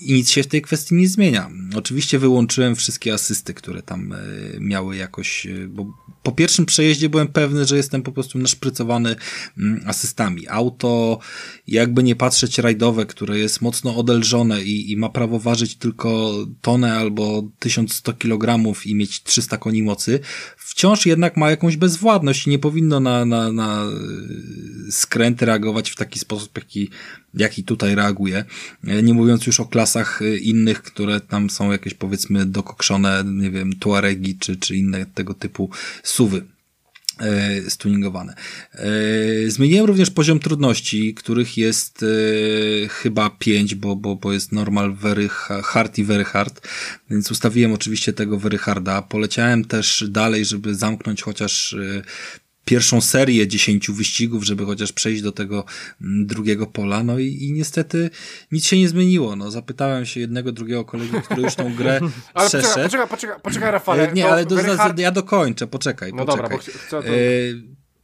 [0.00, 1.50] i nic się w tej kwestii nie zmienia.
[1.74, 4.16] Oczywiście wyłączyłem wszystkie asysty, które tam e,
[4.58, 5.92] miały jakoś, bo
[6.22, 9.16] po pierwszym przejeździe byłem pewny, że jestem po prostu naszprycowany
[9.58, 10.48] mm, asystami.
[10.48, 11.18] Auto,
[11.66, 16.94] jakby nie patrzeć rajdowe, które jest mocno odelżone i, i ma prawo ważyć tylko tonę
[16.94, 20.20] albo 1100 kg i mieć 300 koni mocy,
[20.56, 25.96] wciąż jednak ma jakąś bezwładność i nie powinno na, na, na e, skręty reagować w
[25.96, 26.90] taki sposób, jaki,
[27.34, 28.44] jaki tutaj reaguje.
[29.02, 33.72] Nie mówiąc już o klasach e, innych, które tam są jakieś powiedzmy dokokszone, nie wiem,
[33.72, 35.70] Tuaregi czy, czy inne tego typu
[36.02, 36.44] suwy
[37.18, 38.34] e, stuningowane.
[39.48, 42.04] Zmieniłem również poziom trudności, których jest
[42.90, 45.28] chyba pięć, bo, bo, bo jest normal, very
[45.62, 46.68] hard i very hard,
[47.10, 49.02] więc ustawiłem oczywiście tego very harda.
[49.02, 51.76] Poleciałem też dalej, żeby zamknąć chociaż
[52.64, 55.64] pierwszą serię dziesięciu wyścigów, żeby chociaż przejść do tego
[56.02, 58.10] mm, drugiego pola, no i, i niestety
[58.52, 62.00] nic się nie zmieniło, no zapytałem się jednego, drugiego kolegi, który już tą grę
[62.34, 62.82] ale przeszedł.
[62.82, 64.12] Poczekaj, poczekaj, poczekaj, Rafale.
[64.12, 64.98] Nie, ale do, hard...
[64.98, 66.42] ja dokończę, poczekaj, no poczekaj.
[66.42, 67.02] dobra, bo chcę to...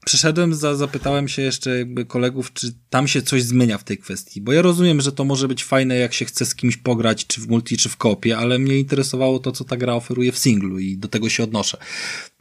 [0.06, 4.40] Przyszedłem, za, zapytałem się jeszcze jakby kolegów, czy tam się coś zmienia w tej kwestii,
[4.40, 7.40] bo ja rozumiem, że to może być fajne, jak się chce z kimś pograć, czy
[7.40, 10.78] w multi, czy w kopie, ale mnie interesowało to, co ta gra oferuje w singlu
[10.78, 11.78] i do tego się odnoszę.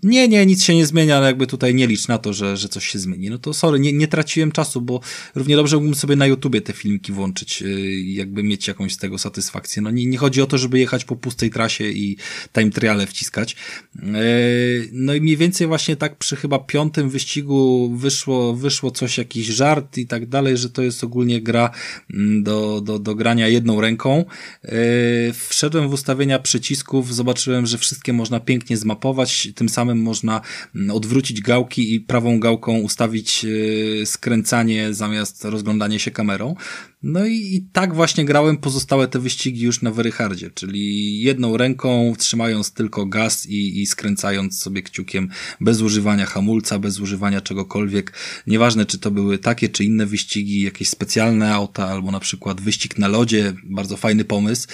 [0.03, 2.69] Nie, nie, nic się nie zmienia, ale jakby tutaj nie licz na to, że, że
[2.69, 3.29] coś się zmieni.
[3.29, 4.99] No to sorry, nie, nie traciłem czasu, bo
[5.35, 9.17] równie dobrze mógłbym sobie na YouTubie te filmiki włączyć i jakby mieć jakąś z tego
[9.17, 9.81] satysfakcję.
[9.81, 12.17] No nie, nie chodzi o to, żeby jechać po pustej trasie i
[12.53, 13.55] time triale wciskać.
[13.95, 14.05] E,
[14.91, 19.47] no i mniej więcej właśnie tak przy chyba piątym wyścigu wyścigu wyszło, wyszło coś, jakiś
[19.47, 21.69] żart i tak dalej, że to jest ogólnie gra
[22.13, 24.25] mm, do, do, do grania jedną ręką.
[24.63, 24.71] Yy,
[25.33, 30.41] wszedłem w ustawienia przycisków, zobaczyłem, że wszystkie można pięknie zmapować, tym samym można
[30.75, 36.55] mm, odwrócić gałki i prawą gałką ustawić yy, skręcanie zamiast rozglądanie się kamerą.
[37.07, 42.13] No i, i tak właśnie grałem pozostałe te wyścigi już na Veryhardzie, czyli jedną ręką
[42.17, 45.29] trzymając tylko gaz i, i skręcając sobie kciukiem
[45.61, 48.13] bez używania hamulca, bez używania czegokolwiek.
[48.47, 52.97] Nieważne, czy to były takie, czy inne wyścigi, jakieś specjalne auta, albo na przykład wyścig
[52.99, 54.67] na lodzie, bardzo fajny pomysł,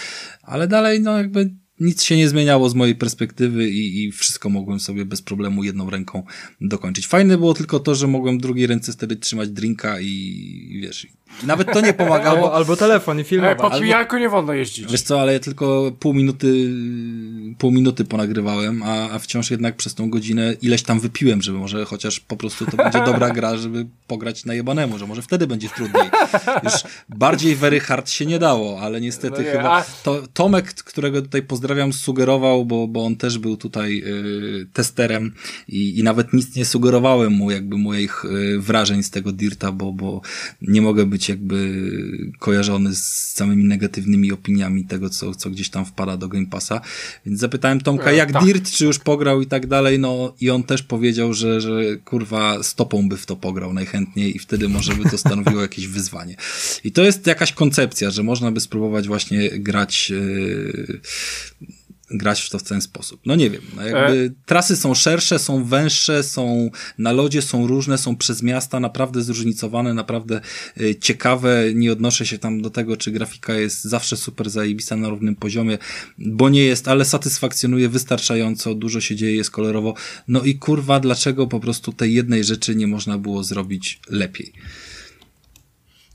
[0.43, 4.79] ale dalej, no jakby nic się nie zmieniało z mojej perspektywy i, i wszystko mogłem
[4.79, 6.23] sobie bez problemu jedną ręką
[6.61, 7.07] dokończyć.
[7.07, 10.07] Fajne było tylko to, że mogłem drugiej ręce wtedy trzymać drinka i,
[10.71, 11.07] i wiesz,
[11.43, 12.37] nawet to nie pomagało.
[12.37, 13.57] Albo, albo telefon i filmować.
[13.59, 14.91] E, po pijaku nie wolno jeździć.
[14.91, 16.69] Wiesz co, ale ja tylko pół minuty,
[17.57, 21.85] pół minuty ponagrywałem, a, a wciąż jednak przez tą godzinę ileś tam wypiłem, żeby może
[21.85, 25.69] chociaż po prostu to będzie dobra gra, żeby pograć na jebanemu, że może wtedy będzie
[25.69, 26.09] trudniej.
[26.63, 26.73] Już
[27.09, 29.85] bardziej very hard się nie dało, ale niestety no nie, chyba a...
[30.03, 35.33] to, Tomek, którego tutaj pozdrawiam, sugerował, bo, bo on też był tutaj y, testerem
[35.67, 39.93] i, i nawet nic nie sugerowałem mu jakby moich y, wrażeń z tego Dirta, bo,
[39.93, 40.21] bo
[40.61, 41.87] nie mogę być być jakby
[42.39, 46.81] kojarzony z samymi negatywnymi opiniami tego, co, co gdzieś tam wpada do Game Passa.
[47.25, 48.43] Więc zapytałem Tomka, e, jak tak.
[48.43, 52.63] Dirt, czy już pograł i tak dalej, no i on też powiedział, że, że kurwa
[52.63, 56.35] stopą by w to pograł najchętniej i wtedy może by to stanowiło jakieś wyzwanie.
[56.83, 61.01] I to jest jakaś koncepcja, że można by spróbować właśnie grać yy,
[62.13, 63.21] grać w to w ten sposób.
[63.25, 64.45] No nie wiem, no jakby e...
[64.45, 69.93] trasy są szersze, są węższe, są na lodzie, są różne, są przez miasta, naprawdę zróżnicowane,
[69.93, 70.41] naprawdę
[70.81, 71.63] y, ciekawe.
[71.75, 75.77] Nie odnoszę się tam do tego, czy grafika jest zawsze super zajebista na równym poziomie,
[76.17, 79.93] bo nie jest, ale satysfakcjonuje wystarczająco, dużo się dzieje, jest kolorowo.
[80.27, 84.53] No i kurwa, dlaczego po prostu tej jednej rzeczy nie można było zrobić lepiej?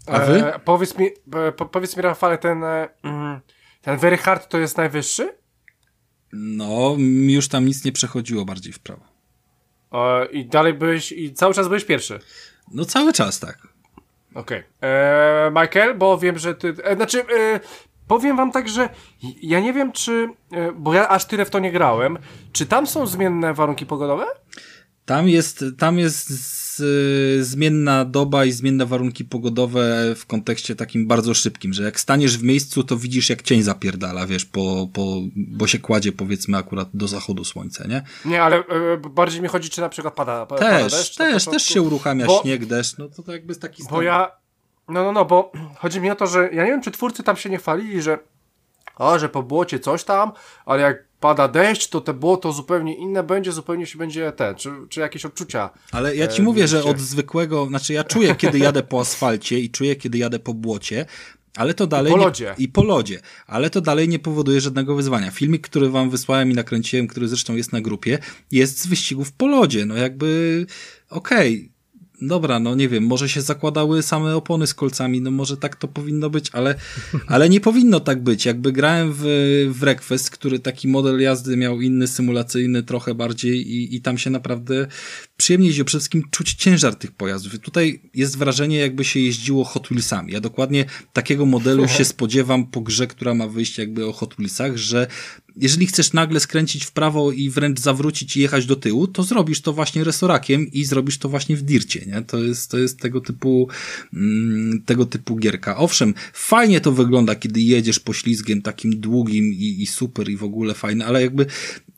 [0.07, 0.45] A wy?
[0.45, 1.11] E, powiedz mi,
[1.57, 3.41] po, powiedz mi Rafale, ten, e, mm,
[3.83, 5.46] ten Very Hard to jest najwyższy?
[6.33, 6.97] No,
[7.29, 9.03] już tam nic nie przechodziło bardziej w prawo.
[9.93, 12.19] E, I dalej byłeś, i cały czas byłeś pierwszy?
[12.73, 13.69] No cały czas, tak.
[14.35, 14.59] Okej.
[14.59, 14.91] Okay.
[14.91, 16.75] E, Michael, bo wiem, że ty...
[16.83, 17.61] E, znaczy, e,
[18.09, 18.89] powiem wam tak, że
[19.43, 20.29] ja nie wiem, czy...
[20.53, 22.19] E, bo ja aż tyle w to nie grałem.
[22.53, 24.27] Czy tam są zmienne warunki pogodowe?
[25.05, 31.35] Tam jest, tam jest z, zmienna doba i zmienne warunki pogodowe w kontekście takim bardzo
[31.35, 35.67] szybkim, że jak staniesz w miejscu, to widzisz jak cień zapierdala, wiesz, po, po, bo
[35.67, 38.03] się kładzie powiedzmy akurat do zachodu słońca, nie?
[38.25, 38.63] Nie, ale y,
[39.11, 41.17] bardziej mi chodzi, czy na przykład pada, pada też, deszcz.
[41.17, 43.95] Też, też się uruchamia bo, śnieg, deszcz, no to, to jakby jest taki stan.
[43.95, 44.31] Bo ja,
[44.89, 47.37] no, no, no, bo chodzi mi o to, że ja nie wiem, czy twórcy tam
[47.37, 48.19] się nie chwalili, że
[48.97, 50.33] o, że po błocie coś tam,
[50.67, 54.71] ale jak pada deszcz, to te błoto zupełnie inne będzie, zupełnie się będzie te, czy,
[54.89, 55.71] czy jakieś odczucia.
[55.93, 59.61] Ale ja ci e, mówię, że od zwykłego, znaczy ja czuję, kiedy jadę po asfalcie
[59.61, 61.07] i czuję, kiedy jadę po błocie,
[61.57, 62.13] ale to dalej.
[62.13, 62.55] I po lodzie.
[62.59, 63.21] Nie, I po lodzie.
[63.47, 65.31] Ale to dalej nie powoduje żadnego wyzwania.
[65.31, 68.19] Filmik, który wam wysłałem i nakręciłem, który zresztą jest na grupie,
[68.53, 69.87] jest z wyścigów po lodzie.
[69.87, 70.67] No jakby,
[71.11, 71.55] okej.
[71.55, 71.76] Okay
[72.23, 75.89] dobra, no nie wiem, może się zakładały same opony z kolcami, no może tak to
[75.89, 76.75] powinno być, ale,
[77.27, 78.47] ale nie powinno tak być.
[78.47, 79.23] Jakby grałem w,
[79.71, 84.31] w Request, który taki model jazdy miał inny, symulacyjny trochę bardziej i, i tam się
[84.31, 84.87] naprawdę
[85.37, 85.87] przyjemnie jeździło.
[85.87, 87.59] Przede wszystkim czuć ciężar tych pojazdów.
[87.59, 90.33] Tutaj jest wrażenie, jakby się jeździło Hot Wheelsami.
[90.33, 94.77] Ja dokładnie takiego modelu się spodziewam po grze, która ma wyjść jakby o Hot Wheelsach,
[94.77, 95.07] że
[95.57, 99.61] jeżeli chcesz nagle skręcić w prawo i wręcz zawrócić i jechać do tyłu, to zrobisz
[99.61, 102.23] to właśnie resorakiem i zrobisz to właśnie w dircie, nie?
[102.23, 103.69] To jest, to jest tego typu,
[104.15, 105.77] mm, tego typu gierka.
[105.77, 110.75] Owszem, fajnie to wygląda, kiedy jedziesz poślizgiem takim długim i, i super i w ogóle
[110.75, 111.47] fajne, ale jakby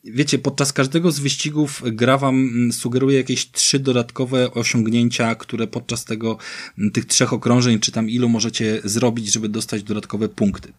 [0.03, 6.05] wiecie, podczas każdego z wyścigów gra wam mm, sugeruje jakieś trzy dodatkowe osiągnięcia, które podczas
[6.05, 6.37] tego,
[6.77, 10.73] mm, tych trzech okrążeń, czy tam ilu możecie zrobić, żeby dostać dodatkowe punkty.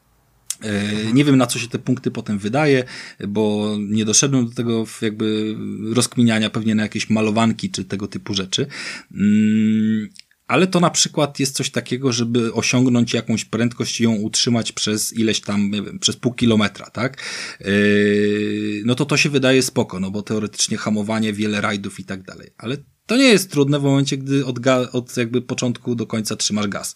[0.63, 2.85] E, nie wiem, na co się te punkty potem wydaje,
[3.29, 5.57] bo nie doszedłem do tego jakby
[5.93, 8.67] rozkminiania, pewnie na jakieś malowanki czy tego typu rzeczy.
[9.15, 10.09] Mm,
[10.51, 15.13] ale to na przykład jest coś takiego, żeby osiągnąć jakąś prędkość i ją utrzymać przez
[15.13, 17.23] ileś tam, wiem, przez pół kilometra, tak?
[17.61, 22.23] Yy, no to to się wydaje spoko, no bo teoretycznie hamowanie, wiele rajdów i tak
[22.23, 22.51] dalej.
[22.59, 22.77] Ale
[23.11, 24.59] to nie jest trudne w momencie, gdy od,
[24.93, 26.95] od jakby początku do końca trzymasz gaz.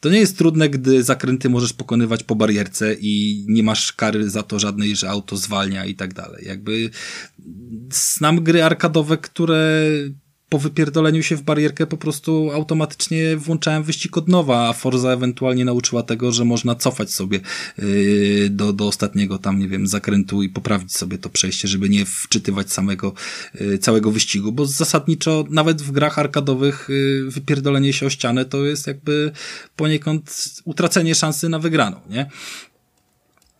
[0.00, 4.42] To nie jest trudne, gdy zakręty możesz pokonywać po barierce i nie masz kary za
[4.42, 6.44] to żadnej, że auto zwalnia i tak dalej.
[6.46, 6.90] Jakby
[7.90, 9.82] znam gry arkadowe, które
[10.48, 15.64] po wypierdoleniu się w barierkę po prostu automatycznie włączałem wyścig od nowa, a Forza ewentualnie
[15.64, 17.40] nauczyła tego, że można cofać sobie
[17.78, 22.04] yy, do, do ostatniego tam, nie wiem, zakrętu i poprawić sobie to przejście, żeby nie
[22.04, 23.12] wczytywać samego,
[23.60, 28.64] yy, całego wyścigu, bo zasadniczo nawet w grach arkadowych yy, wypierdolenie się o ścianę to
[28.64, 29.32] jest jakby
[29.76, 32.30] poniekąd utracenie szansy na wygraną, nie?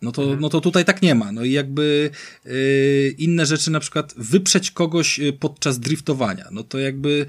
[0.05, 0.39] No to, mhm.
[0.39, 1.31] no to tutaj tak nie ma.
[1.31, 2.09] No i jakby
[2.45, 6.47] yy, inne rzeczy, na przykład wyprzeć kogoś y, podczas driftowania.
[6.51, 7.25] No to jakby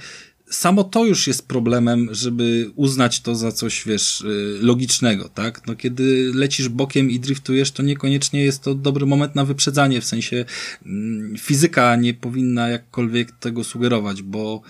[0.50, 5.66] samo to już jest problemem, żeby uznać to za coś, wiesz, y, logicznego, tak?
[5.66, 10.04] No kiedy lecisz bokiem i driftujesz, to niekoniecznie jest to dobry moment na wyprzedzanie, w
[10.04, 10.44] sensie
[10.86, 14.62] mm, fizyka nie powinna jakkolwiek tego sugerować, bo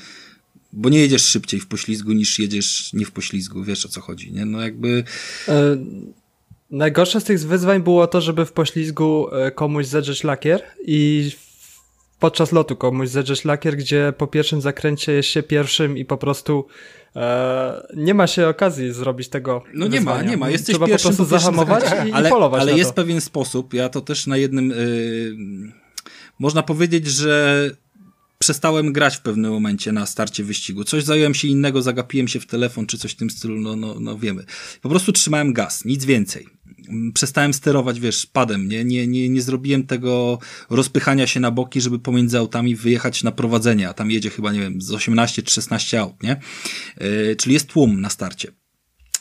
[0.72, 4.32] bo nie jedziesz szybciej w poślizgu niż jedziesz nie w poślizgu, wiesz o co chodzi,
[4.32, 4.44] nie?
[4.44, 5.04] No jakby...
[6.70, 11.30] Najgorsze z tych wyzwań było to, żeby w poślizgu e, komuś zedrzeć lakier i
[12.18, 16.66] podczas lotu komuś zedrzeć lakier, gdzie po pierwszym zakręcie jest się pierwszym i po prostu
[17.16, 20.50] e, nie ma się okazji zrobić tego No nie ma, nie ma.
[20.50, 22.94] Jesteś Trzeba pierwszym, po prostu zahamować i, ale, i polować Ale jest to.
[22.94, 24.68] pewien sposób, ja to też na jednym...
[24.70, 25.86] Yy,
[26.38, 27.70] można powiedzieć, że
[28.38, 30.84] przestałem grać w pewnym momencie na starcie wyścigu.
[30.84, 34.00] Coś zająłem się innego, zagapiłem się w telefon czy coś w tym stylu, no, no,
[34.00, 34.44] no wiemy.
[34.82, 36.46] Po prostu trzymałem gaz, nic więcej
[37.14, 38.84] przestałem sterować, wiesz, padem, nie?
[38.84, 40.38] Nie, nie, nie zrobiłem tego
[40.70, 44.60] rozpychania się na boki, żeby pomiędzy autami wyjechać na prowadzenie, a tam jedzie chyba, nie
[44.60, 46.40] wiem, z 18 czy 16 aut, nie?
[47.00, 48.52] Yy, czyli jest tłum na starcie.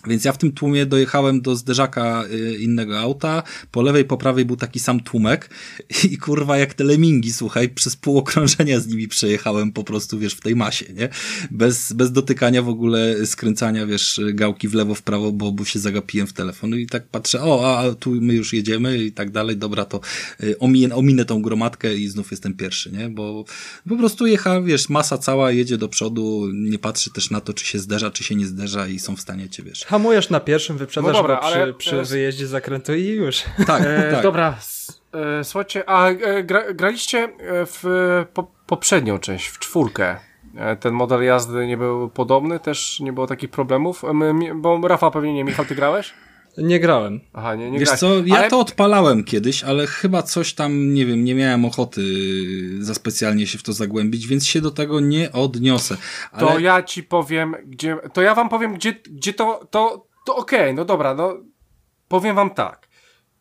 [0.07, 4.45] Więc ja w tym tłumie dojechałem do zderzaka y, innego auta, po lewej, po prawej
[4.45, 5.49] był taki sam tłumek
[6.11, 10.33] i kurwa jak te lemingi, słuchaj, przez pół okrążenia z nimi przejechałem po prostu, wiesz,
[10.33, 11.09] w tej masie, nie?
[11.51, 15.79] Bez, bez dotykania w ogóle, skręcania, wiesz, gałki w lewo, w prawo, bo, bo się
[15.79, 19.31] zagapiłem w telefon no i tak patrzę, o, a tu my już jedziemy i tak
[19.31, 20.01] dalej, dobra, to
[20.43, 23.09] y, ominę, ominę tą gromadkę i znów jestem pierwszy, nie?
[23.09, 23.45] Bo
[23.89, 27.65] po prostu jecha, wiesz, masa cała jedzie do przodu, nie patrzy też na to, czy
[27.65, 30.77] się zderza, czy się nie zderza i są w stanie cię, wiesz, hamujesz na pierwszym,
[30.77, 31.73] wyprzedzasz no dobra, go przy, ale...
[31.73, 33.43] przy wyjeździe zakrętu i już.
[33.67, 34.23] Tak, e, tak.
[34.23, 34.57] Dobra,
[35.13, 37.29] e, słuchajcie, a e, gra, graliście e,
[37.65, 37.83] w
[38.33, 40.15] po, poprzednią część, w czwórkę.
[40.57, 45.11] E, ten model jazdy nie był podobny, też nie było takich problemów, My, bo Rafa
[45.11, 46.13] pewnie nie, Michał, ty grałeś?
[46.57, 47.19] Nie grałem.
[47.33, 47.99] Aha, nie, nie Wiesz grałeś.
[47.99, 48.49] co, ja ale...
[48.49, 52.01] to odpalałem kiedyś, ale chyba coś tam, nie wiem, nie miałem ochoty
[52.79, 55.97] za specjalnie się w to zagłębić, więc się do tego nie odniosę.
[56.31, 56.47] Ale...
[56.47, 60.61] To ja ci powiem, gdzie, to ja wam powiem, gdzie, gdzie to, to, to okej,
[60.61, 61.37] okay, no dobra, no
[62.07, 62.87] powiem wam tak.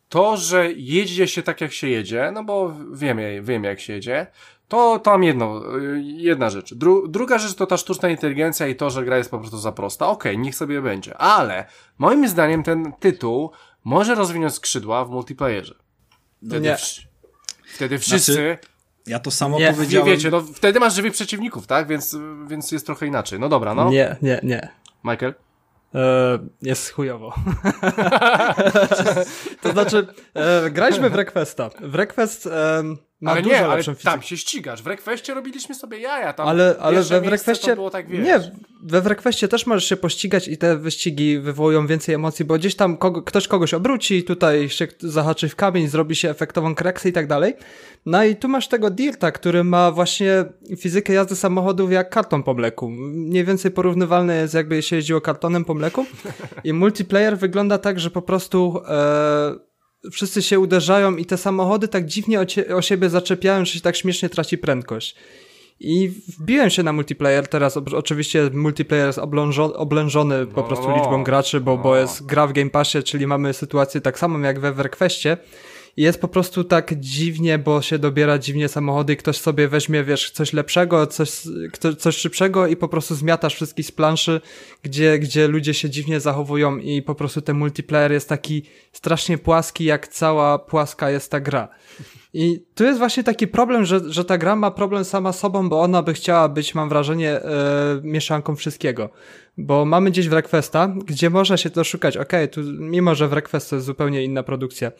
[0.09, 4.27] To, że jedzie się tak jak się jedzie, no bo wiemy, wiemy jak się jedzie,
[4.67, 5.61] to tam jedno,
[6.01, 6.73] jedna rzecz.
[6.73, 9.71] Dru druga rzecz to ta sztuczna inteligencja i to, że gra jest po prostu za
[9.71, 10.07] prosta.
[10.07, 11.17] Okej, okay, niech sobie będzie.
[11.17, 11.65] Ale
[11.97, 13.51] moim zdaniem ten tytuł
[13.83, 15.75] może rozwinąć skrzydła w multiplayerze.
[16.47, 16.77] Wtedy, nie.
[17.75, 18.33] wtedy wszyscy...
[18.33, 18.57] Znaczy,
[19.07, 19.73] ja to samo nie.
[19.73, 20.07] powiedziałem.
[20.07, 21.87] Wiecie, no wtedy masz żywych przeciwników, tak?
[21.87, 22.17] Więc,
[22.47, 23.39] więc jest trochę inaczej.
[23.39, 23.89] No dobra, no.
[23.89, 24.69] Nie, nie, nie.
[25.03, 25.33] Michael?
[25.95, 27.33] E, jest chujowo.
[29.61, 31.69] to znaczy, e, graliśmy w Requesta.
[31.81, 32.83] W Request e,
[33.25, 34.03] ma ale nie, ale fizykę.
[34.03, 34.81] tam się ścigasz.
[34.81, 36.33] W Requestie robiliśmy sobie jaja.
[36.33, 38.39] Tam ale ale we Requestie, tak, nie,
[38.83, 42.75] we w Requestie też możesz się pościgać i te wyścigi wywołują więcej emocji, bo gdzieś
[42.75, 47.13] tam kogo, ktoś kogoś obróci, tutaj się zahaczy w kamień, zrobi się efektową kreksę i
[47.13, 47.53] tak dalej.
[48.05, 50.45] No i tu masz tego Dirta, który ma właśnie
[50.77, 52.89] fizykę jazdy samochodów jak karton po mleku.
[52.89, 56.05] Mniej więcej porównywalne jest jakby się jeździło kartonem po mleku.
[56.63, 59.74] I multiplayer wygląda tak, że po prostu e,
[60.11, 63.81] wszyscy się uderzają i te samochody tak dziwnie o, cie, o siebie zaczepiają, że się
[63.81, 65.15] tak śmiesznie traci prędkość.
[65.79, 69.19] I wbiłem się na multiplayer, teraz oczywiście multiplayer jest
[69.75, 74.01] oblężony po prostu liczbą graczy, bo, bo jest gra w Game Passie, czyli mamy sytuację
[74.01, 75.37] tak samą jak we WarCraftie
[75.97, 80.53] jest po prostu tak dziwnie, bo się dobiera dziwnie samochody, ktoś sobie weźmie, wiesz, coś
[80.53, 81.31] lepszego, coś,
[81.99, 84.41] coś szybszego i po prostu zmiatasz wszystkich z planszy,
[84.83, 89.85] gdzie, gdzie ludzie się dziwnie zachowują i po prostu ten multiplayer jest taki strasznie płaski,
[89.85, 91.67] jak cała płaska jest ta gra.
[92.37, 95.81] I tu jest właśnie taki problem, że, że ta gra ma problem sama sobą, bo
[95.81, 99.09] ona by chciała być, mam wrażenie, e, mieszanką wszystkiego.
[99.57, 102.17] Bo mamy gdzieś w Requesta, gdzie można się to szukać.
[102.17, 104.91] Okej, okay, tu mimo, że w Request jest zupełnie inna produkcja.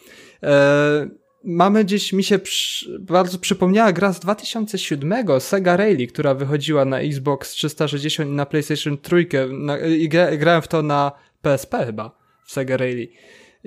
[0.43, 1.09] E,
[1.43, 6.99] mamy gdzieś, mi się przy, bardzo przypomniała gra z 2007, Sega Rally, która wychodziła na
[6.99, 12.11] Xbox 360 i na PlayStation 3 na, i gra, grałem w to na PSP chyba,
[12.45, 13.07] w Sega Rally.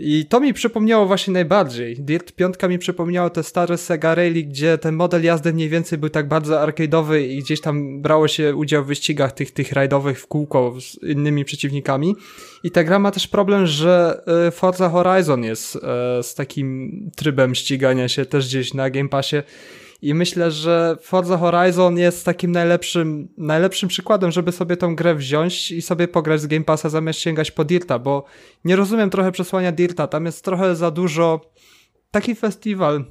[0.01, 1.97] I to mi przypomniało właśnie najbardziej.
[1.97, 6.09] Dirt 5 mi przypomniało te stare Sega Rally, gdzie ten model jazdy mniej więcej był
[6.11, 10.27] tak bardzo arcade'owy i gdzieś tam brało się udział w wyścigach tych, tych rajdowych w
[10.27, 12.17] kółko z innymi przeciwnikami.
[12.65, 17.55] I ta gra ma też problem, że e, Forza Horizon jest e, z takim trybem
[17.55, 19.37] ścigania się też gdzieś na Game Passie
[20.03, 25.71] i myślę, że Forza Horizon jest takim najlepszym, najlepszym przykładem, żeby sobie tą grę wziąć
[25.71, 28.25] i sobie pograć z Game Passa zamiast sięgać po Dirta, bo
[28.65, 31.41] nie rozumiem trochę przesłania Dirta, tam jest trochę za dużo
[32.11, 33.05] taki festiwal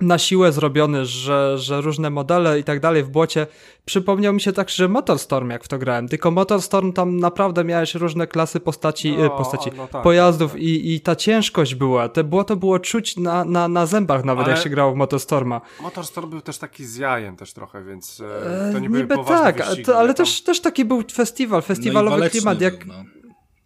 [0.00, 3.46] na siłę zrobiony, że, że różne modele i tak dalej w błocie.
[3.84, 7.94] Przypomniał mi się tak, że Motorstorm jak w to grałem, tylko Motorstorm tam naprawdę miałeś
[7.94, 10.68] różne klasy postaci, no, postaci no tak, pojazdów tak, tak.
[10.68, 14.54] I, i ta ciężkość była, te błoto było czuć na, na, na zębach nawet Ale
[14.54, 15.60] jak się grało w Motorstorma.
[15.82, 19.62] Motorstorm był też taki z jajem też trochę, więc e, to nie były Niby tak,
[19.84, 22.84] to, ale też, też taki był festiwal, festiwalowy no klimat, jak...
[22.86, 23.04] Był, no.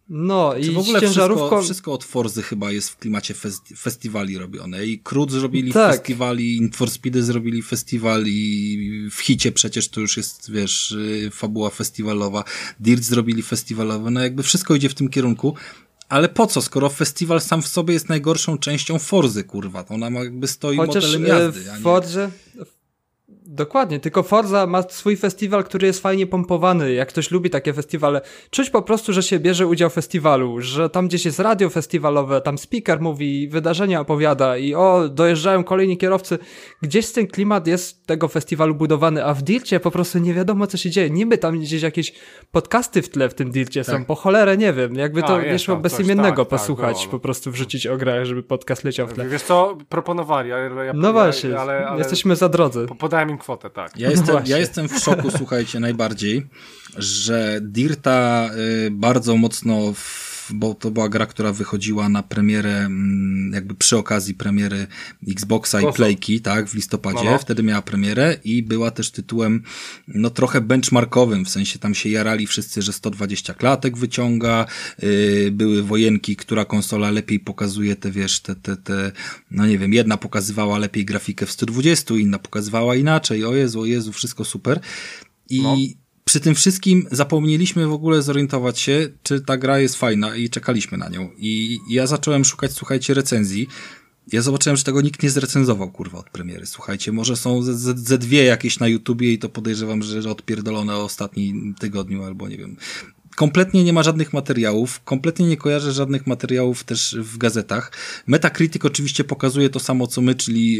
[0.09, 1.45] No i w ogóle ciężarówką...
[1.45, 4.85] wszystko, wszystko od Forzy chyba jest w klimacie festi festiwali robione.
[4.85, 5.95] I Krut zrobili tak.
[5.95, 11.29] festiwali, i For Speedy zrobili festiwal i w hicie przecież to już jest, wiesz, y,
[11.33, 12.43] fabuła festiwalowa.
[12.79, 14.11] Dirt zrobili festiwalowe.
[14.11, 15.55] No jakby wszystko idzie w tym kierunku.
[16.09, 19.83] Ale po co, skoro festiwal sam w sobie jest najgorszą częścią Forzy, kurwa?
[19.83, 21.59] To ona jakby stoi Chociaż modelem e, jazdy.
[21.59, 22.31] W Forze,
[23.53, 26.93] Dokładnie, tylko Forza ma swój festiwal, który jest fajnie pompowany.
[26.93, 30.89] Jak ktoś lubi takie festiwale, czuć po prostu, że się bierze udział w festiwalu, że
[30.89, 36.37] tam gdzieś jest radio festiwalowe, tam speaker mówi, wydarzenia opowiada i o, dojeżdżają kolejni kierowcy.
[36.81, 40.77] Gdzieś ten klimat jest tego festiwalu budowany, a w Dircie po prostu nie wiadomo, co
[40.77, 41.09] się dzieje.
[41.09, 42.13] Niby tam gdzieś jakieś
[42.51, 43.95] podcasty w tle w tym Dircie tak.
[43.95, 44.95] są, po cholerę nie wiem.
[44.95, 48.43] Jakby to nie szło bezimiennego tak, tak, posłuchać, tak, po prostu wrzucić o grach, żeby
[48.43, 49.27] podcast leciał w tle.
[49.27, 52.85] Wiesz co, proponowali, ale ja, No właśnie, ale, ale jesteśmy za drodzy.
[52.99, 53.97] Podałem im kwotę, tak.
[53.97, 56.47] Ja jestem, ja jestem w szoku, słuchajcie, najbardziej,
[56.97, 58.49] że Dirta
[58.85, 63.97] y, bardzo mocno w bo to była gra, która wychodziła na premierę, mm, jakby przy
[63.97, 64.87] okazji premiery
[65.27, 67.37] Xboxa i Playki, tak, w listopadzie, no, no.
[67.37, 69.63] wtedy miała premierę i była też tytułem,
[70.07, 74.65] no trochę benchmarkowym, w sensie tam się jarali wszyscy, że 120 klatek wyciąga,
[75.01, 79.11] yy, były wojenki, która konsola lepiej pokazuje te, wiesz, te, te, te,
[79.51, 83.85] no nie wiem, jedna pokazywała lepiej grafikę w 120, inna pokazywała inaczej, o Jezu, o
[83.85, 84.79] Jezu, wszystko super.
[85.49, 85.75] I no
[86.33, 90.97] przy tym wszystkim zapomnieliśmy w ogóle zorientować się, czy ta gra jest fajna i czekaliśmy
[90.97, 91.29] na nią.
[91.37, 93.67] I ja zacząłem szukać, słuchajcie, recenzji.
[94.31, 96.65] Ja zobaczyłem, że tego nikt nie zrecenzował, kurwa, od premiery.
[96.65, 101.03] Słuchajcie, może są ze, ze dwie jakieś na YouTubie i to podejrzewam, że odpierdolone o
[101.03, 102.77] ostatnim tygodniu albo nie wiem,
[103.35, 107.91] kompletnie nie ma żadnych materiałów, kompletnie nie kojarzę żadnych materiałów też w gazetach.
[108.27, 110.73] Metacritic oczywiście pokazuje to samo co my, czyli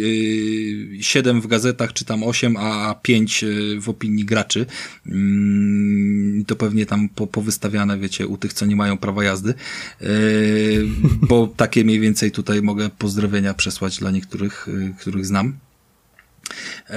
[0.97, 4.65] yy, 7 w gazetach, czy tam 8, a 5 yy, w opinii graczy.
[5.05, 5.13] Yy,
[6.47, 9.53] to pewnie tam po, powystawiane, wiecie, u tych, co nie mają prawa jazdy.
[10.01, 10.07] Yy,
[11.21, 15.53] bo takie mniej więcej tutaj mogę pozdrowienia przesłać dla niektórych, yy, których znam.
[16.89, 16.95] Yy,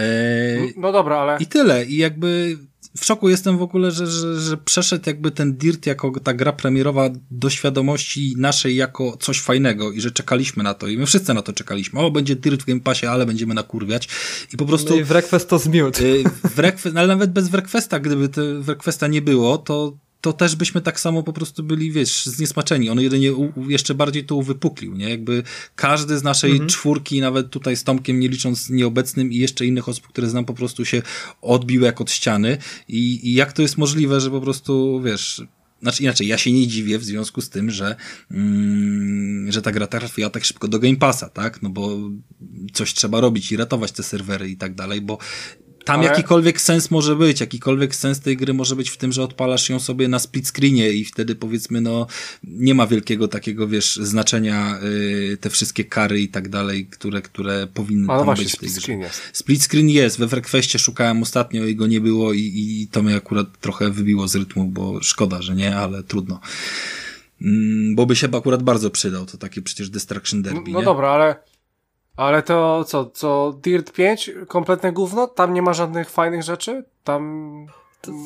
[0.76, 1.38] no dobra, ale...
[1.40, 1.84] I tyle.
[1.84, 2.58] I jakby
[2.98, 6.52] w szoku jestem w ogóle, że, że, że przeszedł jakby ten Dirt jako ta gra
[6.52, 11.34] premierowa do świadomości naszej jako coś fajnego i że czekaliśmy na to i my wszyscy
[11.34, 12.00] na to czekaliśmy.
[12.00, 14.08] O, będzie Dirt w Game Passie, ale będziemy nakurwiać
[14.52, 14.90] i po prostu...
[14.90, 16.02] No i Wrequest to zmiótł.
[16.02, 16.24] Y,
[16.56, 21.00] Wrequest, ale nawet bez Wrequesta, gdyby te Wrequesta nie było, to to też byśmy tak
[21.00, 22.90] samo po prostu byli, wiesz, zniesmaczeni.
[22.90, 25.10] On jedynie u, jeszcze bardziej to uwypuklił, nie?
[25.10, 25.42] Jakby
[25.76, 26.68] każdy z naszej mhm.
[26.68, 30.54] czwórki, nawet tutaj z Tomkiem, nie licząc nieobecnym i jeszcze innych osób, które znam, po
[30.54, 31.02] prostu się
[31.42, 32.58] odbił jak od ściany.
[32.88, 35.42] I, i jak to jest możliwe, że po prostu, wiesz,
[35.82, 37.96] znaczy inaczej, ja się nie dziwię w związku z tym, że,
[38.30, 41.62] mm, że ta gra trafiła tak szybko do Game Passa, tak?
[41.62, 41.98] No bo
[42.72, 45.18] coś trzeba robić i ratować te serwery i tak dalej, bo
[45.86, 46.08] tam Ale...
[46.08, 49.80] jakikolwiek sens może być, jakikolwiek sens tej gry może być w tym, że odpalasz ją
[49.80, 52.06] sobie na split screenie i wtedy powiedzmy, no,
[52.44, 54.78] nie ma wielkiego takiego, wiesz, znaczenia
[55.32, 58.58] y, te wszystkie kary i tak dalej, które, które powinny Ale tam właśnie, być w
[58.58, 59.22] tej split Screen jest.
[59.32, 63.16] Split screen jest, we Frequestie szukałem ostatnio i go nie było i, i to mnie
[63.16, 66.40] akurat trochę wybiło z rytmu, bo szkoda, że nie, ale trudno.
[67.42, 71.08] Mm, bo by się akurat bardzo przydał, to takie przecież Destruction Derby, No, no dobra,
[71.08, 71.36] ale
[72.16, 74.30] ale to co, co Dirt 5?
[74.48, 75.26] Kompletne gówno?
[75.26, 76.84] Tam nie ma żadnych fajnych rzeczy?
[77.04, 77.66] Tam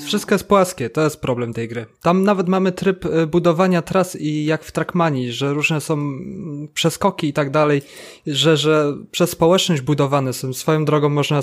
[0.04, 1.86] wszystko jest płaskie, to jest problem tej gry.
[2.02, 6.68] Tam nawet mamy tryb e, budowania tras i jak w Trackmanii, że różne są mm,
[6.74, 7.82] przeskoki i tak dalej,
[8.26, 10.52] że, że przez społeczność budowane są.
[10.52, 11.40] Swoją drogą można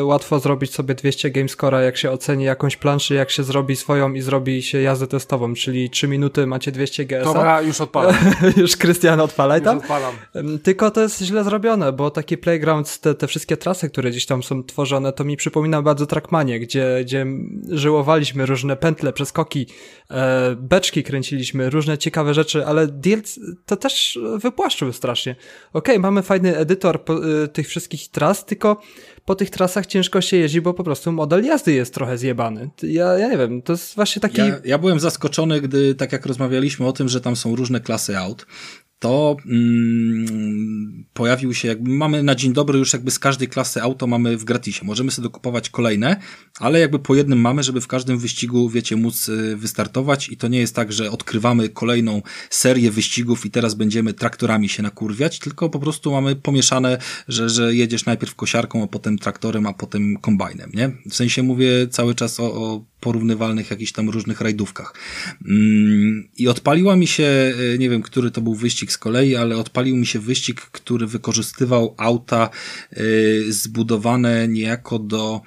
[0.00, 4.12] y, łatwo zrobić sobie 200 gamescora, jak się oceni jakąś planszę, jak się zrobi swoją
[4.12, 7.24] i zrobi się jazdę testową, czyli 3 minuty macie 200 GS.
[7.24, 8.14] Dobra, już odpalam.
[8.56, 9.78] już Krystian odpalaj już tam.
[9.78, 10.14] odpalam.
[10.62, 14.42] Tylko to jest źle zrobione, bo taki playground, te, te wszystkie trasy, które gdzieś tam
[14.42, 17.26] są tworzone, to mi przypomina bardzo Trackmanie, gdzie, gdzie
[17.78, 19.66] żyłowaliśmy różne pętle, przeskoki,
[20.10, 23.30] e, beczki kręciliśmy, różne ciekawe rzeczy, ale Dirt
[23.66, 25.32] to też wypłaszczył strasznie.
[25.72, 28.80] Okej, okay, mamy fajny edytor po, e, tych wszystkich tras, tylko
[29.24, 32.70] po tych trasach ciężko się jeździ, bo po prostu model jazdy jest trochę zjebany.
[32.82, 34.38] Ja, ja nie wiem, to jest właśnie taki...
[34.38, 38.18] Ja, ja byłem zaskoczony, gdy tak jak rozmawialiśmy o tym, że tam są różne klasy
[38.18, 38.46] aut,
[39.04, 44.06] to mm, pojawił się, jakby mamy na dzień dobry już jakby z każdej klasy auto
[44.06, 44.84] mamy w gratisie.
[44.84, 46.16] Możemy sobie dokupować kolejne,
[46.60, 50.48] ale jakby po jednym mamy, żeby w każdym wyścigu, wiecie, móc y, wystartować i to
[50.48, 55.70] nie jest tak, że odkrywamy kolejną serię wyścigów i teraz będziemy traktorami się nakurwiać, tylko
[55.70, 56.98] po prostu mamy pomieszane,
[57.28, 60.90] że, że jedziesz najpierw kosiarką, a potem traktorem, a potem kombajnem, nie?
[61.10, 64.94] W sensie mówię cały czas o, o porównywalnych jakichś tam różnych rajdówkach.
[65.48, 67.28] Mm, I odpaliła mi się,
[67.74, 71.06] e, nie wiem, który to był wyścig z kolei, ale odpalił mi się wyścig, który
[71.06, 72.50] wykorzystywał auta
[72.92, 73.02] e,
[73.48, 75.40] zbudowane niejako do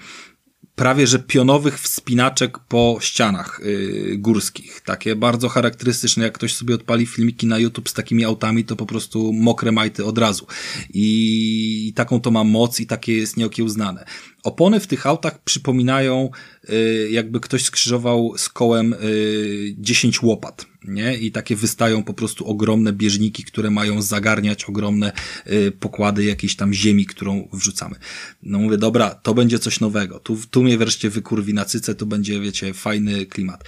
[0.78, 4.82] prawie że pionowych wspinaczek po ścianach yy, górskich.
[4.82, 8.86] Takie bardzo charakterystyczne, jak ktoś sobie odpali filmiki na YouTube z takimi autami, to po
[8.86, 10.48] prostu mokre majty od razu.
[10.94, 14.06] I, i taką to ma moc i takie jest nieokiełznane.
[14.44, 16.30] Opony w tych autach przypominają,
[16.70, 21.18] yy, jakby ktoś skrzyżował z kołem yy, 10 łopat nie?
[21.18, 25.12] I takie wystają po prostu ogromne bieżniki, które mają zagarniać ogromne
[25.48, 27.96] y, pokłady jakiejś tam ziemi, którą wrzucamy.
[28.44, 30.20] No mówię, dobra, to będzie coś nowego.
[30.20, 33.64] Tu, tu mnie wreszcie wykurwi na cyce, tu będzie, wiecie, fajny klimat.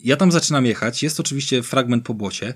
[0.00, 2.54] Ja tam zaczynam jechać, jest oczywiście fragment po błocie,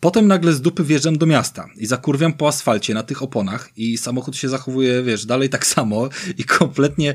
[0.00, 3.98] Potem nagle z dupy wjeżdżam do miasta i zakurwiam po asfalcie na tych oponach i
[3.98, 6.08] samochód się zachowuje, wiesz, dalej tak samo
[6.38, 7.14] i kompletnie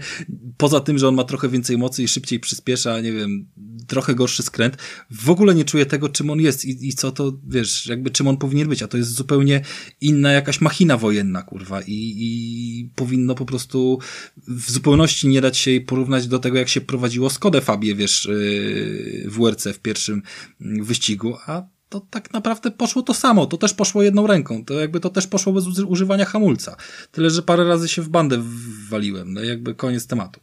[0.57, 3.47] poza tym, że on ma trochę więcej mocy i szybciej przyspiesza, nie wiem,
[3.87, 4.77] trochę gorszy skręt,
[5.11, 8.27] w ogóle nie czuję tego, czym on jest i, i co to, wiesz, jakby czym
[8.27, 9.61] on powinien być, a to jest zupełnie
[10.01, 13.99] inna jakaś machina wojenna, kurwa i, i powinno po prostu
[14.47, 18.25] w zupełności nie dać się jej porównać do tego, jak się prowadziło Skodę Fabię, wiesz,
[18.25, 20.21] yy, w WRC w pierwszym
[20.59, 23.45] wyścigu, a to tak naprawdę poszło to samo.
[23.45, 24.65] To też poszło jedną ręką.
[24.65, 26.75] To jakby to też poszło bez używania hamulca.
[27.11, 28.43] Tyle, że parę razy się w bandę
[28.89, 29.33] waliłem.
[29.33, 30.39] No jakby koniec tematu.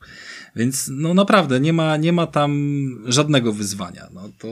[0.57, 2.53] Więc no naprawdę nie ma, nie ma tam
[3.07, 4.09] żadnego wyzwania.
[4.13, 4.49] No to,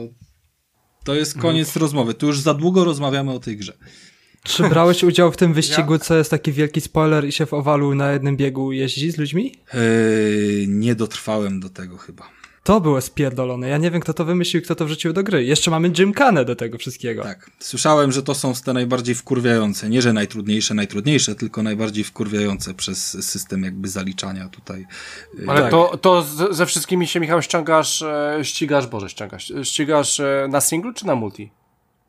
[1.03, 1.51] to jest mhm.
[1.51, 1.81] koniec no.
[1.81, 2.13] rozmowy.
[2.13, 3.73] Tu już za długo rozmawiamy o tej grze.
[4.43, 5.99] Czy brałeś udział w tym wyścigu, ja?
[5.99, 9.55] co jest taki wielki spoiler i się w owalu na jednym biegu jeździ z ludźmi?
[9.73, 12.36] Eee, nie dotrwałem do tego chyba.
[12.67, 13.69] To było spierdolone.
[13.69, 15.45] Ja nie wiem, kto to wymyślił, kto to wrzucił do gry.
[15.45, 17.23] Jeszcze mamy Gymkanę do tego wszystkiego.
[17.23, 17.51] Tak.
[17.59, 19.89] Słyszałem, że to są te najbardziej wkurwiające.
[19.89, 24.85] Nie, że najtrudniejsze, najtrudniejsze, tylko najbardziej wkurwiające przez system jakby zaliczania tutaj.
[25.47, 25.71] Ale tak.
[25.71, 30.93] to, to ze wszystkimi się, Michał, ściągasz, e, ścigasz, Boże, ściągasz, ścigasz e, na singlu
[30.93, 31.51] czy na multi?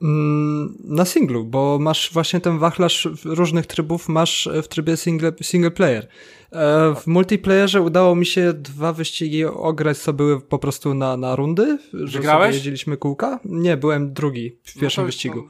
[0.03, 5.71] Mm, na singlu, bo masz właśnie ten wachlarz różnych trybów, masz w trybie single, single
[5.71, 6.09] player.
[6.53, 11.37] E, w multiplayerze udało mi się dwa wyścigi ograć, co były po prostu na, na
[11.37, 11.79] rundy.
[11.93, 13.41] Że sobie jeździliśmy kółka.
[13.45, 15.49] Nie, byłem drugi w no pierwszym no wyścigu.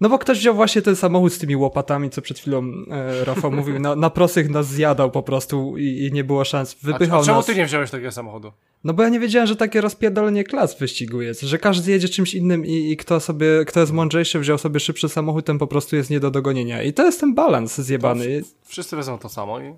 [0.00, 3.52] No bo ktoś wziął właśnie ten samochód z tymi łopatami, co przed chwilą e, Rafał
[3.58, 6.76] mówił, na, na prosych nas zjadał po prostu i, i nie było szans.
[6.82, 7.46] Wypychał a, a czemu nas.
[7.46, 8.52] ty nie wziąłeś takiego samochodu?
[8.84, 12.08] No bo ja nie wiedziałem, że takie rozpierdolenie klas w wyścigu jest, że każdy jedzie
[12.08, 15.66] czymś innym i, i kto sobie, kto jest mądrzejszy, wziął sobie szybszy samochód, ten po
[15.66, 16.82] prostu jest nie do dogonienia.
[16.82, 18.42] I to jest ten balans zjebany.
[18.64, 19.74] Wszyscy wezmą to samo i...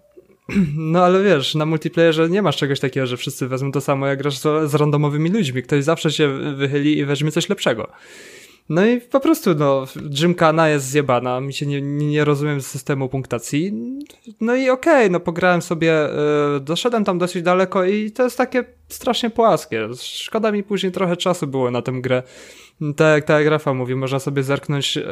[0.77, 4.19] No ale wiesz, na multiplayerze nie masz czegoś takiego, że wszyscy wezmą to samo, jak
[4.19, 5.63] grasz z, z randomowymi ludźmi.
[5.63, 7.89] Ktoś zawsze się wychyli i weźmie coś lepszego.
[8.69, 13.73] No i po prostu, no, Gymkana jest zjebana, mi się nie, nie rozumiem systemu punktacji.
[14.41, 16.09] No i okej, okay, no pograłem sobie,
[16.53, 19.89] yy, doszedłem tam dosyć daleko i to jest takie strasznie płaskie.
[20.01, 22.23] Szkoda mi później trochę czasu było na tę grę.
[22.97, 25.03] Tak, jak, tak jak Rafa mówi, można sobie zerknąć e,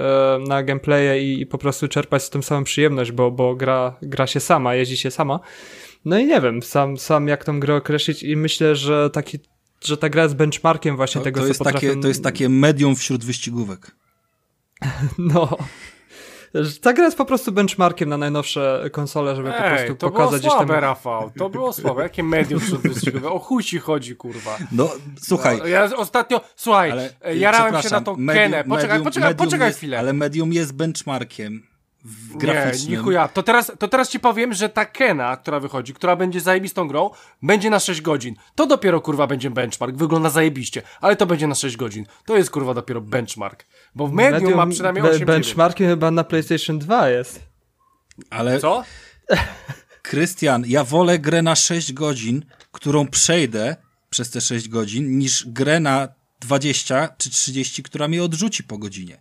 [0.49, 4.27] na gameplaye i, i, po prostu czerpać z tym samą przyjemność, bo, bo gra, gra
[4.27, 5.41] się sama, jeździ się sama.
[6.05, 9.39] No i nie wiem, sam, sam jak tą grę określić i myślę, że taki
[9.81, 12.49] że ta gra jest benchmarkiem właśnie to, tego, to jest co takie, To jest takie
[12.49, 13.97] medium wśród wyścigówek.
[15.19, 15.59] no.
[16.81, 20.43] Ta gra jest po prostu benchmarkiem na najnowsze konsole, żeby Ej, po prostu to pokazać...
[20.43, 21.31] to było słabe, Rafał.
[21.39, 22.02] To było słabe.
[22.02, 23.31] Jakie medium wyścigówek?
[23.31, 24.59] O chuj ci chodzi, kurwa.
[24.72, 24.90] No,
[25.20, 25.59] słuchaj.
[25.59, 28.64] No, ja ostatnio, słuchaj, ale, jarałem się na tą medium, Kenę.
[28.64, 29.98] Poczekaj, medium, poczekaj, poczekaj jest, chwilę.
[29.98, 31.62] Ale medium jest benchmarkiem
[32.05, 32.90] w graficznym.
[32.90, 33.28] Nie, nichuja.
[33.28, 37.10] To teraz, to teraz ci powiem, że ta Kena, która wychodzi, która będzie zajebistą grą,
[37.43, 38.35] będzie na 6 godzin.
[38.55, 39.97] To dopiero kurwa będzie benchmark.
[39.97, 42.06] Wygląda zajebiście, ale to będzie na 6 godzin.
[42.24, 43.66] To jest kurwa dopiero benchmark.
[43.94, 47.40] Bo w medium, medium ma przynajmniej 8 Benchmarkiem chyba na PlayStation 2 jest.
[48.31, 48.60] Ale...
[48.60, 48.85] Co?
[50.02, 53.76] Krystian, ja wolę grę na 6 godzin, którą przejdę
[54.10, 56.09] przez te 6 godzin, niż grę na
[56.40, 59.20] 20 czy 30, która mnie odrzuci po godzinie.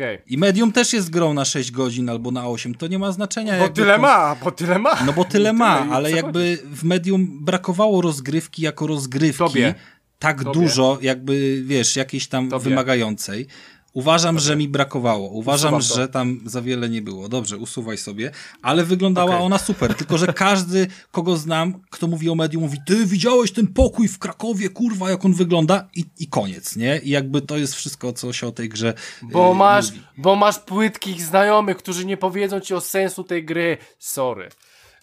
[0.00, 0.18] Okay.
[0.26, 3.58] I medium też jest grą na 6 godzin albo na 8, to nie ma znaczenia.
[3.58, 4.00] Bo tyle to...
[4.00, 5.04] ma, bo tyle ma.
[5.06, 9.38] No bo tyle ma, ale jakby w medium brakowało rozgrywki jako rozgrywki.
[9.38, 9.74] Tobie.
[10.18, 10.60] Tak Tobie.
[10.60, 12.64] dużo, jakby wiesz, jakiejś tam Tobie.
[12.64, 13.46] wymagającej.
[13.92, 15.28] Uważam, że mi brakowało.
[15.28, 17.28] Uważam, że tam za wiele nie było.
[17.28, 18.30] Dobrze, usuwaj sobie.
[18.62, 19.42] Ale wyglądała okay.
[19.42, 19.94] ona super.
[19.94, 24.18] Tylko, że każdy, kogo znam, kto mówi o medium, mówi, ty widziałeś ten pokój w
[24.18, 25.88] Krakowie, kurwa, jak on wygląda?
[25.96, 26.98] I, i koniec, nie?
[26.98, 30.02] I jakby to jest wszystko, co się o tej grze Bo yy, masz, mówi.
[30.16, 33.78] bo masz płytkich znajomych, którzy nie powiedzą ci o sensu tej gry.
[33.98, 34.48] Sorry.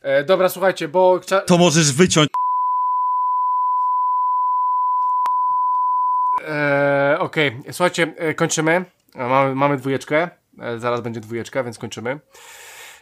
[0.02, 1.20] E, dobra, słuchajcie, bo...
[1.48, 2.30] To możesz wyciąć
[6.48, 7.74] Eee, Okej, okay.
[7.74, 8.86] słuchajcie, e, kończymy.
[9.16, 10.30] E, mamy, mamy dwójeczkę.
[10.60, 12.20] E, zaraz będzie dwójeczka, więc kończymy.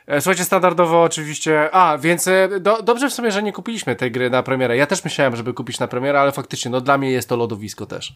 [0.07, 1.69] Słuchajcie, standardowo oczywiście.
[1.71, 2.29] A, więc
[2.59, 4.77] do, dobrze w sumie, że nie kupiliśmy tej gry na premierę.
[4.77, 7.85] Ja też myślałem, żeby kupić na premierę, ale faktycznie, no dla mnie jest to lodowisko
[7.85, 8.13] też.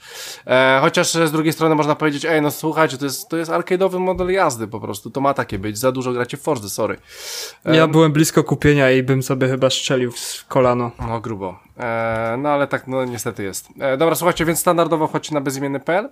[0.47, 3.99] E, chociaż z drugiej strony można powiedzieć, ej, no słuchajcie, to jest, to jest arcade'owy
[3.99, 5.09] model jazdy po prostu.
[5.09, 5.77] To ma takie być.
[5.77, 6.97] Za dużo gracie w Forza, sorry.
[7.65, 10.91] E, ja byłem blisko kupienia i bym sobie chyba strzelił w kolano.
[11.07, 11.59] No, grubo.
[11.79, 13.67] E, no ale tak, no niestety jest.
[13.79, 16.09] E, dobra, słuchajcie, więc standardowo chodźcie na bezimienny.pl.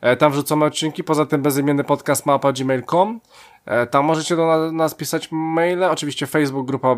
[0.00, 3.20] E, tam wrzucamy odcinki, poza tym bezimienny podcast mapa gmail.com.
[3.66, 5.84] E, tam możecie do nas pisać maile.
[5.84, 6.96] Oczywiście Facebook, grupa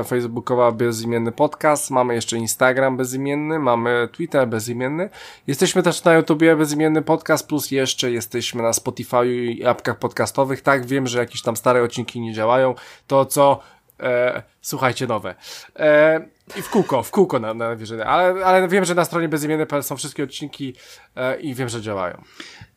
[0.00, 1.90] e, facebookowa bezimienny podcast.
[1.90, 5.10] Mamy jeszcze Instagram bezimienny, mamy Twitter bezimienny.
[5.46, 10.60] Jesteśmy też na YouTubie bezimienny podcast, plus jeszcze jesteśmy na Spotify i apkach podcastowych.
[10.60, 12.74] Tak, wiem, że jakieś tam stare odcinki nie działają.
[13.06, 13.60] To co
[14.02, 15.34] e, słuchajcie nowe.
[15.76, 16.20] E,
[16.58, 17.76] I w kółko, w kółko na, na
[18.06, 20.74] ale, ale wiem, że na stronie bezimiennej są wszystkie odcinki
[21.16, 22.22] e, i wiem, że działają.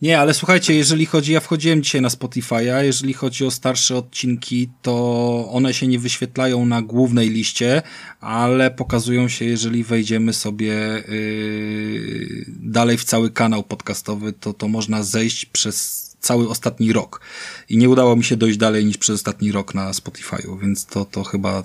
[0.02, 4.70] Nie, ale słuchajcie, jeżeli chodzi, ja wchodziłem dzisiaj na Spotify'a, jeżeli chodzi o starsze odcinki,
[4.82, 7.82] to one się nie wyświetlają na głównej liście,
[8.20, 10.74] ale pokazują się, jeżeli wejdziemy sobie
[11.08, 17.22] yy, dalej w cały kanał podcastowy, to, to można zejść przez cały ostatni rok.
[17.70, 21.06] I nie udało mi się dojść dalej niż przez ostatni rok na Spotify'u, więc to,
[21.06, 21.64] to chyba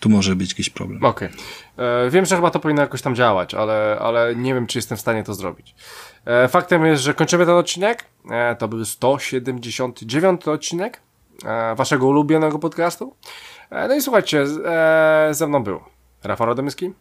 [0.00, 1.04] tu może być jakiś problem.
[1.04, 1.28] Okej.
[1.28, 1.86] Okay.
[1.86, 4.98] E, wiem, że chyba to powinno jakoś tam działać, ale, ale nie wiem, czy jestem
[4.98, 5.74] w stanie to zrobić.
[6.24, 8.04] E, faktem jest, że kończymy ten odcinek.
[8.30, 11.00] E, to był 179 odcinek
[11.44, 13.16] e, waszego ulubionego podcastu.
[13.70, 15.80] E, no i słuchajcie, e, ze mną był
[16.24, 16.92] Rafał Radomyski.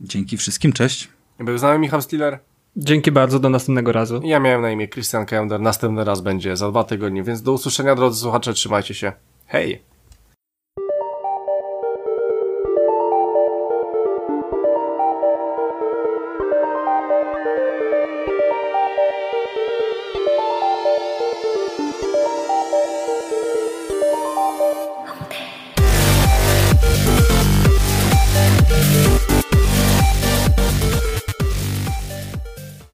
[0.00, 1.08] Dzięki wszystkim, cześć.
[1.38, 2.38] Był z nami Michał Stiller.
[2.80, 4.20] Dzięki bardzo, do następnego razu.
[4.24, 7.94] Ja miałem na imię Christian Kender, następny raz będzie za dwa tygodnie, więc do usłyszenia
[7.94, 9.12] drodzy słuchacze, trzymajcie się.
[9.46, 9.82] Hej!